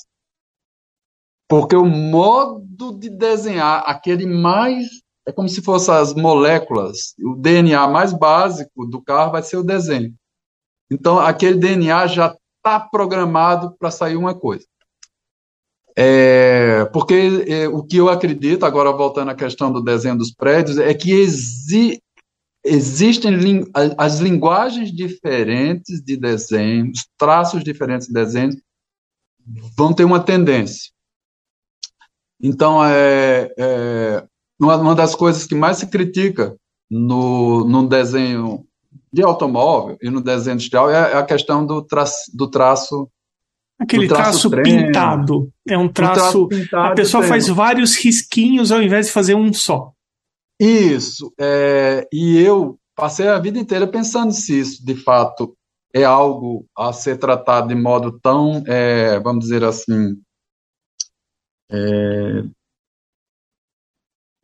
Porque 1.48 1.76
o 1.76 1.84
modo 1.84 2.98
de 2.98 3.08
desenhar, 3.10 3.84
aquele 3.86 4.26
mais. 4.26 5.03
É 5.26 5.32
como 5.32 5.48
se 5.48 5.62
fossem 5.62 5.94
as 5.94 6.14
moléculas, 6.14 7.14
o 7.18 7.34
DNA 7.34 7.88
mais 7.88 8.12
básico 8.12 8.84
do 8.84 9.00
carro 9.00 9.32
vai 9.32 9.42
ser 9.42 9.56
o 9.56 9.62
desenho. 9.62 10.14
Então, 10.90 11.18
aquele 11.18 11.58
DNA 11.58 12.06
já 12.06 12.36
está 12.58 12.78
programado 12.78 13.74
para 13.78 13.90
sair 13.90 14.16
uma 14.16 14.34
coisa. 14.34 14.66
É, 15.96 16.84
porque 16.86 17.44
é, 17.46 17.68
o 17.68 17.82
que 17.82 17.96
eu 17.96 18.08
acredito, 18.08 18.66
agora 18.66 18.92
voltando 18.92 19.30
à 19.30 19.34
questão 19.34 19.72
do 19.72 19.80
desenho 19.80 20.18
dos 20.18 20.32
prédios, 20.32 20.78
é 20.78 20.92
que 20.92 21.12
exi 21.12 22.00
existem 22.66 23.34
as 23.98 24.20
linguagens 24.20 24.90
diferentes 24.90 26.02
de 26.02 26.16
desenho, 26.16 26.90
os 26.90 27.06
traços 27.18 27.62
diferentes 27.62 28.06
de 28.06 28.14
desenho, 28.14 28.58
vão 29.76 29.92
ter 29.92 30.04
uma 30.04 30.18
tendência. 30.18 30.90
Então, 32.40 32.82
é, 32.82 33.52
é 33.58 34.26
uma, 34.64 34.94
das 34.94 35.14
coisas 35.14 35.46
que 35.46 35.54
mais 35.54 35.78
se 35.78 35.86
critica 35.86 36.56
no, 36.90 37.64
no 37.64 37.86
desenho 37.88 38.64
de 39.12 39.22
automóvel 39.22 39.96
e 40.02 40.10
no 40.10 40.20
desenho 40.20 40.54
industrial 40.54 40.90
é, 40.90 41.12
é 41.12 41.16
a 41.16 41.24
questão 41.24 41.64
do 41.64 41.82
traço, 41.82 42.30
do 42.34 42.48
traço 42.48 43.08
Aquele 43.78 44.06
do 44.06 44.14
traço, 44.14 44.50
traço 44.50 44.62
pintado. 44.62 45.52
É 45.68 45.76
um 45.76 45.88
traço. 45.88 46.48
traço 46.48 46.76
a 46.76 46.94
pessoa 46.94 47.24
faz 47.24 47.48
vários 47.48 47.96
risquinhos 47.96 48.70
ao 48.70 48.82
invés 48.82 49.06
de 49.06 49.12
fazer 49.12 49.34
um 49.34 49.52
só. 49.52 49.92
Isso. 50.60 51.32
É, 51.38 52.06
e 52.12 52.38
eu 52.38 52.78
passei 52.94 53.28
a 53.28 53.38
vida 53.38 53.58
inteira 53.58 53.86
pensando 53.86 54.32
se 54.32 54.58
isso, 54.58 54.84
de 54.84 54.94
fato, 54.94 55.56
é 55.92 56.04
algo 56.04 56.66
a 56.76 56.92
ser 56.92 57.18
tratado 57.18 57.68
de 57.68 57.74
modo 57.74 58.18
tão, 58.20 58.62
é, 58.66 59.18
vamos 59.20 59.44
dizer 59.44 59.64
assim, 59.64 60.16
é, 61.70 62.44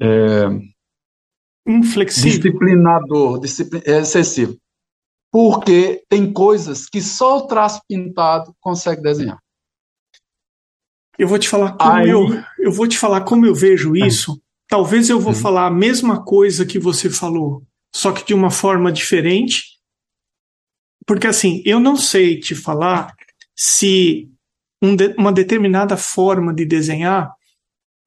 é, 0.00 0.48
inflexível, 1.66 2.30
disciplinador, 2.30 3.40
disciplin, 3.40 3.82
é 3.84 3.98
excessivo, 3.98 4.56
porque 5.30 6.02
tem 6.08 6.32
coisas 6.32 6.86
que 6.86 7.00
só 7.00 7.38
o 7.38 7.46
traço 7.46 7.80
pintado 7.88 8.54
consegue 8.60 9.02
desenhar. 9.02 9.38
Eu 11.18 11.28
vou 11.28 11.38
te 11.38 11.48
falar 11.48 11.72
como 11.76 11.92
Aí... 11.92 12.08
eu, 12.08 12.26
eu 12.58 12.72
vou 12.72 12.88
te 12.88 12.96
falar 12.98 13.20
como 13.22 13.44
eu 13.44 13.54
vejo 13.54 13.94
isso. 13.94 14.40
Talvez 14.66 15.10
eu 15.10 15.20
vou 15.20 15.34
uhum. 15.34 15.38
falar 15.38 15.66
a 15.66 15.70
mesma 15.70 16.24
coisa 16.24 16.64
que 16.64 16.78
você 16.78 17.10
falou, 17.10 17.62
só 17.94 18.12
que 18.12 18.24
de 18.24 18.32
uma 18.32 18.50
forma 18.50 18.90
diferente. 18.90 19.64
Porque 21.06 21.26
assim, 21.26 21.60
eu 21.66 21.78
não 21.78 21.96
sei 21.96 22.40
te 22.40 22.54
falar 22.54 23.12
se 23.54 24.30
um 24.82 24.96
de, 24.96 25.08
uma 25.18 25.32
determinada 25.32 25.96
forma 25.96 26.54
de 26.54 26.64
desenhar 26.64 27.30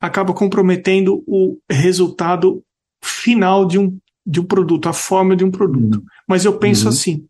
acaba 0.04 0.34
comprometendo 0.34 1.24
o 1.26 1.58
resultado 1.72 2.62
final 3.02 3.66
de 3.66 3.80
um, 3.80 3.98
de 4.26 4.42
um 4.42 4.44
produto, 4.44 4.90
a 4.90 4.94
forma 4.94 5.34
de 5.34 5.46
um 5.46 5.50
produto. 5.50 5.96
Uhum. 5.96 6.06
Mas 6.28 6.44
eu 6.44 6.60
penso 6.60 6.84
uhum. 6.84 6.90
assim, 6.90 7.26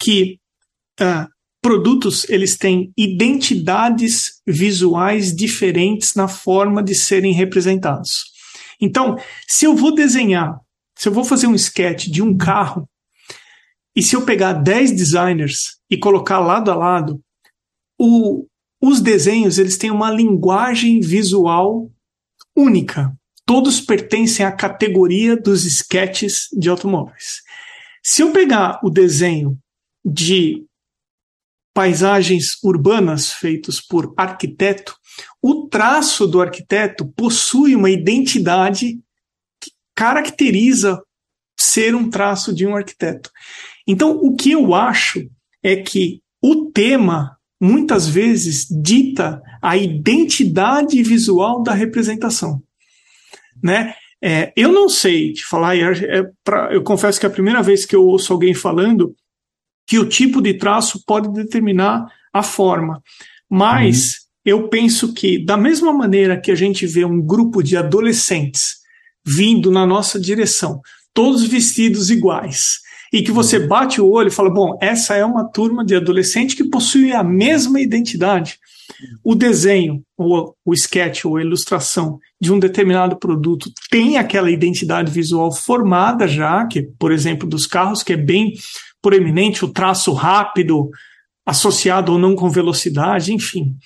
que 0.00 0.38
uh, 0.98 1.28
produtos 1.60 2.26
eles 2.30 2.56
têm 2.56 2.90
identidades 2.96 4.40
visuais 4.46 5.36
diferentes 5.36 6.14
na 6.14 6.28
forma 6.28 6.82
de 6.82 6.94
serem 6.94 7.34
representados. 7.34 8.24
Então, 8.80 9.18
se 9.46 9.66
eu 9.66 9.76
vou 9.76 9.94
desenhar, 9.94 10.58
se 10.96 11.10
eu 11.10 11.12
vou 11.12 11.24
fazer 11.26 11.46
um 11.46 11.54
sketch 11.54 12.06
de 12.06 12.22
um 12.22 12.34
carro, 12.38 12.88
e 13.94 14.02
se 14.02 14.16
eu 14.16 14.24
pegar 14.24 14.54
10 14.54 14.92
designers 14.92 15.76
e 15.90 15.98
colocar 15.98 16.38
lado 16.38 16.70
a 16.70 16.74
lado, 16.74 17.20
o, 17.98 18.46
os 18.80 19.00
desenhos 19.00 19.58
eles 19.58 19.76
têm 19.76 19.90
uma 19.90 20.10
linguagem 20.10 21.00
visual 21.00 21.90
única. 22.56 23.12
Todos 23.44 23.80
pertencem 23.80 24.44
à 24.44 24.52
categoria 24.52 25.36
dos 25.36 25.64
sketches 25.64 26.48
de 26.52 26.68
automóveis. 26.68 27.42
Se 28.02 28.22
eu 28.22 28.32
pegar 28.32 28.80
o 28.82 28.90
desenho 28.90 29.58
de 30.04 30.64
paisagens 31.74 32.56
urbanas 32.62 33.32
feitos 33.32 33.80
por 33.80 34.12
arquiteto, 34.16 34.96
o 35.42 35.68
traço 35.68 36.26
do 36.26 36.40
arquiteto 36.40 37.06
possui 37.06 37.74
uma 37.74 37.90
identidade 37.90 39.00
que 39.60 39.70
caracteriza 39.94 41.00
ser 41.58 41.94
um 41.94 42.10
traço 42.10 42.54
de 42.54 42.66
um 42.66 42.76
arquiteto. 42.76 43.30
Então, 43.86 44.10
o 44.10 44.36
que 44.36 44.52
eu 44.52 44.74
acho 44.74 45.28
é 45.62 45.76
que 45.76 46.20
o 46.42 46.70
tema 46.70 47.37
muitas 47.60 48.08
vezes 48.08 48.66
dita 48.70 49.42
a 49.60 49.76
identidade 49.76 51.02
visual 51.02 51.62
da 51.62 51.72
representação, 51.72 52.62
né? 53.62 53.94
É, 54.20 54.52
eu 54.56 54.72
não 54.72 54.88
sei 54.88 55.32
te 55.32 55.44
falar, 55.44 55.76
é, 55.76 56.28
pra, 56.42 56.72
eu 56.72 56.82
confesso 56.82 57.20
que 57.20 57.26
é 57.26 57.28
a 57.28 57.32
primeira 57.32 57.62
vez 57.62 57.86
que 57.86 57.94
eu 57.94 58.04
ouço 58.04 58.32
alguém 58.32 58.52
falando 58.52 59.14
que 59.86 59.98
o 59.98 60.08
tipo 60.08 60.42
de 60.42 60.54
traço 60.54 61.02
pode 61.06 61.32
determinar 61.32 62.06
a 62.32 62.42
forma, 62.42 63.02
mas 63.48 64.10
uhum. 64.10 64.16
eu 64.44 64.68
penso 64.68 65.14
que 65.14 65.44
da 65.44 65.56
mesma 65.56 65.92
maneira 65.92 66.40
que 66.40 66.50
a 66.50 66.54
gente 66.54 66.86
vê 66.86 67.04
um 67.04 67.20
grupo 67.20 67.62
de 67.62 67.76
adolescentes 67.76 68.78
vindo 69.24 69.70
na 69.70 69.86
nossa 69.86 70.18
direção, 70.18 70.80
todos 71.14 71.44
vestidos 71.44 72.10
iguais, 72.10 72.80
e 73.12 73.22
que 73.22 73.32
você 73.32 73.58
bate 73.58 74.00
o 74.00 74.10
olho 74.10 74.28
e 74.28 74.32
fala: 74.32 74.50
bom, 74.50 74.76
essa 74.80 75.14
é 75.14 75.24
uma 75.24 75.44
turma 75.44 75.84
de 75.84 75.94
adolescente 75.94 76.56
que 76.56 76.64
possui 76.64 77.12
a 77.12 77.22
mesma 77.22 77.80
identidade. 77.80 78.58
O 79.22 79.34
desenho, 79.34 80.02
ou 80.16 80.56
o 80.64 80.72
sketch, 80.74 81.24
ou 81.24 81.36
a 81.36 81.42
ilustração 81.42 82.18
de 82.40 82.52
um 82.52 82.58
determinado 82.58 83.16
produto 83.16 83.70
tem 83.90 84.16
aquela 84.16 84.50
identidade 84.50 85.10
visual 85.12 85.52
formada 85.52 86.26
já, 86.26 86.66
que, 86.66 86.82
por 86.98 87.12
exemplo, 87.12 87.48
dos 87.48 87.66
carros, 87.66 88.02
que 88.02 88.12
é 88.12 88.16
bem 88.16 88.54
proeminente, 89.00 89.64
o 89.64 89.68
traço 89.68 90.12
rápido, 90.12 90.90
associado 91.46 92.12
ou 92.12 92.18
não 92.18 92.34
com 92.34 92.50
velocidade, 92.50 93.32
enfim. 93.32 93.76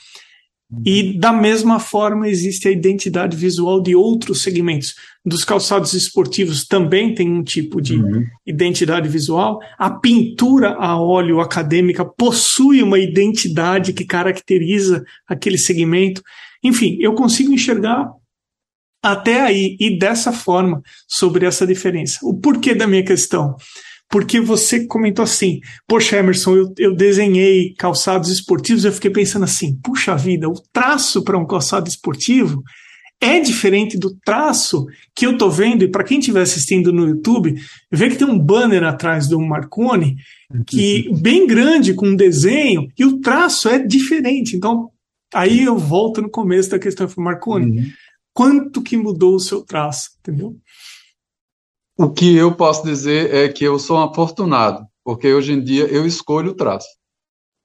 E 0.85 1.19
da 1.19 1.33
mesma 1.33 1.79
forma 1.79 2.29
existe 2.29 2.67
a 2.67 2.71
identidade 2.71 3.37
visual 3.37 3.83
de 3.83 3.95
outros 3.95 4.43
segmentos. 4.43 4.95
Dos 5.25 5.45
calçados 5.45 5.93
esportivos 5.93 6.67
também 6.67 7.15
tem 7.15 7.31
um 7.31 7.43
tipo 7.43 7.81
de 7.81 7.97
uhum. 7.97 8.25
identidade 8.47 9.09
visual. 9.09 9.61
A 9.79 9.91
pintura 9.91 10.75
a 10.79 10.99
óleo 10.99 11.41
acadêmica 11.41 12.05
possui 12.05 12.83
uma 12.83 12.99
identidade 12.99 13.93
que 13.93 14.07
caracteriza 14.07 15.05
aquele 15.29 15.59
segmento. 15.59 16.23
Enfim, 16.65 16.97
eu 17.01 17.15
consigo 17.15 17.53
enxergar 17.53 18.11
até 19.03 19.43
aí 19.43 19.77
e 19.79 19.99
dessa 19.99 20.33
forma 20.33 20.81
sobre 21.07 21.45
essa 21.45 21.67
diferença. 21.67 22.21
O 22.23 22.39
porquê 22.39 22.75
da 22.75 22.87
minha 22.87 23.05
questão? 23.05 23.57
Porque 24.13 24.39
você 24.39 24.87
comentou 24.87 25.23
assim, 25.23 25.61
poxa, 25.89 26.19
Emerson, 26.19 26.55
eu, 26.55 26.75
eu 26.77 26.95
desenhei 26.95 27.73
calçados 27.79 28.29
esportivos, 28.29 28.85
eu 28.85 28.93
fiquei 28.93 29.11
pensando 29.11 29.45
assim, 29.45 29.75
puxa 29.83 30.15
vida, 30.15 30.51
o 30.51 30.63
traço 30.71 31.25
para 31.25 31.39
um 31.39 31.47
calçado 31.47 31.89
esportivo 31.89 32.63
é 33.19 33.41
diferente 33.41 33.97
do 33.97 34.15
traço 34.23 34.85
que 35.15 35.25
eu 35.25 35.39
tô 35.39 35.49
vendo, 35.49 35.83
e 35.83 35.89
para 35.89 36.05
quem 36.05 36.19
estiver 36.19 36.43
assistindo 36.43 36.93
no 36.93 37.09
YouTube, 37.09 37.55
vê 37.91 38.11
que 38.11 38.17
tem 38.17 38.27
um 38.27 38.39
banner 38.39 38.83
atrás 38.83 39.29
do 39.29 39.41
Marconi, 39.41 40.17
que 40.67 41.09
bem 41.21 41.47
grande, 41.47 41.95
com 41.95 42.09
um 42.09 42.17
desenho, 42.17 42.89
e 42.99 43.07
o 43.07 43.19
traço 43.19 43.67
é 43.67 43.79
diferente. 43.79 44.57
Então, 44.57 44.91
aí 45.33 45.63
eu 45.65 45.79
volto 45.79 46.21
no 46.21 46.29
começo 46.29 46.69
da 46.69 46.79
questão, 46.79 47.09
Marconi, 47.17 47.81
uhum. 47.81 47.87
quanto 48.35 48.83
que 48.83 48.97
mudou 48.97 49.37
o 49.37 49.41
seu 49.41 49.63
traço, 49.63 50.11
entendeu? 50.19 50.55
O 51.99 52.11
que 52.11 52.37
eu 52.37 52.55
posso 52.55 52.85
dizer 52.85 53.35
é 53.35 53.49
que 53.49 53.65
eu 53.65 53.79
sou 53.79 53.99
um 53.99 54.03
afortunado, 54.03 54.87
porque 55.05 55.33
hoje 55.33 55.53
em 55.53 55.63
dia 55.63 55.85
eu 55.87 56.07
escolho 56.07 56.53
o 56.53 56.55
traço. 56.55 56.89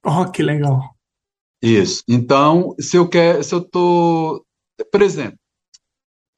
Oh, 0.05 0.29
que 0.29 0.43
legal. 0.43 0.81
Isso. 1.61 2.03
Então, 2.07 2.75
se 2.79 2.97
eu 2.97 3.07
quero, 3.07 3.43
se 3.43 3.53
eu 3.53 3.61
tô, 3.61 4.45
por 4.91 5.01
exemplo, 5.01 5.37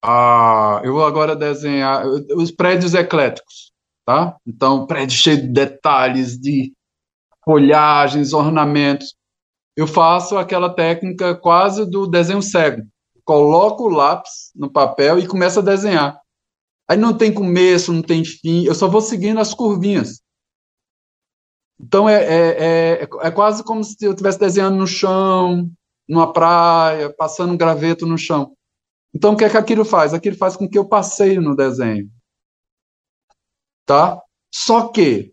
ah, 0.04 0.82
eu 0.84 0.94
vou 0.94 1.06
agora 1.06 1.36
desenhar 1.36 2.06
os 2.08 2.52
prédios 2.52 2.94
ecléticos, 2.94 3.72
tá? 4.06 4.38
Então, 4.48 4.88
prédio 4.88 5.18
cheio 5.18 5.42
de 5.42 5.50
detalhes, 5.50 6.40
de 6.40 6.72
folhagens, 7.44 8.34
ornamentos. 8.34 9.16
Eu 9.76 9.88
faço 9.88 10.38
aquela 10.38 10.74
técnica 10.74 11.36
quase 11.36 11.90
do 11.90 12.08
desenho 12.08 12.42
cego. 12.42 12.84
Coloco 13.26 13.84
o 13.86 13.90
lápis 13.90 14.52
no 14.56 14.72
papel 14.72 15.20
e 15.20 15.28
começo 15.28 15.60
a 15.60 15.64
desenhar. 15.64 16.20
Aí 16.90 16.98
não 16.98 17.16
tem 17.16 17.32
começo, 17.32 17.94
não 17.94 18.02
tem 18.02 18.26
fim, 18.26 18.64
eu 18.64 18.74
só 18.74 18.88
vou 18.88 19.00
seguindo 19.00 19.40
as 19.40 19.54
curvinhas. 19.54 20.24
Então 21.80 22.10
é, 22.10 22.24
é, 22.24 23.04
é, 23.04 23.10
é 23.22 23.32
quase 23.32 23.64
como 23.64 23.84
se 23.84 23.96
eu 24.04 24.12
estivesse 24.12 24.40
desenhando 24.40 24.78
no 24.78 24.88
chão, 24.88 25.70
numa 26.08 26.34
praia, 26.34 27.14
passando 27.16 27.54
um 27.54 27.58
graveto 27.58 28.08
no 28.08 28.18
chão. 28.18 28.56
Então 29.14 29.34
o 29.34 29.38
que 29.38 29.44
é 29.44 29.50
que 29.50 29.58
aquilo 29.58 29.86
faz? 29.86 30.16
Aquilo 30.16 30.36
faz 30.36 30.58
com 30.58 30.68
que 30.68 30.80
eu 30.80 30.88
passeie 30.88 31.40
no 31.40 31.56
desenho. 31.56 32.10
Tá? 33.86 34.20
Só 34.52 34.88
que 34.88 35.32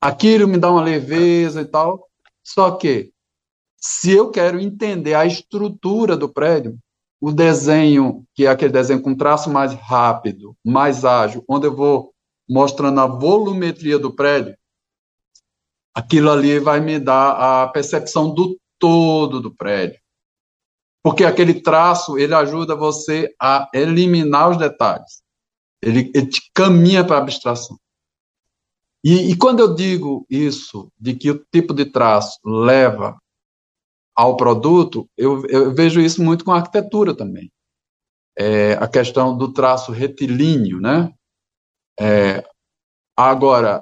aquilo 0.00 0.46
me 0.46 0.56
dá 0.56 0.70
uma 0.70 0.82
leveza 0.82 1.62
e 1.62 1.66
tal. 1.66 2.08
Só 2.44 2.76
que 2.76 3.12
se 3.76 4.12
eu 4.12 4.30
quero 4.30 4.60
entender 4.60 5.14
a 5.14 5.26
estrutura 5.26 6.16
do 6.16 6.32
prédio, 6.32 6.78
o 7.20 7.32
desenho, 7.32 8.24
que 8.34 8.46
é 8.46 8.48
aquele 8.48 8.72
desenho 8.72 9.02
com 9.02 9.14
traço 9.14 9.50
mais 9.50 9.74
rápido, 9.74 10.56
mais 10.64 11.04
ágil, 11.04 11.44
onde 11.48 11.66
eu 11.66 11.74
vou 11.74 12.12
mostrando 12.48 13.00
a 13.00 13.06
volumetria 13.06 13.98
do 13.98 14.14
prédio, 14.14 14.56
aquilo 15.94 16.30
ali 16.30 16.58
vai 16.58 16.80
me 16.80 16.98
dar 16.98 17.62
a 17.64 17.68
percepção 17.68 18.32
do 18.32 18.58
todo 18.78 19.40
do 19.40 19.54
prédio. 19.54 19.98
Porque 21.02 21.24
aquele 21.24 21.60
traço, 21.60 22.18
ele 22.18 22.34
ajuda 22.34 22.74
você 22.74 23.34
a 23.40 23.68
eliminar 23.74 24.50
os 24.50 24.56
detalhes. 24.56 25.22
Ele, 25.82 26.10
ele 26.14 26.26
te 26.26 26.50
caminha 26.54 27.04
para 27.04 27.16
a 27.16 27.20
abstração. 27.20 27.78
E, 29.04 29.30
e 29.30 29.36
quando 29.36 29.60
eu 29.60 29.74
digo 29.74 30.26
isso, 30.28 30.90
de 30.98 31.14
que 31.14 31.30
o 31.30 31.44
tipo 31.52 31.72
de 31.72 31.84
traço 31.84 32.38
leva 32.44 33.16
ao 34.18 34.36
produto, 34.36 35.08
eu, 35.16 35.46
eu 35.46 35.72
vejo 35.72 36.00
isso 36.00 36.20
muito 36.20 36.44
com 36.44 36.50
a 36.50 36.56
arquitetura 36.56 37.14
também. 37.14 37.52
É, 38.36 38.72
a 38.72 38.88
questão 38.88 39.36
do 39.36 39.52
traço 39.52 39.92
retilíneo, 39.92 40.80
né? 40.80 41.12
É, 42.00 42.44
agora, 43.16 43.80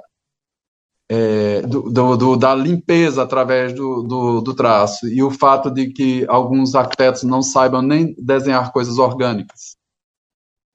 é, 1.10 1.62
do, 1.62 2.16
do, 2.18 2.36
da 2.36 2.54
limpeza 2.54 3.22
através 3.22 3.72
do, 3.72 4.02
do, 4.02 4.40
do, 4.42 4.54
traço 4.54 5.08
e 5.08 5.22
o 5.22 5.30
fato 5.30 5.70
de 5.70 5.90
que 5.90 6.26
alguns 6.28 6.74
arquitetos 6.74 7.22
não 7.22 7.40
saibam 7.40 7.80
nem 7.80 8.14
desenhar 8.18 8.72
coisas 8.72 8.98
orgânicas. 8.98 9.76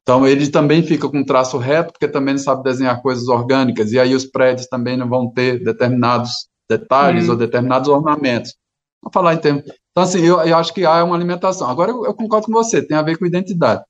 Então, 0.01 0.25
ele 0.25 0.49
também 0.49 0.81
fica 0.81 1.07
com 1.07 1.23
traço 1.23 1.59
reto, 1.59 1.93
porque 1.93 2.07
também 2.07 2.33
não 2.33 2.41
sabe 2.41 2.63
desenhar 2.63 2.99
coisas 2.99 3.27
orgânicas, 3.27 3.91
e 3.91 3.99
aí 3.99 4.15
os 4.15 4.25
prédios 4.25 4.65
também 4.65 4.97
não 4.97 5.07
vão 5.07 5.31
ter 5.31 5.63
determinados 5.63 6.49
detalhes 6.67 7.27
hum. 7.27 7.31
ou 7.31 7.37
determinados 7.37 7.87
ornamentos. 7.87 8.55
Vou 9.01 9.11
falar 9.11 9.33
em 9.33 9.39
termos. 9.39 9.63
Então, 9.91 10.03
assim, 10.03 10.21
eu, 10.21 10.39
eu 10.41 10.57
acho 10.57 10.73
que 10.73 10.85
há 10.85 11.03
uma 11.03 11.15
alimentação. 11.15 11.69
Agora, 11.69 11.91
eu, 11.91 12.05
eu 12.05 12.13
concordo 12.13 12.47
com 12.47 12.53
você, 12.53 12.85
tem 12.85 12.95
a 12.95 13.01
ver 13.01 13.17
com 13.17 13.25
identidade. 13.25 13.83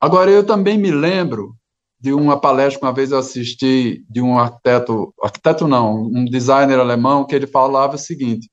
Agora, 0.00 0.30
eu 0.30 0.44
também 0.44 0.78
me 0.78 0.90
lembro 0.90 1.54
de 2.00 2.12
uma 2.14 2.40
palestra 2.40 2.80
que 2.80 2.86
uma 2.86 2.94
vez 2.94 3.12
eu 3.12 3.18
assisti 3.18 4.04
de 4.08 4.22
um 4.22 4.38
arquiteto, 4.38 5.12
arquiteto 5.22 5.68
não, 5.68 6.06
um 6.06 6.24
designer 6.24 6.78
alemão, 6.78 7.26
que 7.26 7.34
ele 7.34 7.46
falava 7.46 7.96
o 7.96 7.98
seguinte: 7.98 8.48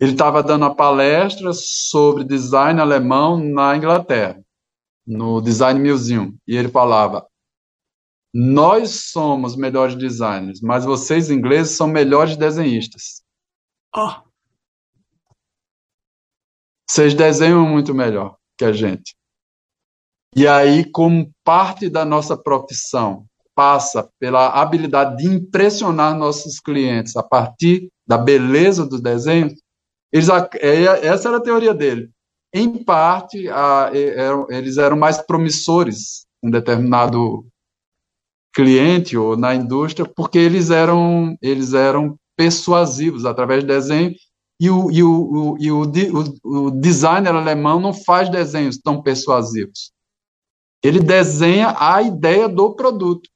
ele 0.00 0.12
estava 0.12 0.42
dando 0.42 0.62
uma 0.62 0.74
palestra 0.74 1.52
sobre 1.52 2.24
design 2.24 2.80
alemão 2.80 3.38
na 3.38 3.76
Inglaterra, 3.76 4.42
no 5.06 5.42
Design 5.42 5.78
Museum, 5.78 6.34
e 6.48 6.56
ele 6.56 6.68
falava: 6.68 7.26
nós 8.32 9.10
somos 9.12 9.54
melhores 9.54 9.94
designers, 9.94 10.60
mas 10.60 10.84
vocês 10.84 11.30
ingleses 11.30 11.76
são 11.76 11.86
melhores 11.86 12.36
desenhistas. 12.36 13.22
Oh. 13.94 14.23
Vocês 16.88 17.14
desenham 17.14 17.66
muito 17.66 17.94
melhor 17.94 18.36
que 18.58 18.64
a 18.64 18.72
gente. 18.72 19.14
E 20.36 20.46
aí, 20.46 20.84
como 20.90 21.30
parte 21.44 21.88
da 21.88 22.04
nossa 22.04 22.36
profissão 22.36 23.24
passa 23.54 24.08
pela 24.18 24.48
habilidade 24.48 25.22
de 25.22 25.28
impressionar 25.28 26.16
nossos 26.16 26.58
clientes 26.58 27.16
a 27.16 27.22
partir 27.22 27.88
da 28.06 28.18
beleza 28.18 28.84
do 28.84 29.00
desenho, 29.00 29.54
eles, 30.12 30.28
é, 30.28 31.06
essa 31.06 31.28
era 31.28 31.38
a 31.38 31.42
teoria 31.42 31.72
dele. 31.72 32.10
Em 32.52 32.82
parte, 32.84 33.48
a, 33.48 33.90
eles 34.48 34.76
eram 34.76 34.96
mais 34.96 35.20
promissores 35.20 36.26
um 36.42 36.50
determinado 36.50 37.46
cliente 38.54 39.16
ou 39.16 39.36
na 39.36 39.54
indústria, 39.54 40.06
porque 40.06 40.38
eles 40.38 40.70
eram, 40.70 41.36
eles 41.40 41.72
eram 41.74 42.16
persuasivos 42.36 43.24
através 43.24 43.62
do 43.62 43.68
desenho 43.68 44.14
e 44.64 44.70
o, 44.70 44.90
e 44.90 45.02
o, 45.02 45.56
e 45.60 45.70
o, 45.70 45.82
o, 45.82 46.66
o 46.66 46.70
designer 46.70 47.34
alemão 47.34 47.78
não 47.78 47.92
faz 47.92 48.30
desenhos 48.30 48.78
tão 48.78 49.02
persuasivos. 49.02 49.92
Ele 50.82 51.00
desenha 51.00 51.74
a 51.78 52.00
ideia 52.00 52.48
do 52.48 52.74
produto. 52.74 53.28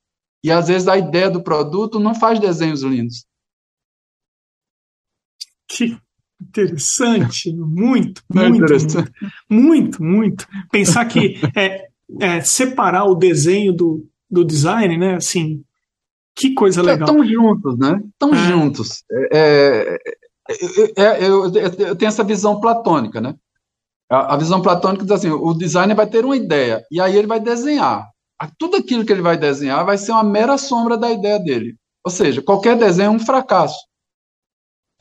E 0.43 0.51
às 0.51 0.69
vezes 0.69 0.89
a 0.89 0.97
ideia 0.97 1.29
do 1.29 1.43
produto 1.43 2.01
não 2.01 2.15
faz 2.15 2.41
desenhos 2.41 2.83
lindos. 2.83 3.27
Que 5.71 5.99
interessante, 6.41 7.53
muito, 7.53 8.23
é 8.35 8.49
muito, 8.49 8.65
interessante. 8.65 9.11
muito, 9.51 10.03
muito, 10.03 10.03
muito. 10.03 10.49
Pensar 10.71 11.05
que 11.05 11.35
é, 11.55 11.89
é, 12.21 12.41
separar 12.41 13.05
o 13.05 13.15
desenho 13.15 13.75
do, 13.75 14.09
do 14.31 14.45
design, 14.45 14.97
né? 14.97 15.17
Assim, 15.17 15.63
que 16.35 16.55
coisa 16.55 16.81
legal. 16.81 17.09
Estão 17.09 17.27
juntos, 17.27 17.79
né? 17.79 18.01
Estão 18.13 18.33
é. 18.33 18.49
juntos. 18.49 19.05
É, 19.33 19.99
é, 20.49 21.03
é, 21.03 21.29
eu, 21.29 21.53
eu, 21.53 21.97
tenho 21.97 22.09
essa 22.09 22.25
visão 22.25 22.61
platônica, 22.61 23.21
né? 23.21 23.35
A, 24.11 24.35
a 24.35 24.37
visão 24.37 24.63
platônica 24.63 25.05
diz 25.05 25.13
assim: 25.13 25.31
o 25.31 25.53
designer 25.55 25.95
vai 25.95 26.07
ter 26.07 26.25
uma 26.25 26.37
ideia 26.37 26.85
e 26.91 27.01
aí 27.01 27.17
ele 27.17 27.27
vai 27.27 27.41
desenhar. 27.41 28.09
Tudo 28.59 28.77
aquilo 28.77 29.05
que 29.05 29.13
ele 29.13 29.23
vai 29.23 29.37
desenhar 29.37 29.85
vai 29.85 29.99
ser 29.99 30.13
uma 30.13 30.25
mera 30.25 30.57
sombra 30.57 30.97
da 30.97 31.11
ideia 31.11 31.39
dele. 31.39 31.77
Ou 32.05 32.11
seja, 32.11 32.41
qualquer 32.41 32.77
desenho 32.77 33.09
é 33.09 33.11
um 33.11 33.19
fracasso. 33.19 33.79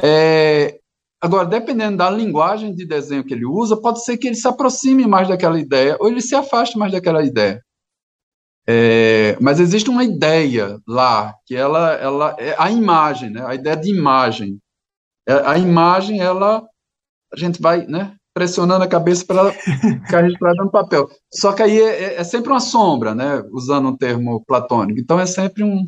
É, 0.01 0.79
agora, 1.21 1.45
dependendo 1.45 1.97
da 1.97 2.09
linguagem 2.09 2.73
de 2.73 2.85
desenho 2.85 3.23
que 3.23 3.33
ele 3.33 3.45
usa, 3.45 3.77
pode 3.77 4.03
ser 4.03 4.17
que 4.17 4.27
ele 4.27 4.35
se 4.35 4.47
aproxime 4.47 5.05
mais 5.07 5.27
daquela 5.27 5.59
ideia 5.59 5.97
ou 5.99 6.07
ele 6.07 6.21
se 6.21 6.35
afaste 6.35 6.77
mais 6.77 6.91
daquela 6.91 7.23
ideia. 7.23 7.63
É, 8.69 9.37
mas 9.39 9.61
existe 9.61 9.89
uma 9.89 10.03
ideia 10.03 10.77
lá 10.85 11.33
que 11.45 11.55
ela, 11.55 11.93
ela 11.93 12.35
é 12.37 12.53
a 12.57 12.69
imagem, 12.69 13.29
né? 13.29 13.45
A 13.45 13.55
ideia 13.55 13.77
de 13.77 13.89
imagem. 13.89 14.59
É, 15.27 15.33
a 15.45 15.57
imagem, 15.57 16.21
ela 16.21 16.63
a 17.31 17.37
gente 17.37 17.61
vai, 17.61 17.85
né? 17.85 18.15
pressionando 18.37 18.83
a 18.83 18.87
cabeça 18.87 19.25
para 19.25 19.51
ficar 20.05 20.21
registrado 20.21 20.63
no 20.63 20.69
papel. 20.69 21.09
Só 21.33 21.53
que 21.53 21.63
aí 21.63 21.81
é, 21.81 22.03
é, 22.03 22.15
é, 22.17 22.23
sempre 22.23 22.51
uma 22.51 22.59
sombra, 22.59 23.15
né? 23.15 23.41
Usando 23.51 23.89
um 23.89 23.97
termo 23.97 24.43
platônico. 24.45 24.99
Então 24.99 25.19
é 25.19 25.25
sempre 25.25 25.63
um. 25.63 25.87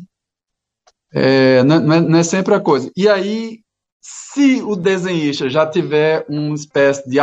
É, 1.12 1.62
não, 1.62 1.76
é, 1.92 2.00
não, 2.00 2.18
é, 2.18 2.24
sempre 2.24 2.52
a 2.52 2.58
coisa. 2.58 2.90
E 2.96 3.08
aí, 3.08 3.60
se 4.00 4.60
o 4.62 4.74
desenhista 4.74 5.48
já 5.48 5.64
tiver 5.64 6.26
uma 6.28 6.56
espécie 6.56 7.08
de 7.08 7.18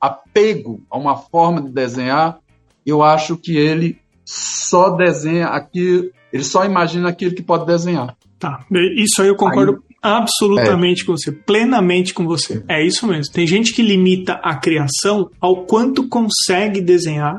apego 0.00 0.84
a 0.90 0.98
uma 0.98 1.16
forma 1.16 1.62
de 1.62 1.70
desenhar, 1.70 2.40
eu 2.84 3.04
acho 3.04 3.36
que 3.36 3.56
ele 3.56 4.00
só 4.24 4.90
desenha 4.90 5.46
aquilo, 5.46 6.10
ele 6.32 6.42
só 6.42 6.64
imagina 6.64 7.08
aquilo 7.08 7.36
que 7.36 7.42
pode 7.42 7.66
desenhar. 7.66 8.16
Tá, 8.36 8.66
isso 8.96 9.22
aí 9.22 9.28
eu 9.28 9.36
concordo 9.36 9.84
absolutamente 10.02 11.02
é. 11.02 11.06
com 11.06 11.12
você, 11.16 11.30
plenamente 11.30 12.12
com 12.12 12.26
você. 12.26 12.64
É 12.68 12.84
isso 12.84 13.06
mesmo. 13.06 13.32
Tem 13.32 13.46
gente 13.46 13.72
que 13.72 13.82
limita 13.82 14.34
a 14.42 14.56
criação 14.56 15.30
ao 15.40 15.64
quanto 15.64 16.08
consegue 16.08 16.80
desenhar, 16.80 17.38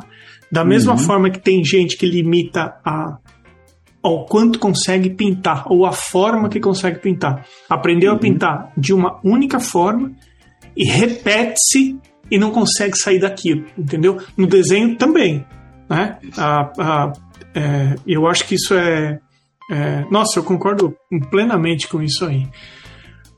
da 0.52 0.64
mesma 0.64 0.94
uhum. 0.94 1.00
forma 1.00 1.30
que 1.30 1.40
tem 1.40 1.64
gente 1.64 1.98
que 1.98 2.06
limita 2.06 2.76
a 2.86 3.18
ao 4.02 4.26
quanto 4.26 4.60
consegue 4.60 5.10
pintar 5.10 5.64
ou 5.72 5.86
a 5.86 5.94
forma 5.94 6.50
que 6.50 6.60
consegue 6.60 7.00
pintar. 7.00 7.46
Aprendeu 7.70 8.12
uhum. 8.12 8.18
a 8.18 8.20
pintar 8.20 8.74
de 8.78 8.94
uma 8.94 9.18
única 9.24 9.62
forma 9.62 10.12
e 10.76 10.84
repete-se 10.86 11.98
e 12.30 12.38
não 12.38 12.52
consegue 12.52 12.98
sair 12.98 13.20
daquilo, 13.20 13.66
entendeu? 13.78 14.18
No 14.36 14.46
desenho 14.46 14.98
também, 14.98 15.46
né? 15.90 16.18
A, 16.38 16.72
a, 16.78 17.14
é, 17.56 17.96
eu 18.06 18.28
acho 18.28 18.46
que 18.46 18.56
isso 18.56 18.74
é 18.74 19.20
é, 19.74 20.06
nossa, 20.12 20.38
eu 20.38 20.44
concordo 20.44 20.96
plenamente 21.32 21.88
com 21.88 22.02
isso 22.02 22.24
aí. 22.26 22.48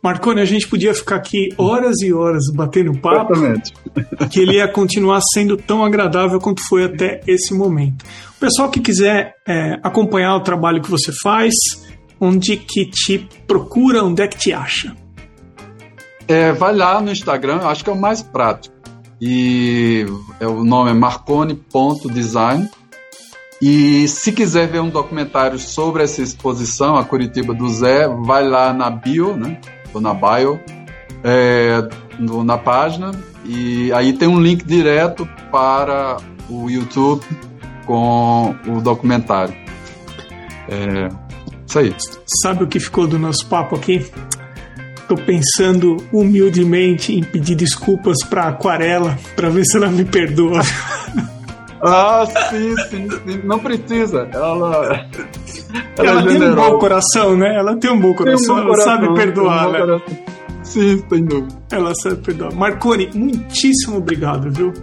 Marconi, 0.03 0.41
a 0.41 0.45
gente 0.45 0.67
podia 0.67 0.93
ficar 0.93 1.15
aqui 1.15 1.49
horas 1.57 2.01
e 2.01 2.13
horas 2.13 2.43
batendo 2.53 2.95
papo, 2.99 3.33
Exatamente. 3.33 3.73
que 4.29 4.39
ele 4.39 4.57
ia 4.57 4.67
continuar 4.67 5.19
sendo 5.33 5.57
tão 5.57 5.83
agradável 5.83 6.39
quanto 6.39 6.61
foi 6.67 6.83
até 6.83 7.21
esse 7.25 7.55
momento. 7.55 8.05
O 8.35 8.39
pessoal 8.39 8.69
que 8.69 8.79
quiser 8.79 9.33
é, 9.47 9.79
acompanhar 9.81 10.35
o 10.35 10.41
trabalho 10.41 10.81
que 10.81 10.91
você 10.91 11.11
faz, 11.23 11.55
onde 12.19 12.55
que 12.57 12.85
te 12.85 13.27
procura, 13.47 14.03
onde 14.03 14.21
é 14.21 14.27
que 14.27 14.37
te 14.37 14.53
acha? 14.53 14.95
É, 16.27 16.51
vai 16.51 16.75
lá 16.75 17.01
no 17.01 17.11
Instagram, 17.11 17.61
acho 17.63 17.83
que 17.83 17.89
é 17.89 17.93
o 17.93 17.99
mais 17.99 18.21
prático. 18.21 18.75
E 19.19 20.05
é, 20.39 20.45
o 20.45 20.63
nome 20.63 20.91
é 20.91 20.93
marconi.design. 20.93 22.69
E 23.67 24.07
se 24.07 24.31
quiser 24.31 24.67
ver 24.67 24.79
um 24.79 24.91
documentário 24.91 25.57
sobre 25.57 26.03
essa 26.03 26.21
exposição, 26.21 26.97
a 26.97 27.03
Curitiba 27.03 27.51
do 27.51 27.67
Zé, 27.67 28.07
vai 28.07 28.47
lá 28.47 28.71
na 28.71 28.91
bio, 28.91 29.35
né? 29.35 29.59
Ou 29.91 29.99
na 29.99 30.13
bio, 30.13 30.59
é, 31.23 31.81
no, 32.19 32.43
na 32.43 32.59
página, 32.59 33.11
e 33.43 33.91
aí 33.91 34.13
tem 34.13 34.27
um 34.27 34.39
link 34.39 34.63
direto 34.63 35.27
para 35.51 36.17
o 36.47 36.69
YouTube 36.69 37.25
com 37.87 38.55
o 38.67 38.79
documentário. 38.81 39.55
É, 40.69 41.09
isso 41.67 41.79
aí. 41.79 41.95
Sabe 42.43 42.65
o 42.65 42.67
que 42.67 42.79
ficou 42.79 43.07
do 43.07 43.17
nosso 43.17 43.47
papo 43.47 43.75
aqui? 43.75 44.05
Tô 45.07 45.15
pensando 45.15 45.97
humildemente 46.13 47.15
em 47.15 47.23
pedir 47.23 47.55
desculpas 47.55 48.23
para 48.29 48.43
Aquarela 48.43 49.17
para 49.35 49.49
ver 49.49 49.65
se 49.65 49.75
ela 49.75 49.87
me 49.87 50.05
perdoa. 50.05 50.61
Ah, 51.81 52.25
sim, 52.49 52.75
sim, 52.89 53.09
sim. 53.09 53.41
Não 53.43 53.59
precisa. 53.59 54.27
Ela. 54.31 55.07
Ela, 55.97 56.09
ela 56.09 56.27
tem 56.27 56.43
um 56.43 56.55
bom 56.55 56.79
coração, 56.79 57.37
né? 57.37 57.55
Ela 57.55 57.77
tem 57.77 57.91
um 57.91 57.99
bom 57.99 58.13
coração, 58.13 58.55
um 58.55 58.59
bom 58.59 58.67
coração 58.67 58.93
ela 58.93 59.01
sabe 59.01 59.15
perdoar, 59.15 59.67
um 59.67 59.71
né? 59.71 59.79
Coração. 59.79 60.17
Sim, 60.63 61.03
sem 61.09 61.25
dúvida. 61.25 61.55
Ela 61.71 61.93
sabe 61.95 62.15
perdoar. 62.17 62.53
Marconi, 62.53 63.09
muitíssimo 63.13 63.97
obrigado, 63.97 64.51
viu? 64.51 64.73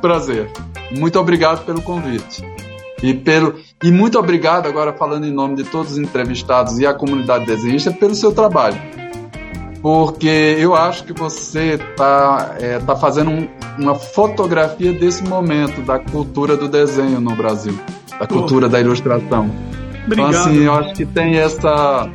Prazer. 0.00 0.50
Muito 0.90 1.18
obrigado 1.18 1.64
pelo 1.64 1.82
convite. 1.82 2.42
E, 3.02 3.14
pelo, 3.14 3.54
e 3.82 3.92
muito 3.92 4.18
obrigado, 4.18 4.66
agora 4.66 4.92
falando 4.92 5.24
em 5.24 5.32
nome 5.32 5.56
de 5.56 5.64
todos 5.64 5.92
os 5.92 5.98
entrevistados 5.98 6.78
e 6.78 6.86
a 6.86 6.92
comunidade 6.92 7.46
desenhista, 7.46 7.92
pelo 7.92 8.14
seu 8.14 8.32
trabalho 8.32 8.78
porque 9.80 10.56
eu 10.58 10.74
acho 10.74 11.04
que 11.04 11.12
você 11.12 11.74
está 11.74 12.56
é, 12.60 12.78
tá 12.78 12.96
fazendo 12.96 13.30
um, 13.30 13.48
uma 13.78 13.94
fotografia 13.94 14.92
desse 14.92 15.22
momento 15.24 15.82
da 15.82 15.98
cultura 15.98 16.56
do 16.56 16.68
desenho 16.68 17.20
no 17.20 17.34
Brasil, 17.36 17.78
da 18.18 18.26
cultura 18.26 18.68
da 18.68 18.80
ilustração. 18.80 19.50
Obrigado. 20.04 20.30
Então, 20.30 20.40
assim, 20.40 20.64
eu 20.64 20.74
acho 20.74 20.94
que 20.94 21.06
tem 21.06 21.36
essa 21.36 22.10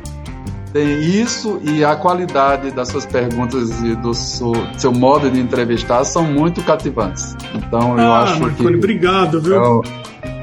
tem 0.72 1.00
isso 1.00 1.60
e 1.62 1.84
a 1.84 1.94
qualidade 1.94 2.72
das 2.72 2.88
suas 2.88 3.06
perguntas 3.06 3.80
e 3.80 3.94
do 3.94 4.12
seu, 4.12 4.52
seu 4.76 4.92
modo 4.92 5.30
de 5.30 5.38
entrevistar 5.38 6.04
são 6.04 6.24
muito 6.24 6.62
cativantes. 6.64 7.36
Então 7.54 7.96
eu 7.96 8.12
ah, 8.12 8.24
acho 8.24 8.40
Marconi, 8.40 8.70
que 8.70 8.76
obrigado, 8.76 9.40
viu? 9.40 9.54
É 9.54 9.68
um, 9.68 9.82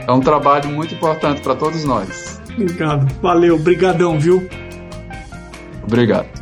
é 0.08 0.12
um 0.14 0.22
trabalho 0.22 0.70
muito 0.70 0.96
importante 0.96 1.42
para 1.42 1.54
todos 1.54 1.84
nós. 1.84 2.42
Obrigado, 2.54 3.14
valeu, 3.22 3.60
brigadão, 3.60 4.18
viu? 4.18 4.48
Obrigado. 5.84 6.41